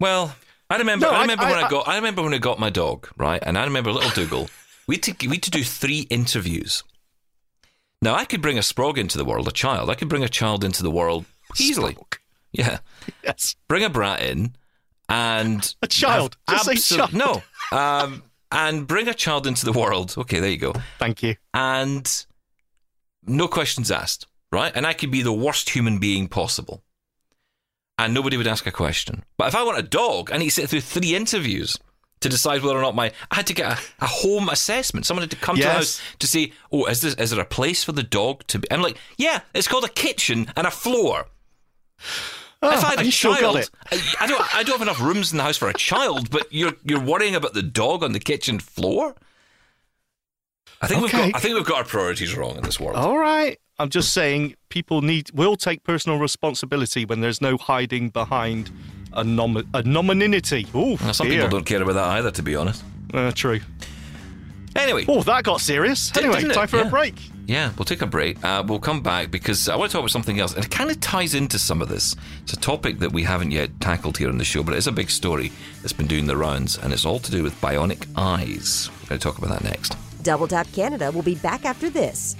Well, 0.00 0.34
I 0.68 0.76
remember. 0.78 1.06
No, 1.06 1.12
I 1.12 1.18
I- 1.18 1.20
remember 1.22 1.44
when 1.44 1.58
I- 1.58 1.66
I 1.66 1.70
got. 1.70 1.86
I 1.88 1.94
remember 1.96 2.22
when 2.22 2.34
I 2.34 2.38
got 2.38 2.58
my 2.58 2.70
dog, 2.70 3.08
right? 3.16 3.40
And 3.44 3.56
I 3.56 3.64
remember 3.64 3.92
little 3.92 4.10
Dougal. 4.10 4.48
we 4.88 4.96
had 4.96 5.02
to 5.04 5.28
we 5.28 5.36
had 5.36 5.42
to 5.44 5.50
do 5.50 5.62
three 5.62 6.00
interviews. 6.10 6.82
Now 8.00 8.14
I 8.16 8.24
could 8.24 8.42
bring 8.42 8.58
a 8.58 8.62
sprog 8.62 8.98
into 8.98 9.16
the 9.16 9.24
world, 9.24 9.46
a 9.46 9.52
child. 9.52 9.88
I 9.90 9.94
could 9.94 10.08
bring 10.08 10.24
a 10.24 10.28
child 10.28 10.64
into 10.64 10.82
the 10.82 10.90
world 10.90 11.24
easily. 11.60 11.94
Sprog. 11.94 12.18
Yeah, 12.52 12.78
Yes. 13.24 13.56
bring 13.68 13.82
a 13.84 13.88
brat 13.90 14.22
in, 14.22 14.54
and 15.08 15.74
A 15.82 15.86
child. 15.86 16.36
say 16.62 16.74
child. 16.76 17.12
No, 17.14 17.42
um, 17.72 18.22
and 18.50 18.86
bring 18.86 19.08
a 19.08 19.14
child 19.14 19.46
into 19.46 19.64
the 19.64 19.72
world. 19.72 20.14
Okay, 20.18 20.38
there 20.40 20.50
you 20.50 20.58
go. 20.58 20.74
Thank 20.98 21.22
you. 21.22 21.36
And 21.54 22.26
no 23.26 23.48
questions 23.48 23.90
asked, 23.90 24.26
right? 24.50 24.72
And 24.74 24.86
I 24.86 24.92
could 24.92 25.10
be 25.10 25.22
the 25.22 25.32
worst 25.32 25.70
human 25.70 25.98
being 25.98 26.28
possible. 26.28 26.82
And 27.98 28.12
nobody 28.14 28.36
would 28.36 28.46
ask 28.46 28.66
a 28.66 28.72
question. 28.72 29.22
But 29.38 29.48
if 29.48 29.54
I 29.54 29.62
want 29.62 29.78
a 29.78 29.82
dog, 29.82 30.30
I 30.32 30.38
need 30.38 30.46
to 30.46 30.50
sit 30.50 30.68
through 30.68 30.80
three 30.80 31.14
interviews 31.14 31.78
to 32.20 32.28
decide 32.28 32.62
whether 32.62 32.76
or 32.78 32.82
not 32.82 32.94
my 32.94 33.12
I 33.30 33.36
had 33.36 33.46
to 33.48 33.54
get 33.54 33.72
a, 33.72 33.78
a 34.04 34.06
home 34.06 34.48
assessment. 34.48 35.06
Someone 35.06 35.22
had 35.22 35.30
to 35.30 35.36
come 35.36 35.56
to 35.56 35.62
the 35.62 35.68
house 35.70 36.00
to 36.18 36.26
say, 36.26 36.52
"Oh, 36.70 36.84
is 36.86 37.00
this 37.00 37.14
is 37.14 37.30
there 37.30 37.40
a 37.40 37.44
place 37.44 37.82
for 37.84 37.92
the 37.92 38.02
dog 38.02 38.46
to 38.48 38.58
be?" 38.58 38.70
I'm 38.70 38.82
like, 38.82 38.98
"Yeah, 39.16 39.40
it's 39.54 39.68
called 39.68 39.84
a 39.84 39.88
kitchen 39.88 40.50
and 40.56 40.66
a 40.66 40.70
floor." 40.70 41.26
If 42.62 42.84
I 42.84 42.90
had 42.90 43.00
a 43.00 43.04
you 43.04 43.10
still 43.10 43.32
got 43.32 43.40
child. 43.40 43.70
I, 43.90 44.00
I 44.20 44.26
don't 44.26 44.54
I 44.56 44.62
don't 44.62 44.78
have 44.78 44.82
enough 44.82 45.00
rooms 45.00 45.32
in 45.32 45.38
the 45.38 45.44
house 45.44 45.56
for 45.56 45.68
a 45.68 45.74
child, 45.74 46.30
but 46.30 46.46
you're 46.52 46.74
you're 46.84 47.00
worrying 47.00 47.34
about 47.34 47.54
the 47.54 47.62
dog 47.62 48.02
on 48.04 48.12
the 48.12 48.20
kitchen 48.20 48.58
floor. 48.60 49.14
I 50.80 50.86
think 50.86 51.02
we've 51.02 51.12
got 51.12 51.34
I 51.34 51.38
think 51.40 51.54
we've 51.54 51.64
got 51.66 51.78
our 51.78 51.84
priorities 51.84 52.36
wrong 52.36 52.56
in 52.56 52.62
this 52.62 52.78
world. 52.78 52.96
All 52.96 53.18
right. 53.18 53.58
I'm 53.78 53.88
just 53.88 54.12
saying 54.12 54.54
people 54.68 55.02
need 55.02 55.30
will 55.32 55.56
take 55.56 55.82
personal 55.82 56.18
responsibility 56.18 57.04
when 57.04 57.20
there's 57.20 57.40
no 57.40 57.56
hiding 57.56 58.10
behind 58.10 58.70
a 59.12 59.24
nom- 59.24 59.68
anonymity. 59.74 60.66
Oh, 60.74 60.96
Now, 61.00 61.12
some 61.12 61.26
dear. 61.28 61.42
people 61.42 61.58
don't 61.58 61.66
care 61.66 61.82
about 61.82 61.94
that 61.94 62.06
either, 62.18 62.30
to 62.30 62.42
be 62.42 62.54
honest. 62.54 62.84
Uh, 63.12 63.32
true. 63.32 63.60
Anyway, 64.76 65.04
Oh, 65.08 65.22
that 65.22 65.44
got 65.44 65.60
serious. 65.60 66.10
Did- 66.10 66.24
Anyway, 66.24 66.40
didn't 66.40 66.54
time 66.54 66.68
for 66.68 66.78
Yeah. 66.78 66.86
a 66.86 66.90
break. 66.90 67.14
yeah, 67.46 67.70
we'll 67.76 67.84
take 67.84 68.02
a 68.02 68.06
break. 68.06 68.42
Uh, 68.44 68.62
we'll 68.66 68.78
come 68.80 69.00
back 69.02 69.30
because 69.30 69.68
I 69.68 69.76
want 69.76 69.90
to 69.90 69.92
talk 69.92 70.00
about 70.00 70.10
something 70.10 70.40
else, 70.40 70.54
and 70.54 70.64
it 70.64 70.70
kind 70.70 70.90
of 70.90 70.98
ties 71.00 71.34
into 71.34 71.58
some 71.58 71.82
of 71.82 71.88
this. 71.88 72.16
It's 72.42 72.52
a 72.54 72.56
topic 72.56 72.98
that 73.00 73.12
we 73.12 73.22
haven't 73.24 73.50
yet 73.50 73.70
tackled 73.80 74.18
here 74.18 74.28
on 74.28 74.38
the 74.38 74.44
show, 74.44 74.62
but 74.62 74.74
it 74.74 74.78
is 74.78 74.86
a 74.86 74.92
big 74.92 75.10
story 75.10 75.52
that's 75.82 75.92
been 75.92 76.06
doing 76.06 76.26
the 76.26 76.36
rounds, 76.36 76.78
and 76.78 76.92
it's 76.92 77.04
all 77.04 77.18
to 77.18 77.30
do 77.30 77.42
with 77.42 77.60
bionic 77.60 78.06
eyes. 78.16 78.90
We're 79.02 79.08
going 79.10 79.18
to 79.20 79.24
talk 79.24 79.38
about 79.38 79.50
that 79.50 79.64
next. 79.64 79.96
Double 80.22 80.46
Tap 80.48 80.68
Canada 80.72 81.10
will 81.10 81.22
be 81.22 81.34
back 81.34 81.64
after 81.64 81.90
this. 81.90 82.36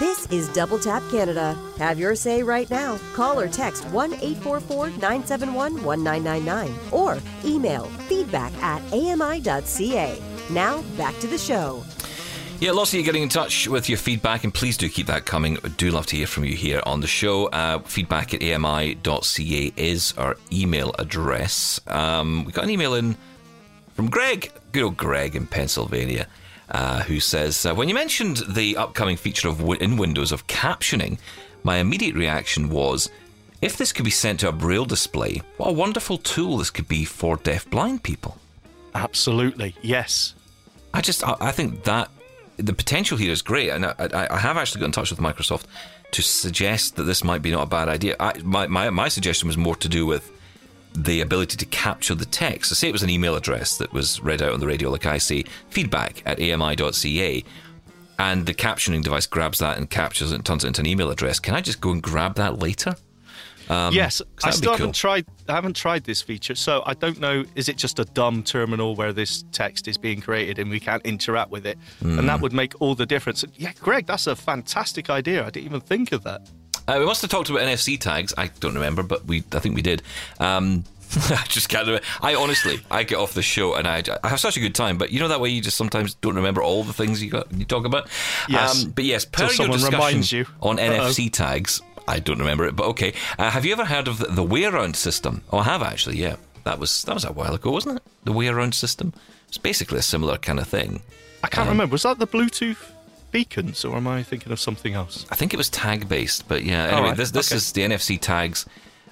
This 0.00 0.26
is 0.32 0.48
Double 0.48 0.80
Tap 0.80 1.04
Canada. 1.08 1.56
Have 1.78 2.00
your 2.00 2.16
say 2.16 2.42
right 2.42 2.68
now. 2.68 2.98
Call 3.12 3.38
or 3.38 3.46
text 3.46 3.84
1 3.90 4.14
844 4.14 4.90
971 4.90 5.84
1999 5.84 6.74
or 6.90 7.18
email 7.44 7.84
feedback 8.08 8.52
at 8.60 8.82
ami.ca. 8.92 10.20
Now, 10.50 10.82
back 10.96 11.16
to 11.20 11.28
the 11.28 11.38
show. 11.38 11.84
Yeah, 12.58 12.72
lots 12.72 12.92
of 12.92 12.98
you 12.98 13.04
getting 13.04 13.22
in 13.22 13.28
touch 13.28 13.68
with 13.68 13.88
your 13.88 13.98
feedback, 13.98 14.42
and 14.42 14.52
please 14.52 14.76
do 14.76 14.88
keep 14.88 15.06
that 15.06 15.26
coming. 15.26 15.58
I 15.62 15.68
do 15.68 15.92
love 15.92 16.06
to 16.06 16.16
hear 16.16 16.26
from 16.26 16.44
you 16.44 16.56
here 16.56 16.82
on 16.84 17.00
the 17.00 17.06
show. 17.06 17.46
Uh, 17.46 17.78
feedback 17.78 18.34
at 18.34 18.42
ami.ca 18.42 19.72
is 19.76 20.12
our 20.18 20.36
email 20.52 20.92
address. 20.98 21.80
Um, 21.86 22.44
we 22.44 22.50
got 22.50 22.64
an 22.64 22.70
email 22.70 22.94
in 22.94 23.16
from 23.94 24.10
Greg, 24.10 24.50
good 24.72 24.82
old 24.82 24.96
Greg 24.96 25.36
in 25.36 25.46
Pennsylvania, 25.46 26.26
uh, 26.70 27.02
who 27.02 27.20
says, 27.20 27.66
uh, 27.66 27.74
When 27.74 27.88
you 27.88 27.94
mentioned 27.94 28.42
the 28.48 28.76
upcoming 28.76 29.16
feature 29.16 29.48
of 29.48 29.58
wi- 29.58 29.80
in 29.80 29.96
Windows 29.96 30.32
of 30.32 30.46
captioning, 30.46 31.18
my 31.62 31.78
immediate 31.78 32.14
reaction 32.14 32.68
was, 32.68 33.10
if 33.60 33.76
this 33.76 33.92
could 33.92 34.04
be 34.04 34.10
sent 34.10 34.40
to 34.40 34.48
a 34.48 34.52
braille 34.52 34.84
display, 34.84 35.42
what 35.56 35.70
a 35.70 35.72
wonderful 35.72 36.18
tool 36.18 36.58
this 36.58 36.70
could 36.70 36.88
be 36.88 37.04
for 37.04 37.36
deaf-blind 37.36 38.02
people. 38.02 38.38
Absolutely. 38.94 39.74
Yes. 39.82 40.34
I 40.92 41.00
just, 41.00 41.26
I, 41.26 41.36
I 41.40 41.52
think 41.52 41.84
that 41.84 42.10
the 42.56 42.72
potential 42.72 43.18
here 43.18 43.32
is 43.32 43.42
great, 43.42 43.70
and 43.70 43.86
I, 43.86 43.94
I, 43.98 44.34
I 44.34 44.38
have 44.38 44.56
actually 44.56 44.80
got 44.80 44.86
in 44.86 44.92
touch 44.92 45.10
with 45.10 45.18
Microsoft 45.18 45.64
to 46.12 46.22
suggest 46.22 46.96
that 46.96 47.04
this 47.04 47.24
might 47.24 47.42
be 47.42 47.50
not 47.50 47.62
a 47.64 47.66
bad 47.66 47.88
idea. 47.88 48.14
I, 48.20 48.38
my, 48.44 48.68
my 48.68 48.90
my 48.90 49.08
suggestion 49.08 49.48
was 49.48 49.56
more 49.56 49.74
to 49.76 49.88
do 49.88 50.06
with 50.06 50.30
the 50.94 51.20
ability 51.20 51.56
to 51.56 51.66
capture 51.66 52.14
the 52.14 52.24
text. 52.24 52.68
So 52.70 52.74
say 52.74 52.88
it 52.88 52.92
was 52.92 53.02
an 53.02 53.10
email 53.10 53.34
address 53.34 53.78
that 53.78 53.92
was 53.92 54.20
read 54.20 54.40
out 54.40 54.52
on 54.52 54.60
the 54.60 54.66
radio, 54.66 54.90
like 54.90 55.06
I 55.06 55.18
say, 55.18 55.44
feedback 55.70 56.22
at 56.24 56.40
ami.ca, 56.40 57.44
and 58.18 58.46
the 58.46 58.54
captioning 58.54 59.02
device 59.02 59.26
grabs 59.26 59.58
that 59.58 59.76
and 59.76 59.90
captures 59.90 60.30
it 60.30 60.36
and 60.36 60.46
turns 60.46 60.64
it 60.64 60.68
into 60.68 60.82
an 60.82 60.86
email 60.86 61.10
address. 61.10 61.40
Can 61.40 61.54
I 61.54 61.60
just 61.60 61.80
go 61.80 61.90
and 61.90 62.02
grab 62.02 62.36
that 62.36 62.60
later? 62.60 62.94
Um, 63.68 63.94
yes, 63.94 64.20
I 64.42 64.50
still 64.50 64.72
cool. 64.72 64.78
haven't 64.78 64.94
tried. 64.94 65.26
I 65.48 65.52
haven't 65.52 65.74
tried 65.74 66.04
this 66.04 66.20
feature, 66.20 66.54
so 66.54 66.82
I 66.84 66.94
don't 66.94 67.18
know. 67.18 67.44
Is 67.54 67.68
it 67.68 67.76
just 67.76 67.98
a 67.98 68.04
dumb 68.04 68.42
terminal 68.42 68.94
where 68.94 69.12
this 69.12 69.44
text 69.52 69.88
is 69.88 69.96
being 69.96 70.20
created 70.20 70.58
and 70.58 70.70
we 70.70 70.80
can't 70.80 71.04
interact 71.04 71.50
with 71.50 71.66
it? 71.66 71.78
Mm. 72.02 72.18
And 72.18 72.28
that 72.28 72.40
would 72.40 72.52
make 72.52 72.74
all 72.80 72.94
the 72.94 73.06
difference. 73.06 73.44
Yeah, 73.54 73.72
Greg, 73.80 74.06
that's 74.06 74.26
a 74.26 74.36
fantastic 74.36 75.08
idea. 75.08 75.46
I 75.46 75.50
didn't 75.50 75.66
even 75.66 75.80
think 75.80 76.12
of 76.12 76.24
that. 76.24 76.42
Uh, 76.86 76.96
we 76.98 77.06
must 77.06 77.22
have 77.22 77.30
talked 77.30 77.50
about 77.50 77.62
NFC 77.62 77.98
tags. 77.98 78.34
I 78.36 78.48
don't 78.60 78.74
remember, 78.74 79.02
but 79.02 79.24
we 79.26 79.44
I 79.52 79.58
think 79.58 79.74
we 79.74 79.82
did. 79.82 80.02
Um, 80.38 80.84
I 81.30 81.44
just 81.48 81.68
can't 81.68 81.86
remember. 81.86 82.06
I 82.22 82.34
honestly, 82.34 82.80
I 82.90 83.04
get 83.04 83.18
off 83.18 83.34
the 83.34 83.42
show 83.42 83.74
and 83.74 83.86
I, 83.86 84.02
I 84.22 84.28
have 84.28 84.40
such 84.40 84.56
a 84.56 84.60
good 84.60 84.74
time, 84.74 84.98
but 84.98 85.10
you 85.12 85.20
know 85.20 85.28
that 85.28 85.40
way 85.40 85.48
you 85.48 85.60
just 85.60 85.76
sometimes 85.76 86.14
don't 86.14 86.36
remember 86.36 86.62
all 86.62 86.82
the 86.82 86.92
things 86.92 87.22
you 87.22 87.30
got 87.30 87.52
you 87.52 87.64
talk 87.64 87.84
about. 87.84 88.08
Yes, 88.48 88.84
um, 88.84 88.90
but 88.90 89.04
yes, 89.04 89.24
per 89.24 89.50
your 89.52 89.68
discussion 89.68 90.38
you. 90.38 90.46
on 90.60 90.78
Uh-oh. 90.78 91.08
NFC 91.08 91.32
tags, 91.32 91.80
I 92.08 92.18
don't 92.18 92.38
remember 92.38 92.66
it, 92.66 92.74
but 92.76 92.86
okay. 92.88 93.14
Uh, 93.38 93.50
have 93.50 93.64
you 93.64 93.72
ever 93.72 93.84
heard 93.84 94.08
of 94.08 94.18
the, 94.18 94.26
the 94.26 94.44
WayAround 94.44 94.96
system? 94.96 95.42
Oh, 95.52 95.58
I 95.58 95.64
have 95.64 95.82
actually. 95.82 96.16
Yeah, 96.16 96.36
that 96.64 96.78
was 96.78 97.04
that 97.04 97.14
was 97.14 97.24
a 97.24 97.32
while 97.32 97.54
ago, 97.54 97.70
wasn't 97.70 97.96
it? 97.96 98.02
The 98.24 98.32
WayAround 98.32 98.74
system. 98.74 99.12
It's 99.48 99.58
basically 99.58 99.98
a 99.98 100.02
similar 100.02 100.36
kind 100.36 100.58
of 100.58 100.66
thing. 100.66 101.02
I 101.44 101.48
can't 101.48 101.68
um, 101.68 101.74
remember. 101.74 101.92
Was 101.92 102.02
that 102.02 102.18
the 102.18 102.26
Bluetooth 102.26 102.90
beacons, 103.34 103.84
or 103.84 103.96
am 103.96 104.06
I 104.06 104.22
thinking 104.22 104.52
of 104.52 104.60
something 104.60 104.94
else? 104.94 105.26
I 105.28 105.34
think 105.34 105.52
it 105.52 105.56
was 105.56 105.68
tag 105.68 106.08
based, 106.08 106.46
but 106.46 106.62
yeah. 106.62 106.84
Anyway, 106.84 107.08
right. 107.08 107.16
this 107.16 107.32
this 107.32 107.50
okay. 107.50 107.56
is 107.56 107.72
the 107.72 107.82
NFC 107.82 108.18
tags. 108.18 108.64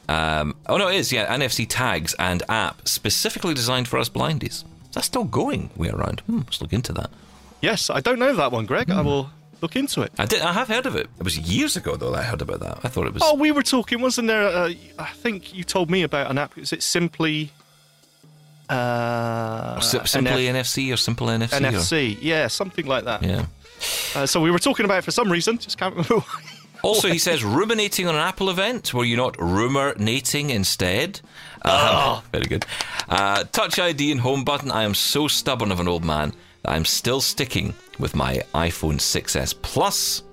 Um, 0.09 0.55
oh 0.69 0.77
no, 0.77 0.89
it 0.89 0.95
is 0.95 1.13
yeah. 1.13 1.27
NFC 1.27 1.67
tags 1.69 2.15
and 2.21 2.43
app 2.49 2.87
specifically 2.87 3.53
designed 3.53 3.89
for 3.89 3.99
us 3.99 4.09
blindies. 4.09 4.65
Is 4.91 4.95
that 4.95 5.05
still 5.05 5.25
going? 5.25 5.71
WayAround. 5.77 6.21
Hmm, 6.21 6.39
let's 6.39 6.63
look 6.63 6.73
into 6.73 6.93
that. 6.93 7.11
Yes, 7.61 7.91
I 7.91 8.01
don't 8.01 8.21
know 8.21 8.35
that 8.35 8.53
one, 8.53 8.65
Greg. 8.65 8.87
Hmm. 8.87 8.99
I 8.99 9.01
will 9.03 9.31
look 9.61 9.75
into 9.75 10.03
it. 10.03 10.13
I 10.19 10.27
did. 10.27 10.41
I 10.41 10.53
have 10.53 10.69
heard 10.69 10.87
of 10.87 10.95
it. 10.95 11.09
It 11.19 11.25
was 11.25 11.37
years 11.37 11.77
ago 11.77 11.97
though 11.97 12.13
that 12.13 12.21
I 12.21 12.23
heard 12.23 12.43
about 12.43 12.61
that. 12.61 12.79
I 12.85 12.89
thought 12.89 13.09
it 13.09 13.15
was. 13.15 13.25
Oh, 13.27 13.35
we 13.35 13.51
were 13.51 13.65
talking, 13.65 14.01
wasn't 14.01 14.29
there? 14.29 14.47
Uh, 14.47 14.73
I 15.01 15.11
think 15.15 15.53
you 15.53 15.65
told 15.65 15.91
me 15.91 16.03
about 16.03 16.31
an 16.31 16.39
app. 16.39 16.57
Is 16.57 16.73
it 16.73 16.85
simply? 16.85 17.51
Uh, 18.69 19.81
simply 19.81 20.45
NF- 20.45 20.61
NFC 20.61 20.95
or 20.95 20.97
simple 20.97 21.27
NFC? 21.27 21.61
NFC, 21.61 22.17
or? 22.17 22.21
yeah, 22.21 22.47
something 22.47 22.87
like 22.87 23.05
that. 23.05 23.23
Yeah. 23.23 23.47
Uh, 24.15 24.27
so 24.27 24.41
we 24.41 24.51
were 24.51 24.59
talking 24.59 24.85
about 24.85 24.99
it 24.99 25.05
for 25.05 25.11
some 25.11 25.31
reason. 25.31 25.59
Just 25.59 25.79
can't 25.79 25.95
remember 25.95 26.17
why. 26.17 26.43
Also, 26.83 27.07
he 27.07 27.19
says 27.19 27.45
ruminating 27.45 28.09
on 28.09 28.17
an 28.17 28.21
Apple 28.21 28.51
event. 28.51 28.93
Were 28.93 29.05
you 29.05 29.17
not 29.17 29.41
rumor-nating 29.41 30.51
instead? 30.51 31.21
Uh, 31.65 31.91
oh. 31.93 32.25
Very 32.33 32.47
good. 32.47 32.67
Uh, 33.09 33.45
Touch 33.45 33.79
ID 33.79 34.11
and 34.11 34.21
home 34.21 34.43
button. 34.43 34.73
I 34.73 34.83
am 34.83 34.95
so 34.95 35.29
stubborn 35.29 35.71
of 35.71 35.79
an 35.79 35.87
old 35.87 36.05
man 36.05 36.35
that 36.63 36.73
I'm 36.73 36.85
still 36.85 37.21
sticking 37.21 37.75
with 38.01 38.17
my 38.17 38.43
iPhone 38.53 38.97
6s 38.97 39.55
Plus. 39.63 40.25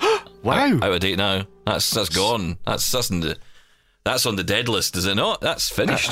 wow! 0.42 0.76
Out, 0.76 0.82
out, 0.82 0.92
of 0.92 1.00
date 1.00 1.18
now. 1.18 1.44
That's 1.66 1.90
that's 1.90 2.08
gone. 2.08 2.56
That's 2.64 2.90
that's 2.90 3.10
on 3.10 3.20
the 3.20 3.36
that's 4.04 4.26
on 4.26 4.36
the 4.36 4.44
dead 4.44 4.68
list, 4.68 4.96
is 4.96 5.06
it 5.06 5.14
not? 5.14 5.40
That's 5.42 5.68
finished. 5.68 6.10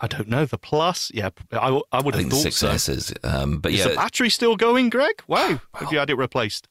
I 0.00 0.06
don't 0.06 0.28
know 0.28 0.44
the 0.44 0.58
plus. 0.58 1.10
Yeah, 1.14 1.30
I, 1.52 1.80
I 1.92 2.00
would 2.00 2.14
I 2.14 2.22
have 2.22 2.30
thought 2.30 2.42
the 2.42 2.50
6S 2.50 2.80
so. 2.80 2.92
is. 2.92 3.14
Um, 3.22 3.58
but 3.58 3.72
is 3.72 3.80
yeah, 3.80 3.88
the 3.88 3.94
battery 3.94 4.28
still 4.30 4.56
going, 4.56 4.90
Greg? 4.90 5.22
Wow! 5.26 5.60
Have 5.74 5.92
you 5.92 5.98
had 5.98 6.10
it 6.10 6.16
replaced? 6.16 6.68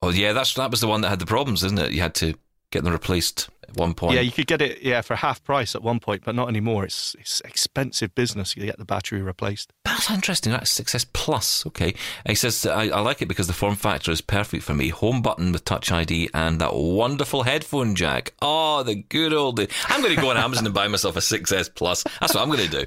Oh 0.00 0.10
yeah, 0.10 0.32
that's 0.32 0.54
that 0.54 0.70
was 0.70 0.80
the 0.80 0.88
one 0.88 1.00
that 1.02 1.10
had 1.10 1.18
the 1.18 1.26
problems, 1.26 1.62
isn't 1.64 1.78
it? 1.78 1.92
You 1.92 2.00
had 2.00 2.14
to 2.16 2.34
get 2.70 2.84
them 2.84 2.92
replaced 2.92 3.48
at 3.72 3.78
one 3.78 3.94
point. 3.94 4.14
Yeah, 4.14 4.20
you 4.20 4.30
could 4.30 4.46
get 4.46 4.60
it 4.60 4.82
yeah 4.82 5.00
for 5.00 5.16
half 5.16 5.42
price 5.42 5.74
at 5.74 5.82
one 5.82 6.00
point, 6.00 6.22
but 6.24 6.34
not 6.34 6.48
anymore. 6.48 6.84
It's 6.84 7.16
it's 7.18 7.40
expensive 7.40 8.14
business. 8.14 8.56
You 8.56 8.64
get 8.64 8.78
the 8.78 8.84
battery 8.84 9.22
replaced. 9.22 9.72
That's 9.84 10.10
interesting. 10.10 10.52
That's 10.52 10.78
6S 10.78 11.06
Plus. 11.12 11.66
Okay, 11.66 11.94
he 12.26 12.34
says 12.34 12.66
I, 12.66 12.88
I 12.88 13.00
like 13.00 13.22
it 13.22 13.26
because 13.26 13.46
the 13.46 13.52
form 13.52 13.76
factor 13.76 14.10
is 14.10 14.20
perfect 14.20 14.62
for 14.62 14.74
me. 14.74 14.88
Home 14.88 15.22
button 15.22 15.52
with 15.52 15.64
Touch 15.64 15.90
ID 15.90 16.30
and 16.34 16.60
that 16.60 16.74
wonderful 16.74 17.42
headphone 17.42 17.94
jack. 17.94 18.32
Oh, 18.40 18.82
the 18.82 18.96
good 18.96 19.32
old. 19.32 19.60
I'm 19.88 20.02
going 20.02 20.14
to 20.14 20.20
go 20.20 20.30
on 20.30 20.36
Amazon 20.36 20.66
and 20.66 20.74
buy 20.74 20.88
myself 20.88 21.16
a 21.16 21.20
6S 21.20 21.74
Plus. 21.74 22.04
That's 22.20 22.34
what 22.34 22.42
I'm 22.42 22.48
going 22.48 22.68
to 22.68 22.68
do. 22.68 22.84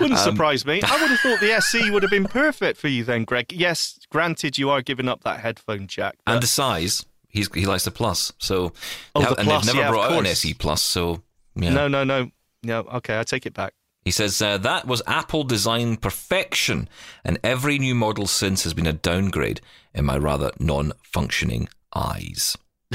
Wouldn't 0.00 0.18
um, 0.18 0.32
surprise 0.32 0.64
me. 0.66 0.80
I 0.82 1.00
would 1.00 1.10
have 1.10 1.20
thought 1.20 1.40
the 1.40 1.52
SE 1.52 1.90
would 1.90 2.02
have 2.02 2.10
been 2.10 2.26
perfect 2.26 2.78
for 2.78 2.88
you 2.88 3.04
then, 3.04 3.24
Greg. 3.24 3.52
Yes, 3.52 3.98
granted, 4.10 4.58
you 4.58 4.70
are 4.70 4.82
giving 4.82 5.08
up 5.08 5.22
that 5.24 5.40
headphone 5.40 5.86
jack 5.86 6.16
and 6.26 6.42
the 6.42 6.46
size. 6.46 7.04
He's, 7.34 7.52
he 7.52 7.66
likes 7.66 7.84
the 7.84 7.90
plus. 7.90 8.32
So, 8.38 8.72
oh, 9.16 9.20
the 9.20 9.34
and 9.34 9.48
plus, 9.48 9.66
they've 9.66 9.74
never 9.74 9.86
yeah, 9.86 9.90
brought 9.90 10.12
out 10.12 10.20
an 10.20 10.26
SE 10.26 10.54
Plus. 10.54 10.80
So, 10.80 11.20
yeah. 11.56 11.70
no, 11.70 11.88
no, 11.88 12.04
no, 12.04 12.30
no. 12.62 12.78
Okay, 12.78 13.18
I 13.18 13.24
take 13.24 13.44
it 13.44 13.52
back. 13.52 13.74
He 14.04 14.12
says 14.12 14.40
uh, 14.40 14.56
that 14.58 14.86
was 14.86 15.02
Apple 15.08 15.42
design 15.42 15.96
perfection, 15.96 16.88
and 17.24 17.40
every 17.42 17.80
new 17.80 17.96
model 17.96 18.28
since 18.28 18.62
has 18.62 18.72
been 18.72 18.86
a 18.86 18.92
downgrade 18.92 19.60
in 19.92 20.04
my 20.04 20.16
rather 20.16 20.52
non-functioning 20.60 21.68
eyes. 21.92 22.56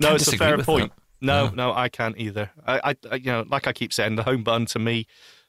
no, 0.00 0.14
it's 0.14 0.32
a 0.32 0.38
fair 0.38 0.56
point. 0.56 0.90
That. 0.94 1.26
No, 1.26 1.44
yeah. 1.44 1.50
no, 1.54 1.72
I 1.74 1.90
can't 1.90 2.16
either. 2.16 2.50
I, 2.66 2.96
I, 3.10 3.16
you 3.16 3.30
know, 3.30 3.44
like 3.50 3.66
I 3.66 3.74
keep 3.74 3.92
saying, 3.92 4.16
the 4.16 4.22
home 4.22 4.44
button 4.44 4.64
to 4.66 4.78
me 4.78 5.06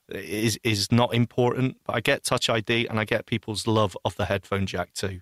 is 0.10 0.60
is 0.62 0.92
not 0.92 1.14
important, 1.14 1.78
but 1.86 1.96
I 1.96 2.02
get 2.02 2.26
Touch 2.26 2.50
ID 2.50 2.88
and 2.88 3.00
I 3.00 3.06
get 3.06 3.28
people's 3.28 3.66
love 3.66 3.96
of 4.04 4.18
the 4.18 4.26
headphone 4.26 4.66
jack 4.66 4.94
too. 4.94 5.22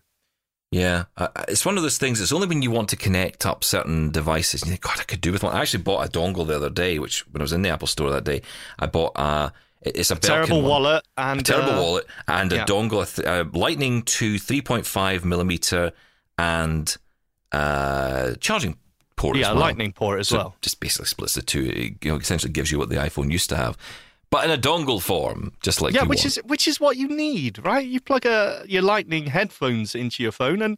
Yeah, 0.72 1.06
uh, 1.16 1.30
it's 1.48 1.66
one 1.66 1.78
of 1.78 1.84
those 1.84 1.98
things. 1.98 2.20
It's 2.20 2.34
only 2.34 2.48
when 2.48 2.62
you 2.62 2.72
want 2.72 2.90
to 2.90 2.98
connect 2.98 3.46
up 3.46 3.64
certain 3.64 4.12
devices. 4.12 4.62
And 4.62 4.70
you 4.70 4.74
think, 4.74 4.82
God, 4.82 5.00
I 5.00 5.04
could 5.04 5.22
do 5.22 5.32
with 5.32 5.44
one. 5.44 5.56
I 5.56 5.62
actually 5.62 5.84
bought 5.84 6.06
a 6.06 6.12
dongle 6.12 6.46
the 6.46 6.56
other 6.58 6.70
day, 6.70 7.00
which 7.00 7.26
when 7.32 7.42
I 7.42 7.44
was 7.44 7.54
in 7.54 7.62
the 7.62 7.70
Apple 7.70 7.88
Store 7.88 8.12
that 8.12 8.26
day, 8.26 8.42
I 8.78 8.88
bought 8.88 9.14
a. 9.16 9.54
It's 9.82 10.12
a, 10.12 10.16
a 10.16 10.20
terrible 10.20 10.62
one. 10.62 10.70
wallet 10.70 11.08
and 11.18 11.40
a 11.40 11.44
terrible 11.44 11.72
uh, 11.72 11.82
wallet 11.82 12.06
and 12.28 12.52
yeah. 12.52 12.64
a 12.64 12.66
dongle, 12.66 13.24
a, 13.24 13.44
a 13.44 13.58
Lightning 13.58 14.02
to 14.02 14.36
3.5 14.36 15.24
millimeter 15.24 15.94
and 16.38 16.98
uh, 17.52 18.34
charging 18.42 18.76
port. 19.16 19.38
Yeah, 19.38 19.52
well. 19.52 19.62
Lightning 19.62 19.94
port 19.94 20.20
as 20.20 20.30
so 20.30 20.38
well. 20.38 20.56
Just 20.62 20.80
basically 20.82 21.06
splits 21.06 21.36
the 21.36 21.44
two. 21.44 21.64
It, 21.64 22.06
you 22.06 22.12
know, 22.12 22.18
essentially 22.18 22.52
gives 22.52 22.72
you 22.72 22.80
what 22.80 22.90
the 22.90 22.96
iPhone 22.96 23.32
used 23.32 23.50
to 23.50 23.56
have 23.56 23.78
but 24.30 24.46
in 24.46 24.52
a 24.52 24.58
dongle 24.58 25.02
form, 25.02 25.54
just 25.62 25.82
like 25.82 25.94
yeah, 25.94 26.04
which 26.04 26.20
want. 26.20 26.26
is 26.26 26.36
which 26.46 26.68
is 26.68 26.80
what 26.80 26.98
you 26.98 27.08
need, 27.08 27.64
right? 27.66 27.86
You 27.86 28.00
plug 28.00 28.26
a 28.26 28.64
your 28.68 28.82
Lightning 28.82 29.28
headphones 29.28 29.96
into 29.96 30.24
your 30.24 30.32
phone, 30.32 30.62
and 30.62 30.78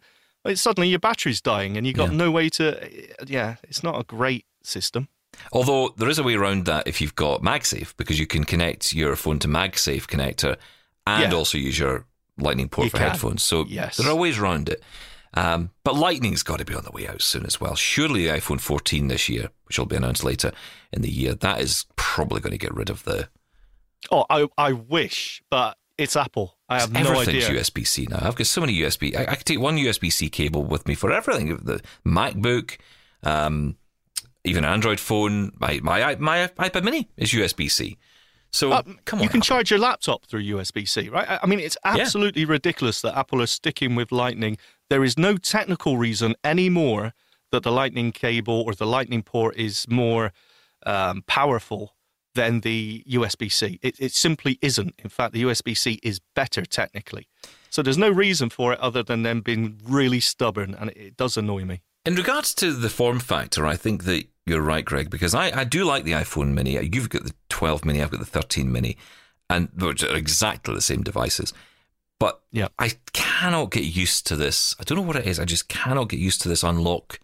suddenly 0.60 0.90
your 0.90 1.00
battery's 1.00 1.42
dying, 1.42 1.78
and 1.78 1.86
you've 1.88 1.96
got 1.96 2.12
yeah. 2.12 2.18
no 2.18 2.32
way 2.32 2.50
to. 2.50 2.90
Yeah, 3.26 3.56
it's 3.64 3.84
not 3.84 4.00
a 4.00 4.04
great 4.04 4.46
system. 4.64 5.08
Although 5.54 5.94
there 5.98 6.10
is 6.10 6.20
a 6.20 6.24
way 6.24 6.36
around 6.36 6.66
that 6.66 6.88
if 6.88 7.02
you've 7.02 7.16
got 7.16 7.42
MagSafe, 7.42 7.96
because 7.98 8.20
you 8.20 8.28
can 8.28 8.44
connect 8.44 8.94
your 8.94 9.16
phone 9.16 9.40
to 9.40 9.48
MagSafe 9.48 10.06
connector 10.06 10.58
and 11.08 11.32
yeah. 11.32 11.38
also 11.38 11.58
use 11.58 11.80
your 11.80 12.06
Lightning 12.38 12.70
port 12.70 12.86
you 12.86 12.90
for 12.92 12.98
can. 12.98 13.10
headphones. 13.10 13.44
So 13.44 13.66
yes. 13.68 13.98
there 13.98 14.10
are 14.10 14.16
ways 14.16 14.38
around 14.38 14.70
it. 14.70 14.82
Um, 15.34 15.72
but 15.84 15.96
Lightning's 15.96 16.44
got 16.44 16.60
to 16.60 16.66
be 16.66 16.74
on 16.74 16.84
the 16.84 16.92
way 16.92 17.08
out 17.08 17.22
soon 17.22 17.46
as 17.46 17.62
well. 17.62 17.76
Surely 17.76 18.26
the 18.26 18.34
iPhone 18.34 18.60
14 18.60 19.08
this 19.08 19.30
year, 19.30 19.50
which 19.66 19.78
will 19.78 19.86
be 19.86 19.96
announced 19.96 20.24
later 20.24 20.52
in 20.92 21.02
the 21.02 21.12
year, 21.12 21.36
that 21.36 21.62
is 21.62 21.86
probably 21.96 22.42
going 22.42 22.52
to 22.52 22.58
get 22.58 22.74
rid 22.74 22.90
of 22.90 23.04
the 23.04 23.30
Oh, 24.12 24.26
I 24.30 24.48
I 24.58 24.74
wish, 24.74 25.42
but 25.50 25.78
it's 25.98 26.16
Apple. 26.16 26.58
I 26.70 26.80
have 26.80 26.94
no 26.94 27.00
idea. 27.00 27.46
Everything's 27.46 27.70
USB 27.70 27.88
C 27.88 28.08
now. 28.10 28.20
I've 28.22 28.36
got 28.36 28.48
so 28.48 28.62
many 28.62 28.78
USB. 28.78 29.16
I, 29.16 29.24
I 29.24 29.36
can 29.36 29.44
take 29.44 29.60
one 29.60 29.76
USB 29.78 30.12
C 30.12 30.30
cable 30.30 30.64
with 30.64 30.88
me 30.88 30.96
for 30.96 31.12
everything. 31.12 31.58
The 31.58 31.82
MacBook, 32.06 32.78
um, 33.24 33.78
even 34.44 34.64
Android 34.64 35.00
phone. 35.00 35.52
My 35.60 35.80
my 35.84 36.16
my 36.16 36.48
iPad 36.58 36.84
Mini 36.84 37.10
is 37.18 37.32
USB 37.32 37.70
C. 37.70 37.98
So 38.52 38.72
uh, 38.72 38.82
come 39.06 39.20
on, 39.20 39.24
you 39.24 39.30
can 39.30 39.40
Apple. 39.40 39.46
charge 39.46 39.72
your 39.72 39.80
laptop 39.80 40.26
through 40.26 40.44
USB 40.44 40.88
C, 40.88 41.10
right? 41.10 41.40
I 41.42 41.46
mean, 41.46 41.60
it's 41.60 41.78
absolutely 41.84 42.44
yeah. 42.44 42.50
ridiculous 42.50 43.02
that 43.02 43.18
Apple 43.18 43.42
are 43.42 43.48
sticking 43.48 43.96
with 43.96 44.12
Lightning. 44.12 44.58
There 44.90 45.04
is 45.04 45.18
no 45.18 45.38
technical 45.38 45.98
reason 45.98 46.36
anymore 46.44 47.14
that 47.52 47.64
the 47.64 47.72
Lightning 47.72 48.12
cable 48.12 48.64
or 48.66 48.74
the 48.74 48.88
Lightning 48.88 49.22
port 49.22 49.56
is 49.56 49.86
more 49.88 50.32
um, 50.86 51.24
powerful 51.28 51.94
than 52.40 52.62
the 52.62 53.04
USB 53.06 53.52
C. 53.52 53.80
It, 53.82 54.00
it 54.00 54.14
simply 54.14 54.58
isn't. 54.62 54.96
In 55.04 55.10
fact, 55.10 55.34
the 55.34 55.44
USB 55.44 55.76
C 55.76 56.00
is 56.02 56.22
better 56.36 56.64
technically. 56.64 57.28
So 57.70 57.82
there's 57.82 57.98
no 57.98 58.10
reason 58.10 58.50
for 58.50 58.72
it 58.72 58.80
other 58.80 59.04
than 59.04 59.24
them 59.24 59.42
being 59.42 59.78
really 59.84 60.22
stubborn, 60.22 60.74
and 60.74 60.90
it, 60.92 60.98
it 60.98 61.18
does 61.18 61.36
annoy 61.36 61.66
me. 61.66 61.82
In 62.06 62.16
regards 62.16 62.56
to 62.56 62.72
the 62.72 62.90
form 62.90 63.20
factor, 63.20 63.68
I 63.68 63.76
think 63.76 64.06
that 64.06 64.24
you're 64.46 64.62
right, 64.62 64.86
Greg, 64.86 65.10
because 65.10 65.36
I, 65.36 65.52
I 65.52 65.64
do 65.66 65.84
like 65.84 66.06
the 66.06 66.14
iPhone 66.14 66.54
mini. 66.54 66.80
You've 66.82 67.10
got 67.10 67.26
the 67.26 67.34
12 67.50 67.84
mini, 67.84 68.02
I've 68.02 68.10
got 68.10 68.22
the 68.22 68.26
13 68.26 68.72
mini, 68.72 68.96
and 69.50 69.68
which 69.78 70.02
are 70.02 70.16
exactly 70.16 70.74
the 70.74 70.82
same 70.82 71.04
devices. 71.04 71.54
But 72.22 72.40
yeah. 72.54 72.70
I 72.80 72.94
cannot 73.12 73.72
get 73.72 73.84
used 73.84 74.26
to 74.28 74.38
this. 74.38 74.78
I 74.80 74.84
don't 74.84 74.98
know 74.98 75.04
what 75.04 75.18
it 75.18 75.28
is. 75.28 75.42
I 75.42 75.46
just 75.46 75.68
cannot 75.68 76.08
get 76.08 76.20
used 76.20 76.42
to 76.44 76.50
this 76.50 76.64
unlock 76.64 77.20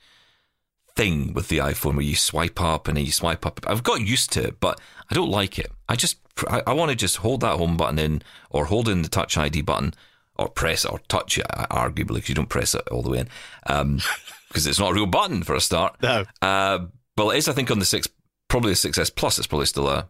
thing 0.95 1.33
with 1.33 1.49
the 1.49 1.57
iPhone 1.57 1.95
where 1.95 2.05
you 2.05 2.15
swipe 2.15 2.61
up 2.61 2.87
and 2.87 2.97
then 2.97 3.05
you 3.05 3.11
swipe 3.11 3.45
up. 3.45 3.59
I've 3.67 3.83
got 3.83 4.01
used 4.01 4.31
to 4.33 4.47
it, 4.47 4.59
but 4.59 4.79
I 5.09 5.15
don't 5.15 5.29
like 5.29 5.59
it. 5.59 5.71
I 5.89 5.95
just 5.95 6.17
I, 6.47 6.63
I 6.67 6.73
want 6.73 6.89
to 6.89 6.95
just 6.95 7.17
hold 7.17 7.41
that 7.41 7.57
home 7.57 7.77
button 7.77 7.99
in 7.99 8.21
or 8.49 8.65
hold 8.65 8.89
in 8.89 9.01
the 9.01 9.09
Touch 9.09 9.37
ID 9.37 9.61
button 9.61 9.93
or 10.37 10.49
press 10.49 10.85
it 10.85 10.91
or 10.91 10.99
touch 11.07 11.37
it, 11.37 11.45
arguably, 11.47 12.15
because 12.15 12.29
you 12.29 12.35
don't 12.35 12.49
press 12.49 12.75
it 12.75 12.87
all 12.89 13.01
the 13.01 13.09
way 13.09 13.19
in, 13.19 13.29
because 14.47 14.67
it's 14.67 14.79
not 14.79 14.91
a 14.91 14.93
real 14.93 15.05
button 15.05 15.43
for 15.43 15.55
a 15.55 15.61
start. 15.61 15.95
No. 16.01 16.25
Uh, 16.41 16.79
well, 17.17 17.31
it 17.31 17.37
is, 17.37 17.47
I 17.47 17.53
think, 17.53 17.71
on 17.71 17.79
the 17.79 17.85
six, 17.85 18.09
probably 18.49 18.71
the 18.71 18.75
6S 18.75 19.15
Plus. 19.15 19.37
It's 19.37 19.47
probably 19.47 19.65
still 19.65 19.87
a 19.87 20.09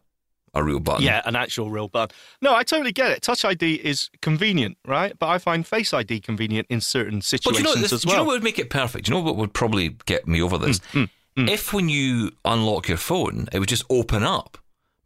a 0.56 0.64
real 0.64 0.80
button. 0.80 1.03
Yeah, 1.03 1.22
an 1.26 1.36
actual 1.36 1.70
real 1.70 1.88
button. 1.88 2.16
No, 2.41 2.56
I 2.56 2.64
totally 2.64 2.91
get 2.91 3.12
it. 3.12 3.22
Touch 3.22 3.45
ID 3.45 3.76
is 3.76 4.10
convenient, 4.22 4.78
right? 4.86 5.18
But 5.20 5.28
I 5.28 5.38
find 5.38 5.68
Face 5.68 5.93
ID 5.93 6.22
convenient 6.22 6.68
in 6.70 6.82
certain 6.82 7.18
But 7.20 7.26
situations 7.26 7.60
you 7.60 7.64
know, 7.76 7.82
this, 7.82 7.93
as 7.93 8.01
do 8.03 8.10
you 8.10 8.16
know 8.16 8.24
what 8.24 8.34
would 8.34 8.43
make 8.43 8.58
it 8.60 8.70
perfect? 8.70 9.06
Do 9.06 9.12
you 9.12 9.18
know 9.20 9.24
what 9.24 9.36
would 9.36 9.53
probably 9.53 9.97
get 10.06 10.28
me 10.28 10.41
over 10.41 10.58
this? 10.58 10.80
Mm, 10.93 11.10
mm, 11.38 11.45
mm. 11.45 11.49
If 11.49 11.74
when 11.74 11.89
you 11.89 12.32
unlock 12.45 12.88
your 12.88 12.97
phone, 12.97 13.47
it 13.51 13.60
would 13.60 13.70
just 13.70 13.84
open 13.89 14.24
up. 14.24 14.58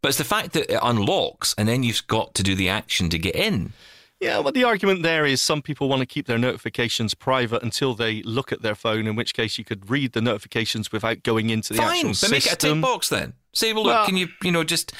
But 0.02 0.10
it's 0.10 0.18
the 0.18 0.24
fact 0.24 0.54
that 0.54 0.72
it 0.72 0.80
unlocks 0.82 1.54
and 1.58 1.68
then 1.68 1.84
you've 1.84 2.08
got 2.08 2.34
to 2.36 2.43
do 2.43 2.56
the 2.56 2.70
action 2.70 3.10
to 3.10 3.18
get 3.18 3.36
in. 3.36 3.74
Yeah, 4.22 4.39
well, 4.39 4.52
the 4.52 4.66
argument 4.66 5.02
there 5.02 5.26
is 5.26 5.41
some 5.41 5.62
people 5.62 5.88
want 5.88 6.02
to 6.02 6.06
keep 6.06 6.28
their 6.28 6.38
notifications 6.38 7.14
private 7.14 7.64
until 7.64 7.93
they 7.95 8.22
look 8.24 8.52
at 8.52 8.62
their 8.62 8.76
phone, 8.76 9.08
in 9.08 9.16
which 9.16 9.34
case 9.34 9.58
you 9.58 9.64
could 9.64 9.89
read 9.89 10.12
the 10.12 10.20
notifications 10.20 10.91
without 10.91 11.24
going 11.24 11.50
into 11.50 11.72
the 11.72 11.80
Fine, 11.80 11.89
actual 11.95 12.10
but 12.10 12.16
system. 12.18 12.32
make 12.36 12.45
it 12.45 12.52
a 12.52 12.56
tick 12.58 12.82
box 12.82 13.08
then. 13.08 13.34
Say, 13.54 13.72
well, 13.72 13.84
look, 13.86 13.93
Well- 13.93 14.06
can 14.06 14.18
you, 14.18 14.28
you 14.43 14.52
know, 14.52 14.66
just 14.66 14.91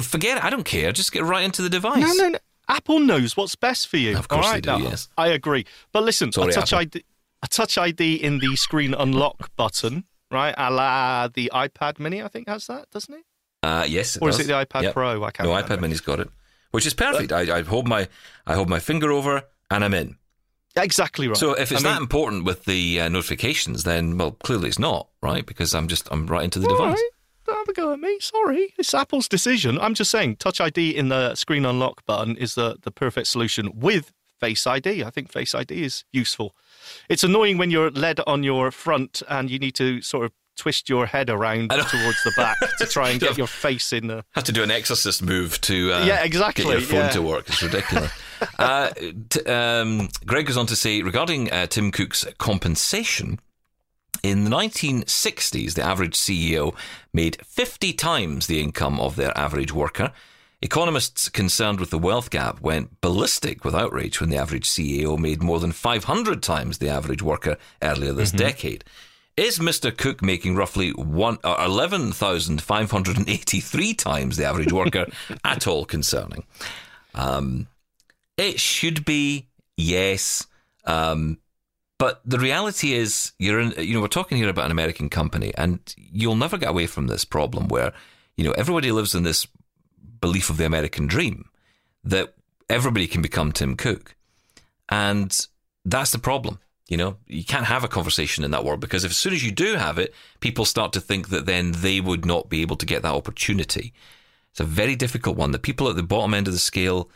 forget 0.00 0.38
it. 0.38 0.44
I 0.44 0.50
don't 0.50 0.64
care. 0.64 0.92
Just 0.92 1.12
get 1.12 1.24
right 1.24 1.44
into 1.44 1.62
the 1.62 1.68
device. 1.70 2.00
No, 2.00 2.12
no, 2.12 2.28
no. 2.30 2.38
Apple 2.68 3.00
knows 3.00 3.36
what's 3.36 3.56
best 3.56 3.88
for 3.88 3.96
you. 3.96 4.16
Of 4.16 4.28
course 4.28 4.46
all 4.46 4.52
they 4.54 4.60
do, 4.60 4.70
Now, 4.70 4.78
yes. 4.78 5.08
I 5.18 5.28
agree. 5.28 5.66
But 5.92 6.04
listen, 6.04 6.32
Sorry, 6.32 6.50
a 6.50 6.52
touch 6.52 6.72
Apple. 6.72 6.80
ID, 6.82 7.04
a 7.42 7.48
touch 7.48 7.76
ID 7.76 8.14
in 8.16 8.38
the 8.38 8.56
screen 8.56 8.94
unlock 8.94 9.54
button, 9.56 10.04
right? 10.30 10.54
A 10.56 10.70
la 10.70 11.28
the 11.28 11.50
iPad 11.52 11.98
Mini, 11.98 12.22
I 12.22 12.28
think 12.28 12.48
has 12.48 12.66
that, 12.68 12.88
doesn't 12.90 13.12
it? 13.14 13.24
Uh, 13.64 13.84
yes, 13.88 14.16
it 14.16 14.22
Or 14.22 14.28
is 14.28 14.38
it 14.40 14.46
the 14.46 14.52
iPad 14.54 14.82
Yep. 14.84 14.94
Pro? 14.94 15.22
I 15.24 15.30
can't. 15.32 15.48
No, 15.48 15.54
remember. 15.54 15.76
iPad 15.76 15.80
Mini's 15.80 16.00
got 16.00 16.20
it, 16.20 16.28
which 16.70 16.86
is 16.86 16.94
perfect. 16.94 17.32
I, 17.32 17.58
I 17.58 17.62
hold 17.62 17.86
my 17.88 18.08
I 18.46 18.54
hold 18.54 18.68
my 18.68 18.78
finger 18.78 19.10
over 19.12 19.42
and 19.70 19.84
I'm 19.84 19.94
in. 19.94 20.16
Exactly 20.74 21.28
right. 21.28 21.36
So 21.36 21.52
if 21.52 21.70
it's 21.70 21.84
I 21.84 21.84
mean, 21.84 21.94
that 21.94 22.00
important 22.00 22.44
with 22.44 22.64
the 22.64 23.00
uh, 23.02 23.08
notifications, 23.08 23.84
then 23.84 24.16
well, 24.16 24.30
clearly 24.32 24.68
it's 24.68 24.78
not 24.78 25.08
right 25.20 25.44
because 25.44 25.74
I'm 25.74 25.86
just 25.88 26.08
I'm 26.10 26.26
right 26.26 26.44
into 26.44 26.58
the 26.60 26.68
device. 26.68 26.94
right, 26.94 27.10
don't 27.46 27.56
have 27.56 27.68
a 27.68 27.72
go 27.72 27.92
at 27.92 28.00
me. 28.00 28.18
Sorry, 28.20 28.74
it's 28.78 28.94
Apple's 28.94 29.28
decision. 29.28 29.78
I'm 29.78 29.94
just 29.94 30.10
saying, 30.10 30.36
Touch 30.36 30.60
ID 30.60 30.90
in 30.96 31.08
the 31.08 31.34
screen 31.34 31.64
unlock 31.64 32.04
button 32.06 32.36
is 32.36 32.54
the 32.54 32.76
the 32.82 32.90
perfect 32.90 33.26
solution 33.28 33.70
with 33.74 34.12
Face 34.40 34.66
ID. 34.66 35.04
I 35.04 35.10
think 35.10 35.30
Face 35.30 35.54
ID 35.54 35.84
is 35.84 36.04
useful. 36.12 36.54
It's 37.08 37.22
annoying 37.22 37.58
when 37.58 37.70
you're 37.70 37.90
led 37.90 38.20
on 38.26 38.42
your 38.42 38.70
front 38.72 39.22
and 39.28 39.48
you 39.50 39.58
need 39.58 39.74
to 39.76 40.02
sort 40.02 40.24
of 40.24 40.32
twist 40.56 40.88
your 40.88 41.06
head 41.06 41.30
around 41.30 41.70
towards 41.70 42.22
the 42.24 42.32
back 42.36 42.56
to 42.78 42.86
try 42.86 43.08
and 43.10 43.20
get 43.20 43.38
your 43.42 43.46
face 43.46 43.92
in 43.92 44.08
the. 44.08 44.24
Have 44.32 44.44
to 44.44 44.52
do 44.52 44.62
an 44.62 44.70
exorcist 44.70 45.22
move 45.22 45.60
to 45.62 45.92
uh, 45.92 46.04
Yeah, 46.04 46.22
exactly, 46.24 46.64
get 46.64 46.72
your 46.72 46.80
phone 46.80 46.98
yeah. 46.98 47.08
to 47.10 47.22
work. 47.22 47.48
It's 47.48 47.62
ridiculous. 47.62 48.12
uh, 48.58 48.90
t- 49.30 49.44
um, 49.46 50.08
Greg 50.26 50.46
goes 50.46 50.56
on 50.56 50.66
to 50.66 50.76
say 50.76 51.02
regarding 51.02 51.50
uh, 51.50 51.66
Tim 51.66 51.90
Cook's 51.92 52.26
compensation. 52.38 53.38
In 54.22 54.44
the 54.44 54.50
1960s, 54.50 55.74
the 55.74 55.82
average 55.82 56.14
CEO 56.14 56.74
made 57.12 57.44
50 57.44 57.92
times 57.92 58.46
the 58.46 58.60
income 58.60 59.00
of 59.00 59.16
their 59.16 59.36
average 59.36 59.72
worker. 59.72 60.12
Economists 60.60 61.28
concerned 61.28 61.80
with 61.80 61.90
the 61.90 61.98
wealth 61.98 62.30
gap 62.30 62.60
went 62.60 63.00
ballistic 63.00 63.64
with 63.64 63.74
outrage 63.74 64.20
when 64.20 64.30
the 64.30 64.36
average 64.36 64.68
CEO 64.68 65.18
made 65.18 65.42
more 65.42 65.58
than 65.58 65.72
500 65.72 66.40
times 66.40 66.78
the 66.78 66.88
average 66.88 67.20
worker 67.20 67.56
earlier 67.82 68.12
this 68.12 68.30
decade. 68.30 68.84
Is 69.36 69.58
Mr. 69.58 69.90
Cook 69.96 70.22
making 70.22 70.54
roughly 70.54 70.90
one, 70.90 71.38
uh, 71.42 71.64
11,583 71.66 73.94
times 73.94 74.36
the 74.36 74.44
average 74.44 74.72
worker 74.72 75.06
at 75.44 75.66
all 75.66 75.84
concerning? 75.84 76.44
Um, 77.14 77.66
it 78.36 78.60
should 78.60 79.04
be, 79.04 79.48
yes. 79.76 80.46
Um, 80.84 81.38
but 82.02 82.20
the 82.24 82.40
reality 82.40 82.94
is, 82.94 83.30
you're 83.38 83.60
in, 83.60 83.74
you 83.78 83.94
know, 83.94 84.00
we're 84.00 84.08
talking 84.08 84.36
here 84.36 84.48
about 84.48 84.64
an 84.64 84.72
American 84.72 85.08
company, 85.08 85.52
and 85.56 85.78
you'll 85.96 86.34
never 86.34 86.58
get 86.58 86.70
away 86.70 86.88
from 86.88 87.06
this 87.06 87.24
problem 87.24 87.68
where, 87.68 87.92
you 88.36 88.42
know, 88.42 88.50
everybody 88.58 88.90
lives 88.90 89.14
in 89.14 89.22
this 89.22 89.46
belief 90.20 90.50
of 90.50 90.56
the 90.56 90.66
American 90.66 91.06
dream 91.06 91.48
that 92.02 92.34
everybody 92.68 93.06
can 93.06 93.22
become 93.22 93.52
Tim 93.52 93.76
Cook. 93.76 94.16
And 94.88 95.46
that's 95.84 96.10
the 96.10 96.18
problem. 96.18 96.58
You 96.88 96.96
know, 96.96 97.18
you 97.28 97.44
can't 97.44 97.66
have 97.66 97.84
a 97.84 97.94
conversation 97.96 98.42
in 98.42 98.50
that 98.50 98.64
world 98.64 98.80
because 98.80 99.04
if, 99.04 99.12
as 99.12 99.16
soon 99.16 99.32
as 99.32 99.44
you 99.44 99.52
do 99.52 99.76
have 99.76 99.96
it, 99.96 100.12
people 100.40 100.64
start 100.64 100.92
to 100.94 101.00
think 101.00 101.28
that 101.28 101.46
then 101.46 101.70
they 101.70 102.00
would 102.00 102.26
not 102.26 102.48
be 102.48 102.62
able 102.62 102.78
to 102.78 102.86
get 102.86 103.02
that 103.02 103.14
opportunity. 103.14 103.92
It's 104.50 104.58
a 104.58 104.64
very 104.64 104.96
difficult 104.96 105.36
one. 105.36 105.52
The 105.52 105.60
people 105.60 105.88
at 105.88 105.94
the 105.94 106.02
bottom 106.02 106.34
end 106.34 106.48
of 106.48 106.52
the 106.52 106.58
scale, 106.58 107.08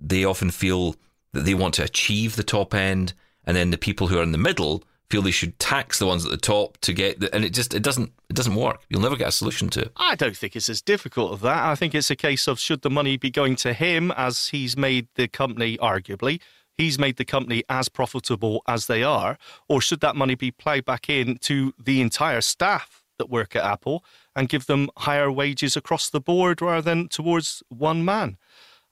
they 0.00 0.24
often 0.24 0.52
feel 0.52 0.94
that 1.32 1.44
they 1.44 1.54
want 1.54 1.74
to 1.74 1.82
achieve 1.82 2.36
the 2.36 2.44
top 2.44 2.72
end, 2.72 3.14
and 3.44 3.56
then 3.56 3.70
the 3.70 3.78
people 3.78 4.08
who 4.08 4.18
are 4.18 4.22
in 4.22 4.32
the 4.32 4.38
middle 4.38 4.84
feel 5.10 5.22
they 5.22 5.30
should 5.30 5.58
tax 5.58 5.98
the 5.98 6.06
ones 6.06 6.24
at 6.24 6.30
the 6.30 6.36
top 6.36 6.76
to 6.78 6.92
get 6.92 7.20
the, 7.20 7.34
and 7.34 7.44
it 7.44 7.50
just 7.50 7.72
it 7.74 7.82
doesn't 7.82 8.12
it 8.28 8.36
doesn't 8.36 8.54
work. 8.54 8.84
You'll 8.88 9.00
never 9.00 9.16
get 9.16 9.28
a 9.28 9.32
solution 9.32 9.68
to 9.70 9.82
it. 9.82 9.92
I 9.96 10.14
don't 10.14 10.36
think 10.36 10.54
it's 10.54 10.68
as 10.68 10.82
difficult 10.82 11.34
as 11.34 11.40
that. 11.40 11.64
I 11.64 11.74
think 11.74 11.94
it's 11.94 12.10
a 12.10 12.16
case 12.16 12.46
of 12.46 12.58
should 12.58 12.82
the 12.82 12.90
money 12.90 13.16
be 13.16 13.30
going 13.30 13.56
to 13.56 13.72
him 13.72 14.10
as 14.12 14.48
he's 14.48 14.76
made 14.76 15.08
the 15.14 15.28
company, 15.28 15.78
arguably, 15.78 16.40
he's 16.74 16.98
made 16.98 17.16
the 17.16 17.24
company 17.24 17.64
as 17.68 17.88
profitable 17.88 18.62
as 18.68 18.86
they 18.86 19.02
are, 19.02 19.38
or 19.68 19.80
should 19.80 20.00
that 20.00 20.16
money 20.16 20.34
be 20.34 20.50
ploughed 20.50 20.84
back 20.84 21.08
in 21.08 21.38
to 21.38 21.72
the 21.82 22.00
entire 22.00 22.40
staff 22.40 23.02
that 23.18 23.30
work 23.30 23.56
at 23.56 23.64
Apple 23.64 24.04
and 24.36 24.48
give 24.48 24.66
them 24.66 24.88
higher 24.98 25.30
wages 25.32 25.76
across 25.76 26.08
the 26.08 26.20
board 26.20 26.62
rather 26.62 26.82
than 26.82 27.08
towards 27.08 27.62
one 27.68 28.04
man? 28.04 28.36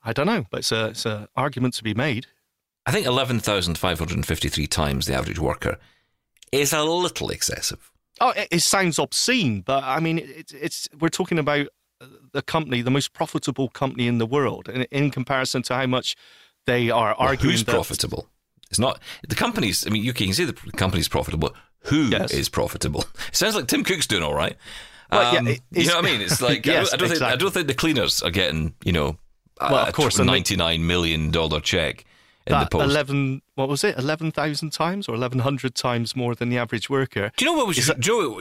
I 0.02 0.12
don't 0.12 0.26
know, 0.26 0.46
but 0.50 0.58
it's 0.58 0.72
a 0.72 0.86
it's 0.88 1.04
an 1.04 1.28
argument 1.36 1.74
to 1.74 1.84
be 1.84 1.94
made. 1.94 2.26
I 2.86 2.92
think 2.92 3.06
eleven 3.06 3.40
thousand 3.40 3.78
five 3.78 3.98
hundred 3.98 4.16
and 4.16 4.26
fifty 4.26 4.48
three 4.48 4.66
times 4.66 5.06
the 5.06 5.14
average 5.14 5.38
worker 5.38 5.78
is 6.52 6.72
a 6.72 6.82
little 6.84 7.30
excessive. 7.30 7.90
Oh, 8.20 8.30
it, 8.30 8.48
it 8.50 8.60
sounds 8.60 8.98
obscene, 8.98 9.60
but 9.60 9.82
I 9.84 10.00
mean, 10.00 10.18
it, 10.18 10.52
it's 10.54 10.88
we're 10.98 11.08
talking 11.08 11.38
about 11.38 11.66
the 12.32 12.42
company, 12.42 12.82
the 12.82 12.90
most 12.90 13.12
profitable 13.12 13.68
company 13.68 14.06
in 14.06 14.18
the 14.18 14.26
world, 14.26 14.68
in, 14.68 14.82
in 14.90 15.10
comparison 15.10 15.62
to 15.62 15.74
how 15.74 15.86
much 15.86 16.14
they 16.66 16.90
are 16.90 17.14
Well, 17.18 17.28
arguing 17.28 17.52
who's 17.52 17.64
that- 17.64 17.72
profitable? 17.72 18.28
It's 18.70 18.78
not 18.80 19.00
the 19.28 19.36
companies. 19.36 19.86
I 19.86 19.90
mean, 19.90 20.02
you 20.02 20.12
can 20.12 20.32
say 20.32 20.44
the 20.44 20.52
company's 20.76 21.08
profitable. 21.08 21.54
Who 21.84 22.06
is 22.12 22.32
Yes. 22.32 22.48
profitable? 22.48 23.04
It 23.28 23.36
sounds 23.36 23.54
like 23.54 23.68
Tim 23.68 23.84
Cook's 23.84 24.06
doing 24.08 24.24
all 24.24 24.34
right. 24.34 24.56
Well, 25.12 25.32
yeah, 25.34 25.38
Um, 25.38 25.46
it- 25.48 25.60
you 25.70 25.86
know 25.86 25.96
what 25.96 26.04
I 26.04 26.10
mean? 26.10 26.20
It's 26.20 26.40
like 26.50 26.66
Yes, 26.66 26.92
I, 26.92 26.96
don't, 26.96 27.06
I 27.06 27.08
don't 27.08 27.18
think 27.18 27.32
I 27.32 27.36
don't 27.36 27.54
think 27.54 27.66
the 27.68 27.74
cleaners 27.74 28.22
are 28.22 28.30
getting 28.30 28.74
you 28.84 28.92
know 28.92 29.18
Well, 29.60 29.76
a 29.76 29.82
of 29.88 29.94
course, 29.94 30.18
ninety 30.18 30.56
nine 30.56 30.86
million 30.86 31.30
dollar 31.30 31.60
check 31.60 32.04
that 32.52 32.70
post. 32.70 32.84
eleven. 32.84 33.42
What 33.54 33.68
was 33.68 33.84
it? 33.84 33.96
Eleven 33.98 34.30
thousand 34.30 34.70
times 34.70 35.08
or 35.08 35.14
eleven 35.14 35.40
hundred 35.40 35.74
times 35.74 36.14
more 36.14 36.34
than 36.34 36.48
the 36.48 36.58
average 36.58 36.88
worker. 36.88 37.32
Do 37.36 37.44
you 37.44 37.50
know 37.50 37.56
what 37.56 37.66
was? 37.66 37.86
That- 37.86 38.06
know 38.06 38.40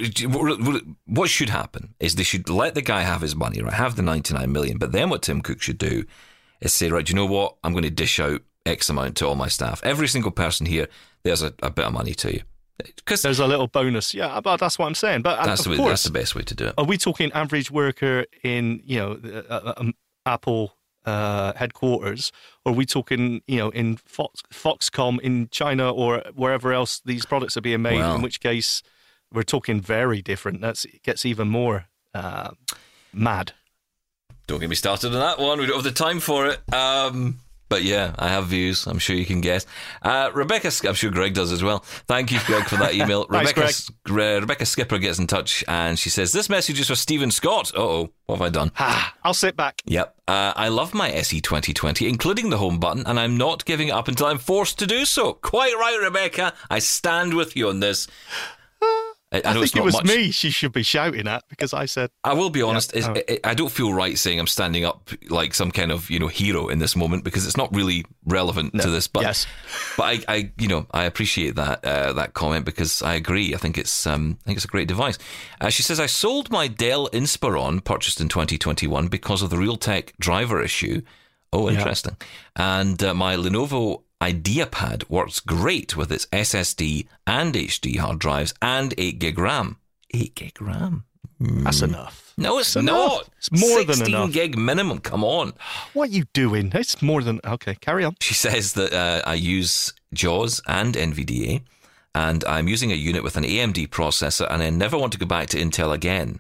what- 1.06 1.30
should 1.30 1.49
happen 1.49 1.95
is 1.99 2.16
they 2.16 2.24
should 2.24 2.49
let 2.49 2.76
the 2.76 2.82
guy 2.82 3.01
have 3.01 3.22
his 3.22 3.36
money, 3.36 3.62
right? 3.62 3.74
Have 3.74 3.95
the 3.95 4.01
ninety 4.01 4.34
nine 4.34 4.51
million, 4.51 4.78
but 4.78 4.91
then 4.91 5.10
what 5.10 5.22
Tim 5.24 5.41
Cook 5.41 5.62
should 5.62 5.78
do 5.78 6.06
is 6.62 6.74
say, 6.74 6.89
right, 6.89 7.06
do 7.06 7.12
you 7.12 7.16
know 7.16 7.26
what? 7.26 7.56
I'm 7.64 7.74
going 7.74 7.84
to 7.84 7.89
dish 7.89 8.20
out 8.20 8.41
X 8.66 8.89
amount 8.89 9.18
to 9.18 9.28
all 9.28 9.36
my 9.36 9.47
staff. 9.47 9.82
Every 9.84 10.08
single 10.08 10.32
person 10.32 10.66
here, 10.66 10.88
there's 11.24 11.41
a, 11.41 11.53
a 11.62 11.70
bit 11.70 11.86
of 11.86 11.93
money 11.93 12.14
to 12.16 12.34
you, 12.34 12.41
because 12.95 13.22
There's 13.22 13.39
a 13.39 13.47
little 13.47 13.68
bonus. 13.68 14.14
Yeah, 14.14 14.39
but 14.41 14.58
that's 14.58 14.80
what 14.80 14.86
I'm 14.86 14.95
saying. 14.95 15.22
But 15.22 15.39
uh, 15.39 15.45
that's 15.45 15.64
the 15.64 15.72
way, 15.72 15.78
course, 15.78 15.89
that's 15.89 16.03
the 16.03 16.12
best 16.12 16.36
way 16.36 16.43
to 16.43 16.56
do 16.56 16.68
it. 16.68 16.74
are 16.78 16.86
we 16.86 16.97
talking 16.97 17.32
average 17.34 17.72
worker 17.72 18.26
in 18.43 18.82
you 18.86 18.97
know 18.99 19.20
uh, 19.49 19.53
uh, 19.53 19.74
um, 19.78 19.93
Apple 20.26 20.76
uh, 21.06 21.53
headquarters, 21.56 22.32
or 22.64 22.72
are 22.72 22.76
we 22.76 22.86
talking 22.86 23.41
you 23.47 23.58
know 23.58 23.70
in 23.70 23.97
Fox, 23.97 24.41
Foxconn 24.51 25.20
in 25.22 25.47
China 25.49 25.91
or 25.91 26.24
wherever 26.34 26.74
else 26.74 27.01
these 27.06 27.26
products 27.26 27.56
are 27.58 27.62
being 27.62 27.82
made? 27.82 27.99
In 28.16 28.22
which 28.22 28.39
case, 28.39 28.84
we're 29.32 29.43
talking 29.43 29.82
very 29.82 30.22
different. 30.22 30.62
That's 30.62 30.86
it 30.86 31.03
gets 31.03 31.26
even 31.26 31.47
more 31.47 31.86
uh, 32.14 32.51
mad. 33.14 33.53
Don't 34.47 34.60
get 34.60 34.70
me 34.70 34.76
started 34.76 35.08
on 35.14 35.20
that 35.20 35.39
one. 35.39 35.60
We 35.60 35.66
don't 35.66 35.76
have 35.76 35.84
the 35.84 35.91
time 35.91 36.20
for 36.20 36.47
it. 36.47 36.62
Um, 36.74 37.39
but 37.76 37.84
yeah, 37.84 38.15
I 38.17 38.30
have 38.30 38.45
views. 38.45 38.88
I'm 38.88 38.99
sure 38.99 39.17
you 39.17 39.26
can 39.26 39.41
guess. 39.41 39.65
Uh, 40.01 40.32
Rebecca, 40.34 40.71
I'm 40.88 40.93
sure 40.93 41.11
Greg 41.11 41.34
does 41.34 41.51
as 41.51 41.61
well. 41.61 41.80
Thank 42.07 42.32
you, 42.32 42.39
Greg, 42.45 42.63
for 42.69 42.78
that 42.78 42.93
email. 42.99 43.26
Thanks, 43.26 43.51
Rebecca, 43.51 44.13
Re- 44.13 44.39
Rebecca 44.39 44.65
Skipper 44.65 44.97
gets 44.97 45.19
in 45.19 45.28
touch 45.28 45.61
and 45.67 45.99
she 45.99 46.09
says, 46.09 46.32
This 46.32 46.47
message 46.49 46.80
is 46.80 46.88
for 46.88 46.95
Stephen 46.95 47.32
Scott. 47.32 47.76
Uh 47.76 47.82
oh, 47.82 48.09
what 48.28 48.38
have 48.38 48.47
I 48.47 48.49
done? 48.49 48.71
Ah, 48.80 49.13
I'll 49.26 49.34
sit 49.34 49.57
back. 49.57 49.82
Yep. 49.88 50.15
Uh, 50.26 50.53
I 50.55 50.69
love 50.69 50.93
my 50.93 51.11
SE 51.11 51.41
2020, 51.41 52.07
including 52.07 52.49
the 52.49 52.57
home 52.57 52.80
button, 52.80 53.05
and 53.05 53.19
I'm 53.19 53.36
not 53.38 53.65
giving 53.65 53.89
it 53.89 53.91
up 53.91 54.07
until 54.07 54.28
I'm 54.28 54.38
forced 54.39 54.80
to 54.80 54.88
do 54.88 55.03
so. 55.03 55.34
Quite 55.34 55.73
right, 55.76 55.99
Rebecca. 56.01 56.53
I 56.69 56.80
stand 56.80 57.34
with 57.34 57.57
you 57.57 57.67
on 57.67 57.82
this. 57.82 58.07
I, 59.36 59.49
I 59.49 59.51
I, 59.51 59.53
think 59.53 59.75
it 59.75 59.83
was 59.83 59.93
much. 59.95 60.05
me 60.05 60.31
she 60.31 60.49
should 60.49 60.71
be 60.71 60.83
shouting 60.83 61.27
at 61.27 61.43
because 61.49 61.73
I 61.73 61.86
said 61.86 62.09
I 62.23 62.33
will 62.33 62.49
be 62.49 62.61
honest. 62.61 62.95
is 62.95 63.07
oh. 63.07 63.15
I, 63.15 63.39
I 63.43 63.53
don't 63.53 63.71
feel 63.71 63.93
right 63.93 64.17
saying 64.17 64.39
I'm 64.39 64.47
standing 64.47 64.86
up 64.86 65.09
like 65.29 65.53
some 65.53 65.71
kind 65.71 65.91
of 65.91 66.09
you 66.09 66.19
know 66.19 66.27
hero 66.27 66.67
in 66.67 66.79
this 66.79 66.95
moment 66.95 67.23
because 67.23 67.45
it's 67.45 67.57
not 67.57 67.73
really 67.75 68.05
relevant 68.25 68.79
to 68.81 68.89
this. 68.89 69.07
But 69.07 69.23
yes. 69.23 69.47
but 69.97 70.03
I, 70.03 70.19
I 70.27 70.51
you 70.57 70.67
know 70.67 70.88
I 70.91 71.03
appreciate 71.03 71.55
that 71.55 71.83
uh, 71.83 72.13
that 72.13 72.33
comment 72.33 72.65
because 72.65 73.01
I 73.01 73.15
agree. 73.15 73.53
I 73.53 73.57
think 73.57 73.77
it's 73.77 74.07
um, 74.07 74.38
I 74.43 74.45
think 74.45 74.57
it's 74.57 74.65
a 74.65 74.69
great 74.69 74.88
device. 74.88 75.17
Uh, 75.59 75.69
she 75.69 75.83
says 75.83 75.99
I 75.99 76.05
sold 76.05 76.49
my 76.49 76.67
Dell 76.67 77.09
Inspiron 77.09 77.83
purchased 77.83 78.21
in 78.21 78.29
2021 78.29 79.07
because 79.07 79.41
of 79.41 79.49
the 79.49 79.57
Realtek 79.57 80.11
driver 80.19 80.61
issue. 80.61 81.01
Oh, 81.53 81.69
interesting. 81.69 82.17
And 82.57 83.01
uh, 83.01 83.13
my 83.13 83.38
Lenovo 83.38 84.01
IdeaPad 84.22 85.09
works 85.09 85.39
great 85.39 85.95
with 85.97 86.11
its 86.11 86.26
SSD 86.28 87.07
and 87.28 87.53
HD 87.53 87.97
hard 87.97 88.20
drives 88.20 88.53
and 88.61 88.93
8 88.97 89.20
gig 89.20 89.38
RAM. 89.38 89.78
8 90.11 90.36
gig 90.36 90.61
RAM? 90.61 91.03
That's 91.39 91.82
enough. 91.82 92.34
No, 92.38 92.59
it's, 92.59 92.76
It's 92.76 92.86
not. 92.86 93.11
enough. 93.11 93.30
It's 93.38 93.51
more 93.51 93.80
than 93.84 93.95
enough. 93.95 93.95
16 93.97 94.16
enough. 94.16 94.32
gig 94.32 94.57
minimum. 94.57 94.99
Come 94.99 95.24
on. 95.24 95.53
What 95.93 96.09
are 96.09 96.11
you 96.13 96.26
doing? 96.34 96.72
It's 96.74 97.01
more 97.01 97.22
than 97.22 97.39
okay. 97.45 97.76
Carry 97.76 98.03
on. 98.05 98.16
She 98.22 98.34
says 98.34 98.74
that 98.74 98.93
uh, 98.93 99.22
I 99.26 99.34
use 99.36 99.93
JAWS 100.13 100.61
and 100.68 100.95
NVDA, 100.95 101.61
and 102.13 102.43
I'm 102.45 102.68
using 102.70 102.91
a 102.91 102.95
unit 102.95 103.24
with 103.24 103.36
an 103.36 103.43
AMD 103.43 103.89
processor, 103.89 104.47
and 104.49 104.63
I 104.63 104.70
never 104.70 104.97
want 104.97 105.11
to 105.13 105.20
go 105.20 105.26
back 105.26 105.47
to 105.49 105.57
Intel 105.57 105.93
again. 105.93 106.39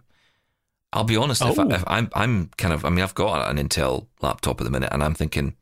I'll 0.93 1.03
be 1.03 1.17
honest, 1.17 1.41
if, 1.41 1.59
I, 1.59 1.63
Oh. 1.63 1.69
if 1.71 1.83
I'm, 1.87 2.09
I'm 2.13 2.49
kind 2.57 2.73
of, 2.73 2.85
I 2.85 2.89
mean, 2.89 3.03
I've 3.03 3.15
got 3.15 3.49
an 3.49 3.57
Intel 3.57 4.07
laptop 4.21 4.61
at 4.61 4.63
the 4.63 4.71
minute, 4.71 4.89
and 4.93 5.03
I'm 5.03 5.13
thinking 5.13 5.55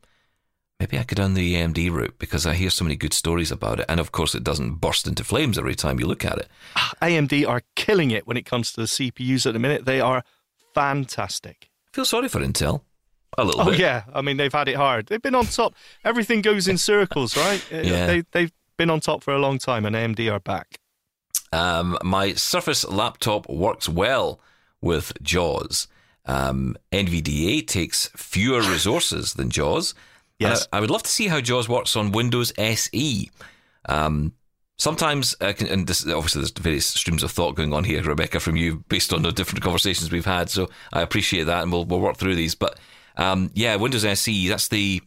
maybe 0.84 0.98
I 1.00 1.04
could 1.04 1.16
down 1.16 1.32
the 1.34 1.54
AMD 1.54 1.90
route 1.90 2.18
because 2.18 2.44
I 2.46 2.52
hear 2.54 2.68
so 2.70 2.84
many 2.84 2.94
good 2.96 3.14
stories 3.14 3.50
about 3.50 3.80
it, 3.80 3.86
and 3.88 3.98
of 4.00 4.12
course, 4.12 4.34
it 4.34 4.44
doesn't 4.44 4.74
burst 4.74 5.06
into 5.06 5.24
flames 5.24 5.56
every 5.58 5.74
time 5.74 5.98
you 5.98 6.06
look 6.06 6.24
at 6.24 6.36
it. 6.38 6.48
AMD 7.00 7.48
are 7.48 7.62
killing 7.74 8.10
it 8.10 8.26
when 8.26 8.36
it 8.36 8.44
comes 8.44 8.72
to 8.72 8.82
the 8.82 8.86
CPUs 8.86 9.46
at 9.46 9.54
the 9.54 9.58
minute. 9.58 9.86
They 9.86 10.00
are 10.00 10.22
fantastic. 10.74 11.70
I 11.92 11.96
feel 11.96 12.04
sorry 12.04 12.28
for 12.28 12.40
Intel 12.40 12.82
a 13.38 13.44
little 13.44 13.62
Oh 13.62 13.70
bit. 13.70 13.80
yeah, 13.80 14.04
I 14.14 14.20
mean 14.20 14.36
they've 14.36 14.52
had 14.52 14.68
it 14.68 14.76
hard. 14.76 15.06
They've 15.06 15.22
been 15.22 15.34
on 15.34 15.46
top. 15.46 15.74
Everything 16.04 16.42
goes 16.42 16.68
in 16.68 16.76
circles, 16.78 17.36
right? 17.36 17.64
Uh, 17.72 17.76
Yeah. 17.78 18.06
They 18.06 18.22
they've 18.32 18.52
been 18.76 18.90
on 18.90 19.00
top 19.00 19.22
for 19.24 19.32
a 19.34 19.38
long 19.38 19.58
time, 19.58 19.86
and 19.86 19.96
AMD 19.96 20.30
are 20.32 20.40
back. 20.40 20.78
Um, 21.52 21.96
my 22.02 22.32
Surface 22.34 22.84
laptop 22.84 23.48
works 23.48 23.88
well 23.88 24.40
with 24.80 25.12
JAWS. 25.22 25.86
Um, 26.26 26.76
NVDA 26.92 27.66
takes 27.66 28.08
fewer 28.16 28.60
resources 28.60 29.34
than 29.34 29.50
JAWS. 29.50 29.94
Yes. 30.48 30.68
I, 30.72 30.78
I 30.78 30.80
would 30.80 30.90
love 30.90 31.02
to 31.02 31.10
see 31.10 31.28
how 31.28 31.40
JAWS 31.40 31.68
works 31.68 31.96
on 31.96 32.12
Windows 32.12 32.52
SE. 32.58 33.30
Um, 33.86 34.32
sometimes, 34.76 35.34
uh, 35.40 35.52
and 35.70 35.86
this, 35.86 36.06
obviously, 36.06 36.40
there's 36.40 36.50
various 36.52 36.86
streams 36.86 37.22
of 37.22 37.30
thought 37.30 37.54
going 37.54 37.72
on 37.72 37.84
here, 37.84 38.02
Rebecca, 38.02 38.40
from 38.40 38.56
you 38.56 38.84
based 38.88 39.12
on 39.12 39.22
the 39.22 39.32
different 39.32 39.62
conversations 39.62 40.10
we've 40.10 40.24
had. 40.24 40.50
So 40.50 40.68
I 40.92 41.02
appreciate 41.02 41.44
that, 41.44 41.62
and 41.62 41.72
we'll, 41.72 41.84
we'll 41.84 42.00
work 42.00 42.16
through 42.16 42.34
these. 42.34 42.54
But 42.54 42.78
um, 43.16 43.50
yeah, 43.54 43.76
Windows 43.76 44.04
SE, 44.04 44.48
that's 44.48 44.68
the 44.68 45.02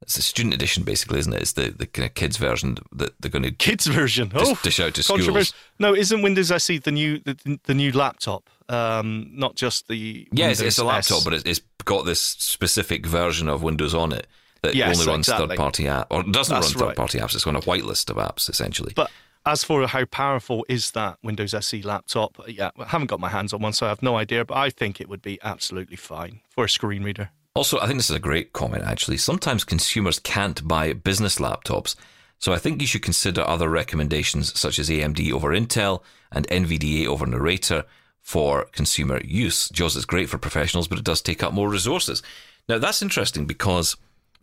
that's 0.00 0.16
the 0.16 0.22
student 0.22 0.52
edition, 0.52 0.82
basically, 0.82 1.20
isn't 1.20 1.32
it? 1.32 1.42
It's 1.42 1.52
the, 1.52 1.70
the 1.70 1.86
kind 1.86 2.06
of 2.06 2.14
kids 2.14 2.36
version 2.36 2.76
that 2.90 3.14
they're 3.20 3.30
going 3.30 3.44
to 3.44 3.52
Kids 3.52 3.86
version. 3.86 4.32
Oh, 4.34 4.58
dish 4.64 4.80
out 4.80 4.94
to 4.94 5.02
schools. 5.04 5.54
No, 5.78 5.94
isn't 5.94 6.22
Windows 6.22 6.50
SE 6.50 6.78
the 6.78 6.90
new 6.90 7.20
the, 7.20 7.60
the 7.64 7.74
new 7.74 7.92
laptop? 7.92 8.50
Um, 8.68 9.30
not 9.32 9.54
just 9.54 9.86
the 9.86 10.26
Yeah, 10.32 10.48
it's, 10.48 10.60
it's 10.60 10.78
a 10.78 10.84
laptop, 10.84 11.18
S. 11.18 11.24
but 11.24 11.34
it's, 11.34 11.44
it's 11.44 11.60
got 11.84 12.04
this 12.04 12.20
specific 12.20 13.06
version 13.06 13.48
of 13.48 13.62
Windows 13.62 13.94
on 13.94 14.12
it 14.12 14.26
that 14.62 14.74
Yes, 14.74 14.98
only 15.00 15.10
runs 15.10 15.26
exactly. 15.28 15.48
third-party 15.48 15.88
app 15.88 16.06
or 16.10 16.22
doesn't 16.22 16.54
That's 16.54 16.74
run 16.76 16.88
third-party 16.88 17.18
apps. 17.18 17.34
It's 17.34 17.46
on 17.46 17.56
a 17.56 17.60
whitelist 17.60 18.10
of 18.10 18.16
apps 18.16 18.48
essentially. 18.48 18.92
But 18.94 19.10
as 19.44 19.64
for 19.64 19.86
how 19.88 20.04
powerful 20.04 20.64
is 20.68 20.92
that 20.92 21.18
Windows 21.22 21.52
SE 21.52 21.82
laptop, 21.82 22.38
yeah, 22.46 22.70
I 22.78 22.84
haven't 22.84 23.08
got 23.08 23.18
my 23.18 23.28
hands 23.28 23.52
on 23.52 23.60
one, 23.60 23.72
so 23.72 23.86
I 23.86 23.88
have 23.88 24.02
no 24.02 24.16
idea. 24.16 24.44
But 24.44 24.56
I 24.56 24.70
think 24.70 25.00
it 25.00 25.08
would 25.08 25.22
be 25.22 25.38
absolutely 25.42 25.96
fine 25.96 26.40
for 26.48 26.64
a 26.64 26.68
screen 26.68 27.02
reader. 27.02 27.30
Also, 27.54 27.78
I 27.80 27.86
think 27.86 27.98
this 27.98 28.08
is 28.08 28.16
a 28.16 28.20
great 28.20 28.52
comment. 28.52 28.84
Actually, 28.84 29.16
sometimes 29.16 29.64
consumers 29.64 30.18
can't 30.20 30.66
buy 30.66 30.92
business 30.92 31.38
laptops, 31.38 31.96
so 32.38 32.52
I 32.52 32.58
think 32.58 32.80
you 32.80 32.86
should 32.86 33.02
consider 33.02 33.42
other 33.42 33.68
recommendations 33.68 34.58
such 34.58 34.78
as 34.78 34.88
AMD 34.88 35.32
over 35.32 35.50
Intel 35.50 36.02
and 36.30 36.46
NVDA 36.48 37.06
over 37.06 37.26
Narrator 37.26 37.84
for 38.22 38.66
consumer 38.72 39.20
use. 39.24 39.68
JAWS 39.70 39.96
is 39.96 40.04
great 40.06 40.28
for 40.28 40.38
professionals, 40.38 40.88
but 40.88 40.98
it 40.98 41.04
does 41.04 41.20
take 41.20 41.42
up 41.42 41.52
more 41.52 41.68
resources. 41.68 42.22
Now, 42.68 42.78
that's 42.78 43.02
interesting 43.02 43.44
because 43.44 43.96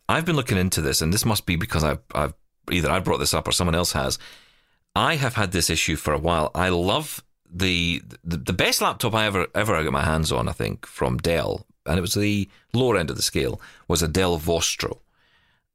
I've 0.08 0.26
been 0.26 0.36
looking 0.36 0.58
into 0.58 0.82
this, 0.82 1.02
and 1.02 1.14
this 1.14 1.26
must 1.26 1.46
be 1.46 1.56
because 1.56 1.84
I've, 1.84 2.00
I've 2.14 2.34
either 2.72 2.92
I 2.92 3.00
brought 3.00 3.20
this 3.20 3.34
up 3.34 3.48
or 3.48 3.52
someone 3.52 3.76
else 3.76 3.94
has. 3.94 4.20
I 4.96 5.16
have 5.16 5.36
had 5.36 5.52
this 5.52 5.70
issue 5.70 5.96
for 5.96 6.14
a 6.14 6.20
while. 6.20 6.52
I 6.54 6.70
love 6.70 7.24
the 7.52 8.04
the, 8.24 8.38
the 8.38 8.54
best 8.54 8.82
laptop 8.82 9.16
I 9.16 9.26
ever 9.26 9.48
ever 9.56 9.84
got 9.84 9.94
my 9.94 10.04
hands 10.04 10.32
on. 10.32 10.48
I 10.48 10.52
think 10.52 10.86
from 10.86 11.18
Dell, 11.18 11.66
and 11.86 11.98
it 11.98 12.02
was 12.02 12.14
the 12.14 12.50
lower 12.74 12.98
end 12.98 13.10
of 13.10 13.16
the 13.16 13.22
scale 13.22 13.62
was 13.88 14.02
a 14.02 14.08
Dell 14.08 14.38
Vostro, 14.38 15.00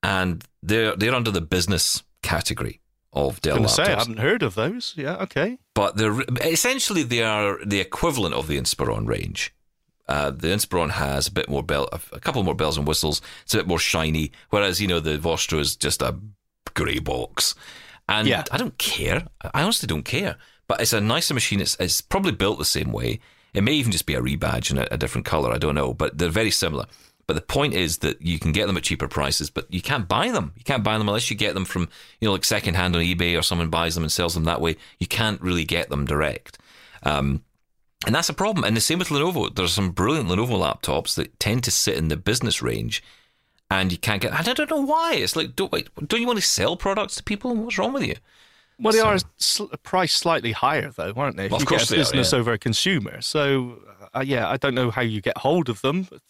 and 0.02 0.44
they're 0.62 0.94
they're 0.94 1.14
under 1.14 1.30
the 1.30 1.40
business 1.40 2.02
category 2.22 2.80
of 3.14 3.40
Dell 3.40 3.56
I'm 3.56 3.62
going 3.62 3.68
to 3.68 3.74
laptops. 3.82 3.86
say 3.86 3.92
I 3.92 3.98
haven't 3.98 4.18
heard 4.18 4.42
of 4.42 4.54
those. 4.54 4.94
Yeah, 4.96 5.16
okay. 5.22 5.58
but 5.74 5.96
they're 5.96 6.20
essentially 6.42 7.02
they 7.02 7.22
are 7.22 7.58
the 7.64 7.80
equivalent 7.80 8.34
of 8.34 8.48
the 8.48 8.58
Inspiron 8.58 9.06
range. 9.08 9.54
Uh, 10.06 10.30
the 10.30 10.48
Inspiron 10.48 10.90
has 10.90 11.28
a 11.28 11.32
bit 11.32 11.48
more 11.48 11.62
bell, 11.62 11.88
a 12.12 12.20
couple 12.20 12.42
more 12.42 12.54
bells 12.54 12.76
and 12.76 12.86
whistles. 12.86 13.22
It's 13.44 13.54
a 13.54 13.58
bit 13.58 13.66
more 13.66 13.78
shiny, 13.78 14.32
whereas 14.50 14.80
you 14.80 14.86
know 14.88 15.00
the 15.00 15.16
Vostro 15.18 15.58
is 15.60 15.76
just 15.76 16.02
a 16.02 16.16
grey 16.74 16.98
box. 16.98 17.54
And 18.08 18.28
Yeah. 18.28 18.44
I 18.50 18.58
don't 18.58 18.76
care. 18.76 19.26
I 19.54 19.62
honestly 19.62 19.86
don't 19.86 20.02
care. 20.04 20.36
But 20.66 20.80
it's 20.82 20.92
a 20.92 21.00
nicer 21.00 21.32
machine. 21.34 21.60
It's, 21.60 21.76
it's 21.80 22.00
probably 22.02 22.32
built 22.32 22.58
the 22.58 22.64
same 22.66 22.92
way. 22.92 23.20
It 23.54 23.62
may 23.62 23.72
even 23.72 23.92
just 23.92 24.04
be 24.06 24.14
a 24.14 24.20
rebadge 24.20 24.70
in 24.70 24.78
a, 24.78 24.86
a 24.90 24.98
different 24.98 25.24
color. 25.26 25.52
I 25.52 25.58
don't 25.58 25.74
know, 25.74 25.94
but 25.94 26.18
they're 26.18 26.28
very 26.28 26.50
similar. 26.50 26.84
But 27.26 27.34
the 27.34 27.42
point 27.42 27.74
is 27.74 27.98
that 27.98 28.20
you 28.20 28.38
can 28.38 28.52
get 28.52 28.66
them 28.66 28.76
at 28.76 28.82
cheaper 28.82 29.08
prices, 29.08 29.50
but 29.50 29.72
you 29.72 29.80
can't 29.80 30.06
buy 30.06 30.30
them. 30.30 30.52
You 30.56 30.64
can't 30.64 30.84
buy 30.84 30.98
them 30.98 31.08
unless 31.08 31.30
you 31.30 31.36
get 31.36 31.54
them 31.54 31.64
from, 31.64 31.88
you 32.20 32.28
know, 32.28 32.32
like 32.32 32.44
secondhand 32.44 32.94
on 32.94 33.02
eBay 33.02 33.38
or 33.38 33.42
someone 33.42 33.70
buys 33.70 33.94
them 33.94 34.04
and 34.04 34.12
sells 34.12 34.34
them 34.34 34.44
that 34.44 34.60
way. 34.60 34.76
You 34.98 35.06
can't 35.06 35.40
really 35.40 35.64
get 35.64 35.88
them 35.88 36.04
direct. 36.04 36.58
Um, 37.02 37.42
and 38.06 38.14
that's 38.14 38.28
a 38.28 38.34
problem. 38.34 38.64
And 38.64 38.76
the 38.76 38.80
same 38.80 38.98
with 38.98 39.08
Lenovo. 39.08 39.54
There's 39.54 39.72
some 39.72 39.90
brilliant 39.90 40.28
Lenovo 40.28 40.58
laptops 40.58 41.14
that 41.14 41.38
tend 41.40 41.64
to 41.64 41.70
sit 41.70 41.96
in 41.96 42.08
the 42.08 42.16
business 42.16 42.60
range, 42.60 43.02
and 43.70 43.90
you 43.90 43.98
can't 43.98 44.20
get. 44.20 44.32
I 44.34 44.42
don't 44.42 44.70
know 44.70 44.84
why. 44.84 45.14
It's 45.14 45.36
like, 45.36 45.56
don't 45.56 45.70
don't 46.06 46.20
you 46.20 46.26
want 46.26 46.38
to 46.38 46.44
sell 46.44 46.76
products 46.76 47.16
to 47.16 47.22
people? 47.22 47.54
What's 47.54 47.78
wrong 47.78 47.92
with 47.92 48.04
you? 48.04 48.16
Well, 48.78 48.92
they 48.92 49.00
are 49.00 49.18
sl- 49.36 49.66
priced 49.82 50.16
slightly 50.16 50.52
higher, 50.52 50.90
though, 50.90 51.12
aren't 51.16 51.36
they? 51.36 51.48
Well, 51.48 51.56
of 51.56 51.62
you 51.62 51.66
course 51.66 51.88
get 51.88 51.92
a 51.92 51.94
are, 51.94 51.98
business 52.00 52.32
yeah. 52.32 52.38
over 52.38 52.52
a 52.52 52.58
consumer. 52.58 53.20
So, 53.20 53.78
uh, 54.14 54.24
yeah, 54.26 54.48
I 54.48 54.56
don't 54.56 54.74
know 54.74 54.90
how 54.90 55.02
you 55.02 55.20
get 55.20 55.38
hold 55.38 55.68
of 55.68 55.80
them. 55.80 56.08
But 56.10 56.20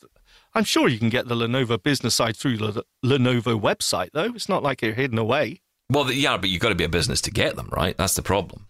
I'm 0.55 0.65
sure 0.65 0.89
you 0.89 0.99
can 0.99 1.09
get 1.09 1.27
the 1.27 1.35
Lenovo 1.35 1.83
business 1.83 2.15
side 2.15 2.37
through 2.37 2.59
the 2.59 2.85
Lenovo 3.05 3.61
website, 3.61 4.11
though. 4.13 4.33
It's 4.35 4.49
not 4.49 4.63
like 4.63 4.81
they're 4.81 4.95
hidden 4.95 5.19
away. 5.19 5.61
Well, 5.91 6.11
yeah, 6.13 6.37
but 6.37 6.49
you've 6.49 6.61
got 6.61 6.69
to 6.69 6.75
be 6.75 6.85
a 6.85 6.89
business 6.89 7.21
to 7.23 7.31
get 7.31 7.57
them, 7.57 7.69
right? 7.73 7.97
That's 7.97 8.15
the 8.15 8.23
problem. 8.23 8.69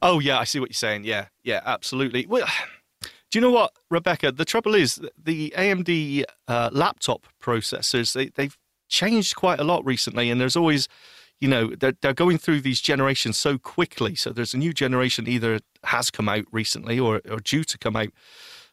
Oh, 0.00 0.18
yeah, 0.18 0.38
I 0.38 0.44
see 0.44 0.60
what 0.60 0.70
you're 0.70 0.74
saying. 0.74 1.04
Yeah, 1.04 1.26
yeah, 1.42 1.60
absolutely. 1.64 2.26
Well, 2.26 2.46
do 3.02 3.08
you 3.34 3.40
know 3.40 3.50
what, 3.50 3.72
Rebecca? 3.90 4.32
The 4.32 4.44
trouble 4.44 4.74
is 4.74 5.00
the 5.22 5.52
AMD 5.56 6.24
uh, 6.48 6.70
laptop 6.72 7.26
processors, 7.42 8.14
they, 8.14 8.26
they've 8.28 8.56
changed 8.88 9.36
quite 9.36 9.60
a 9.60 9.64
lot 9.64 9.84
recently, 9.84 10.30
and 10.30 10.40
there's 10.40 10.56
always, 10.56 10.88
you 11.38 11.48
know, 11.48 11.74
they're, 11.78 11.96
they're 12.00 12.14
going 12.14 12.38
through 12.38 12.62
these 12.62 12.80
generations 12.80 13.36
so 13.36 13.58
quickly. 13.58 14.14
So 14.14 14.30
there's 14.30 14.54
a 14.54 14.58
new 14.58 14.72
generation 14.72 15.28
either 15.28 15.60
has 15.84 16.10
come 16.10 16.28
out 16.28 16.44
recently 16.50 16.98
or, 16.98 17.20
or 17.30 17.40
due 17.40 17.64
to 17.64 17.78
come 17.78 17.94
out. 17.94 18.08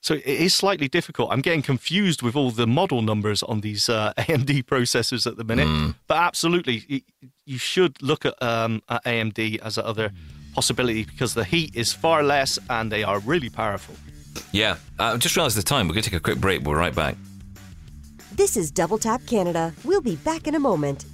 So 0.03 0.15
it 0.15 0.25
is 0.25 0.53
slightly 0.53 0.89
difficult. 0.89 1.31
I'm 1.31 1.39
getting 1.39 1.61
confused 1.61 2.21
with 2.21 2.35
all 2.35 2.51
the 2.51 2.67
model 2.67 3.01
numbers 3.01 3.41
on 3.41 3.61
these 3.61 3.87
uh, 3.87 4.11
AMD 4.17 4.65
processors 4.65 5.25
at 5.25 5.37
the 5.37 5.45
minute. 5.45 5.95
But 6.07 6.17
absolutely, 6.17 7.05
you 7.45 7.57
should 7.57 8.01
look 8.01 8.25
at, 8.25 8.41
um, 8.43 8.83
at 8.89 9.01
AMD 9.05 9.59
as 9.61 9.77
another 9.77 10.11
possibility 10.53 11.05
because 11.05 11.35
the 11.35 11.45
heat 11.45 11.73
is 11.73 11.93
far 11.93 12.21
less 12.21 12.59
and 12.69 12.91
they 12.91 13.05
are 13.05 13.19
really 13.19 13.49
powerful. 13.49 13.95
Yeah, 14.51 14.75
I 14.99 15.15
just 15.15 15.37
realised 15.37 15.55
the 15.55 15.63
time. 15.63 15.87
We're 15.87 15.93
going 15.93 16.03
to 16.03 16.09
take 16.09 16.19
a 16.19 16.21
quick 16.23 16.39
break. 16.39 16.63
We're 16.63 16.77
right 16.77 16.93
back. 16.93 17.15
This 18.33 18.57
is 18.57 18.71
Double 18.71 18.97
Tap 18.97 19.25
Canada. 19.25 19.73
We'll 19.85 20.01
be 20.01 20.17
back 20.17 20.47
in 20.47 20.55
a 20.55 20.59
moment. 20.59 21.05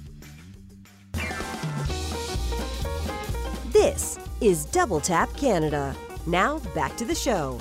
This 3.70 4.18
is 4.40 4.64
Double 4.64 4.98
Tap 5.00 5.32
Canada. 5.36 5.94
Now 6.26 6.58
back 6.74 6.96
to 6.96 7.04
the 7.04 7.14
show. 7.14 7.60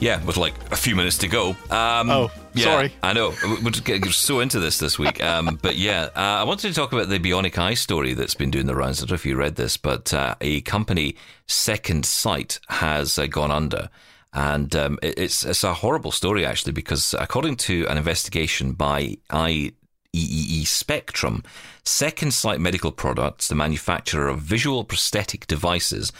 Yeah, 0.00 0.24
with 0.24 0.36
like 0.36 0.54
a 0.70 0.76
few 0.76 0.94
minutes 0.94 1.18
to 1.18 1.28
go. 1.28 1.50
Um, 1.70 2.08
Oh, 2.10 2.30
yeah, 2.54 2.64
sorry. 2.64 2.92
I 3.02 3.12
know. 3.12 3.34
We're 3.62 3.70
just 3.70 3.84
getting 3.84 4.10
so 4.12 4.38
into 4.40 4.60
this 4.60 4.78
this 4.78 4.98
week. 4.98 5.22
Um, 5.22 5.58
but 5.60 5.76
yeah, 5.76 6.08
uh, 6.14 6.20
I 6.20 6.44
wanted 6.44 6.68
to 6.68 6.74
talk 6.74 6.92
about 6.92 7.08
the 7.08 7.18
Bionic 7.18 7.58
Eye 7.58 7.74
story 7.74 8.14
that's 8.14 8.34
been 8.34 8.50
doing 8.50 8.66
the 8.66 8.76
rounds. 8.76 8.98
I 8.98 9.06
don't 9.06 9.10
know 9.10 9.14
if 9.16 9.26
you 9.26 9.36
read 9.36 9.56
this, 9.56 9.76
but 9.76 10.14
uh, 10.14 10.36
a 10.40 10.60
company, 10.60 11.16
Second 11.46 12.06
Sight, 12.06 12.60
has 12.68 13.18
uh, 13.18 13.26
gone 13.26 13.50
under. 13.50 13.90
And 14.32 14.74
um, 14.76 14.98
it- 15.02 15.18
it's 15.18 15.44
it's 15.44 15.64
a 15.64 15.74
horrible 15.74 16.12
story 16.12 16.44
actually 16.46 16.72
because 16.72 17.14
according 17.18 17.56
to 17.56 17.86
an 17.88 17.96
investigation 17.98 18.72
by 18.72 19.16
IEEE 19.30 20.66
Spectrum, 20.66 21.42
Second 21.84 22.32
Sight 22.34 22.60
Medical 22.60 22.92
Products, 22.92 23.48
the 23.48 23.54
manufacturer 23.54 24.28
of 24.28 24.40
visual 24.40 24.84
prosthetic 24.84 25.46
devices 25.46 26.12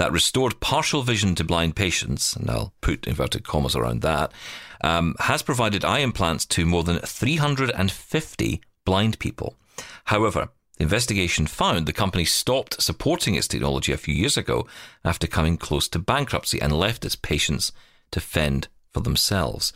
that 0.00 0.12
restored 0.12 0.60
partial 0.60 1.02
vision 1.02 1.34
to 1.34 1.44
blind 1.44 1.76
patients, 1.76 2.34
and 2.34 2.48
I'll 2.48 2.72
put 2.80 3.06
inverted 3.06 3.44
commas 3.44 3.76
around 3.76 4.00
that, 4.00 4.32
um, 4.80 5.14
has 5.18 5.42
provided 5.42 5.84
eye 5.84 5.98
implants 5.98 6.46
to 6.46 6.64
more 6.64 6.82
than 6.82 7.00
350 7.00 8.62
blind 8.86 9.18
people. 9.18 9.56
However, 10.04 10.48
the 10.78 10.84
investigation 10.84 11.46
found 11.46 11.84
the 11.84 11.92
company 11.92 12.24
stopped 12.24 12.80
supporting 12.80 13.34
its 13.34 13.46
technology 13.46 13.92
a 13.92 13.98
few 13.98 14.14
years 14.14 14.38
ago 14.38 14.66
after 15.04 15.26
coming 15.26 15.58
close 15.58 15.86
to 15.88 15.98
bankruptcy 15.98 16.58
and 16.62 16.72
left 16.72 17.04
its 17.04 17.14
patients 17.14 17.70
to 18.10 18.20
fend 18.20 18.68
for 18.94 19.00
themselves. 19.00 19.70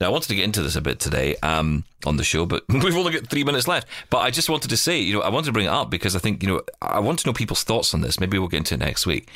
Now, 0.00 0.06
I 0.06 0.10
wanted 0.10 0.28
to 0.28 0.36
get 0.36 0.44
into 0.44 0.62
this 0.62 0.76
a 0.76 0.80
bit 0.80 1.00
today 1.00 1.34
um, 1.42 1.84
on 2.04 2.18
the 2.18 2.22
show, 2.22 2.46
but 2.46 2.62
we've 2.68 2.96
only 2.96 3.10
got 3.10 3.26
three 3.26 3.42
minutes 3.42 3.66
left. 3.66 3.88
But 4.10 4.18
I 4.18 4.30
just 4.30 4.48
wanted 4.48 4.68
to 4.68 4.76
say, 4.76 5.00
you 5.00 5.14
know, 5.14 5.22
I 5.22 5.28
wanted 5.28 5.46
to 5.46 5.52
bring 5.52 5.66
it 5.66 5.70
up 5.70 5.90
because 5.90 6.14
I 6.14 6.20
think, 6.20 6.44
you 6.44 6.48
know, 6.50 6.62
I 6.80 7.00
want 7.00 7.18
to 7.18 7.28
know 7.28 7.32
people's 7.32 7.64
thoughts 7.64 7.94
on 7.94 8.02
this. 8.02 8.20
Maybe 8.20 8.38
we'll 8.38 8.46
get 8.46 8.58
into 8.58 8.74
it 8.74 8.78
next 8.78 9.06
week. 9.06 9.28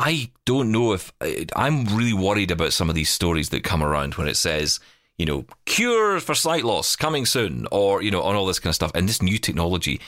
I 0.00 0.30
don't 0.46 0.72
know 0.72 0.94
if 0.94 1.12
uh, 1.20 1.28
I'm 1.54 1.84
really 1.84 2.14
worried 2.14 2.50
about 2.50 2.72
some 2.72 2.88
of 2.88 2.94
these 2.94 3.10
stories 3.10 3.50
that 3.50 3.62
come 3.62 3.82
around 3.82 4.14
when 4.14 4.28
it 4.28 4.36
says, 4.36 4.80
you 5.18 5.26
know, 5.26 5.44
cure 5.66 6.18
for 6.20 6.34
sight 6.34 6.64
loss 6.64 6.96
coming 6.96 7.26
soon, 7.26 7.66
or, 7.70 8.02
you 8.02 8.10
know, 8.10 8.22
on 8.22 8.34
all 8.34 8.46
this 8.46 8.58
kind 8.58 8.70
of 8.70 8.74
stuff. 8.74 8.92
And 8.94 9.06
this 9.06 9.20
new 9.20 9.36
technology, 9.36 10.00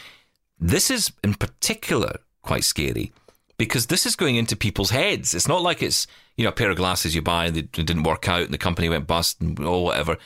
this 0.58 0.90
is 0.90 1.12
in 1.22 1.34
particular 1.34 2.20
quite 2.40 2.64
scary 2.64 3.12
because 3.58 3.86
this 3.86 4.06
is 4.06 4.16
going 4.16 4.36
into 4.36 4.56
people's 4.56 4.90
heads. 4.90 5.34
It's 5.34 5.46
not 5.46 5.62
like 5.62 5.82
it's 5.82 6.06
you 6.36 6.44
know 6.44 6.50
a 6.50 6.54
pair 6.54 6.70
of 6.70 6.76
glasses 6.76 7.14
you 7.14 7.22
buy 7.22 7.46
and 7.46 7.54
they 7.54 7.62
didn't 7.62 8.02
work 8.04 8.28
out 8.28 8.42
and 8.42 8.52
the 8.52 8.58
company 8.58 8.88
went 8.88 9.06
bust 9.06 9.40
and 9.40 9.58
or 9.60 9.84
whatever. 9.84 10.16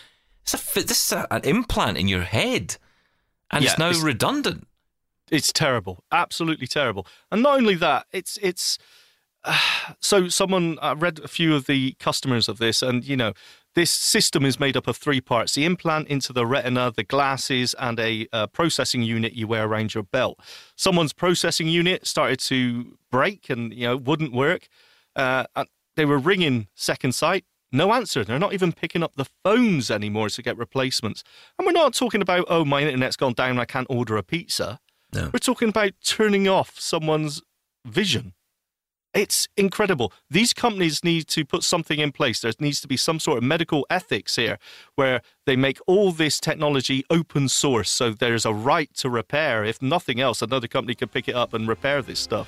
It's 0.43 0.55
a 0.55 0.75
this 0.75 1.07
is 1.07 1.13
a, 1.13 1.27
an 1.31 1.43
implant 1.43 1.99
in 1.99 2.09
your 2.09 2.23
head, 2.23 2.77
and 3.51 3.65
yeah, 3.65 3.71
it's 3.71 3.79
now 3.79 3.91
it's, 3.91 4.01
redundant. 4.01 4.67
It's 5.31 5.53
terrible, 5.53 6.05
absolutely 6.13 6.67
terrible. 6.67 7.07
And 7.31 7.43
not 7.43 7.59
only 7.59 7.75
that, 7.75 8.07
it's 8.13 8.39
it's. 8.41 8.79
So 10.01 10.29
someone 10.29 10.79
I 10.83 10.95
read 10.95 11.21
a 11.21 11.29
few 11.29 11.55
of 11.55 11.67
the 11.67 11.95
customers 12.01 12.49
of 12.49 12.59
this, 12.59 12.83
and 12.83 13.05
you 13.05 13.17
know 13.17 13.33
this 13.77 13.91
system 13.91 14.45
is 14.45 14.59
made 14.59 14.77
up 14.77 14.89
of 14.89 14.97
three 14.97 15.21
parts 15.21 15.55
the 15.55 15.65
implant 15.65 16.09
into 16.09 16.33
the 16.33 16.45
retina, 16.45 16.93
the 16.95 17.05
glasses, 17.05 17.75
and 17.79 17.99
a 18.01 18.27
uh, 18.33 18.49
processing 18.49 19.03
unit 19.03 19.35
you 19.35 19.47
wear 19.47 19.65
around 19.65 19.95
your 19.95 20.03
belt. 20.03 20.41
Someone's 20.75 21.13
processing 21.13 21.69
unit 21.69 22.07
started 22.07 22.41
to 22.41 22.99
break 23.11 23.49
and 23.49 23.73
you 23.73 23.87
know 23.87 23.97
wouldn't 23.97 24.33
work. 24.33 24.69
Uh, 25.15 25.45
they 25.95 26.05
were 26.05 26.19
ringing 26.19 26.67
Second 26.75 27.15
Sight, 27.15 27.45
no 27.73 27.93
answer. 27.93 28.25
They're 28.25 28.39
not 28.39 28.53
even 28.53 28.73
picking 28.73 29.03
up 29.03 29.13
the 29.17 29.27
phones 29.45 29.91
anymore 29.91 30.29
to 30.31 30.43
get 30.43 30.57
replacements. 30.57 31.25
And 31.59 31.67
we're 31.67 31.73
not 31.73 31.95
talking 31.95 32.23
about, 32.23 32.47
oh, 32.49 32.65
my 32.65 32.83
internet's 32.83 33.17
gone 33.17 33.33
down, 33.33 33.59
I 33.59 33.65
can't 33.65 33.87
order 33.91 34.17
a 34.17 34.23
pizza. 34.23 34.81
No. 35.13 35.31
We're 35.33 35.39
talking 35.39 35.69
about 35.69 35.93
turning 36.05 36.49
off 36.49 36.79
someone's 36.79 37.43
vision. 37.85 38.35
It's 39.17 39.49
incredible. 39.57 40.13
These 40.29 40.53
companies 40.53 41.03
need 41.03 41.27
to 41.29 41.43
put 41.47 41.63
something 41.63 41.99
in 41.99 42.13
place. 42.13 42.41
There 42.41 42.53
needs 42.61 42.83
to 42.83 42.87
be 42.87 42.99
some 42.99 43.19
sort 43.19 43.39
of 43.39 43.45
medical 43.45 43.87
ethics 43.89 44.37
here 44.37 44.59
where 44.95 45.23
they 45.47 45.57
make 45.57 45.79
all 45.87 46.13
this 46.13 46.39
technology 46.39 47.03
open 47.09 47.49
source 47.49 47.89
so 47.89 48.11
there's 48.11 48.45
a 48.45 48.53
right 48.53 48.93
to 48.97 49.09
repair. 49.09 49.65
If 49.65 49.81
nothing 49.81 50.21
else, 50.21 50.43
another 50.43 50.69
company 50.69 50.95
can 50.95 51.09
pick 51.09 51.29
it 51.29 51.35
up 51.35 51.55
and 51.55 51.67
repair 51.67 52.03
this 52.03 52.21
stuff. 52.21 52.47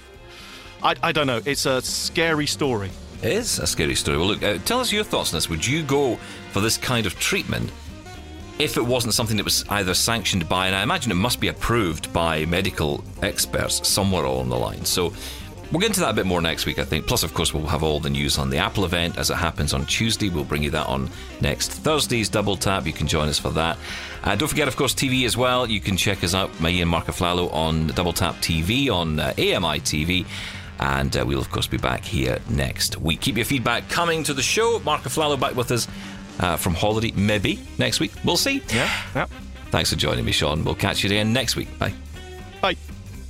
I, 0.83 0.95
I 1.03 1.11
don't 1.11 1.27
know. 1.27 1.41
It's 1.47 1.65
a 1.65 1.81
scary 1.81 2.47
story. 2.47 2.91
It 3.23 3.33
is 3.33 3.59
a 3.59 3.67
scary 3.67 3.95
story. 3.95 4.19
Well, 4.19 4.27
look, 4.27 4.43
uh, 4.43 4.59
tell 4.59 4.81
us 4.81 4.93
your 4.93 5.05
thoughts 5.05 5.33
on 5.33 5.39
this. 5.39 5.49
Would 5.49 5.67
you 5.67 5.83
go 5.83 6.17
for 6.53 6.61
this 6.61 6.77
kind 6.77 7.07
of 7.07 7.19
treatment 7.19 7.73
if 8.59 8.77
it 8.77 8.85
wasn't 8.85 9.15
something 9.15 9.39
that 9.39 9.45
was 9.45 9.65
either 9.71 9.95
sanctioned 9.95 10.47
by, 10.51 10.67
and 10.67 10.77
I 10.77 10.83
imagine 10.83 11.13
it 11.13 11.15
must 11.15 11.41
be 11.41 11.49
approved 11.49 12.13
by 12.13 12.45
medical 12.45 13.03
experts 13.23 13.89
somewhere 13.89 14.25
along 14.25 14.51
the 14.51 14.59
line? 14.59 14.85
So 14.85 15.15
We'll 15.71 15.81
get 15.81 15.89
into 15.89 16.01
that 16.01 16.11
a 16.11 16.15
bit 16.15 16.25
more 16.25 16.41
next 16.41 16.65
week, 16.65 16.79
I 16.79 16.85
think. 16.85 17.07
Plus, 17.07 17.23
of 17.23 17.35
course, 17.35 17.53
we'll 17.53 17.67
have 17.67 17.83
all 17.83 18.01
the 18.01 18.09
news 18.09 18.39
on 18.39 18.49
the 18.49 18.57
Apple 18.57 18.87
event 18.87 19.19
as 19.19 19.29
it 19.29 19.35
happens 19.35 19.75
on 19.75 19.85
Tuesday. 19.85 20.31
We'll 20.31 20.45
bring 20.45 20.63
you 20.63 20.71
that 20.71 20.87
on 20.87 21.11
next 21.43 21.73
Thursday's 21.73 22.31
Double 22.31 22.57
Tap. 22.57 22.87
You 22.87 22.95
can 22.95 23.07
join 23.07 23.29
us 23.29 23.39
for 23.39 23.51
that. 23.51 23.77
Uh, 24.25 24.35
don't 24.35 24.49
forget, 24.49 24.67
of 24.67 24.77
course, 24.77 24.95
TV 24.95 25.27
as 25.27 25.37
well. 25.37 25.69
You 25.69 25.81
can 25.81 25.99
check 25.99 26.25
us 26.25 26.35
out, 26.35 26.59
me 26.59 26.81
and 26.81 26.91
Marc 26.91 27.07
Aflalo, 27.07 27.53
on 27.53 27.89
Double 27.89 28.15
Tap 28.15 28.37
TV 28.37 28.91
on 28.91 29.21
uh, 29.21 29.35
AMI 29.37 29.81
TV. 29.81 30.27
And 30.81 31.15
uh, 31.15 31.25
we'll, 31.27 31.41
of 31.41 31.51
course, 31.51 31.67
be 31.67 31.77
back 31.77 32.03
here 32.03 32.39
next 32.49 32.99
week. 32.99 33.21
Keep 33.21 33.37
your 33.37 33.45
feedback 33.45 33.91
coming 33.91 34.23
to 34.25 34.33
the 34.33 34.43
show. 34.43 34.81
Marc 34.85 35.03
Aflalo 35.03 35.39
back 35.39 35.55
with 35.55 35.71
us 35.71 35.87
uh, 36.41 36.57
from 36.57 36.75
holiday, 36.75 37.13
maybe 37.15 37.61
next 37.77 38.01
week. 38.01 38.13
We'll 38.25 38.37
see. 38.37 38.63
Yeah. 38.69 38.91
yeah. 39.15 39.27
Thanks 39.71 39.91
for 39.91 39.97
joining 39.97 40.25
me, 40.25 40.33
Sean. 40.33 40.65
We'll 40.65 40.75
catch 40.75 41.05
you 41.05 41.11
again 41.11 41.33
next 41.35 41.57
week. 41.57 41.79
Bye. 41.79 41.93
Bye. 42.63 42.77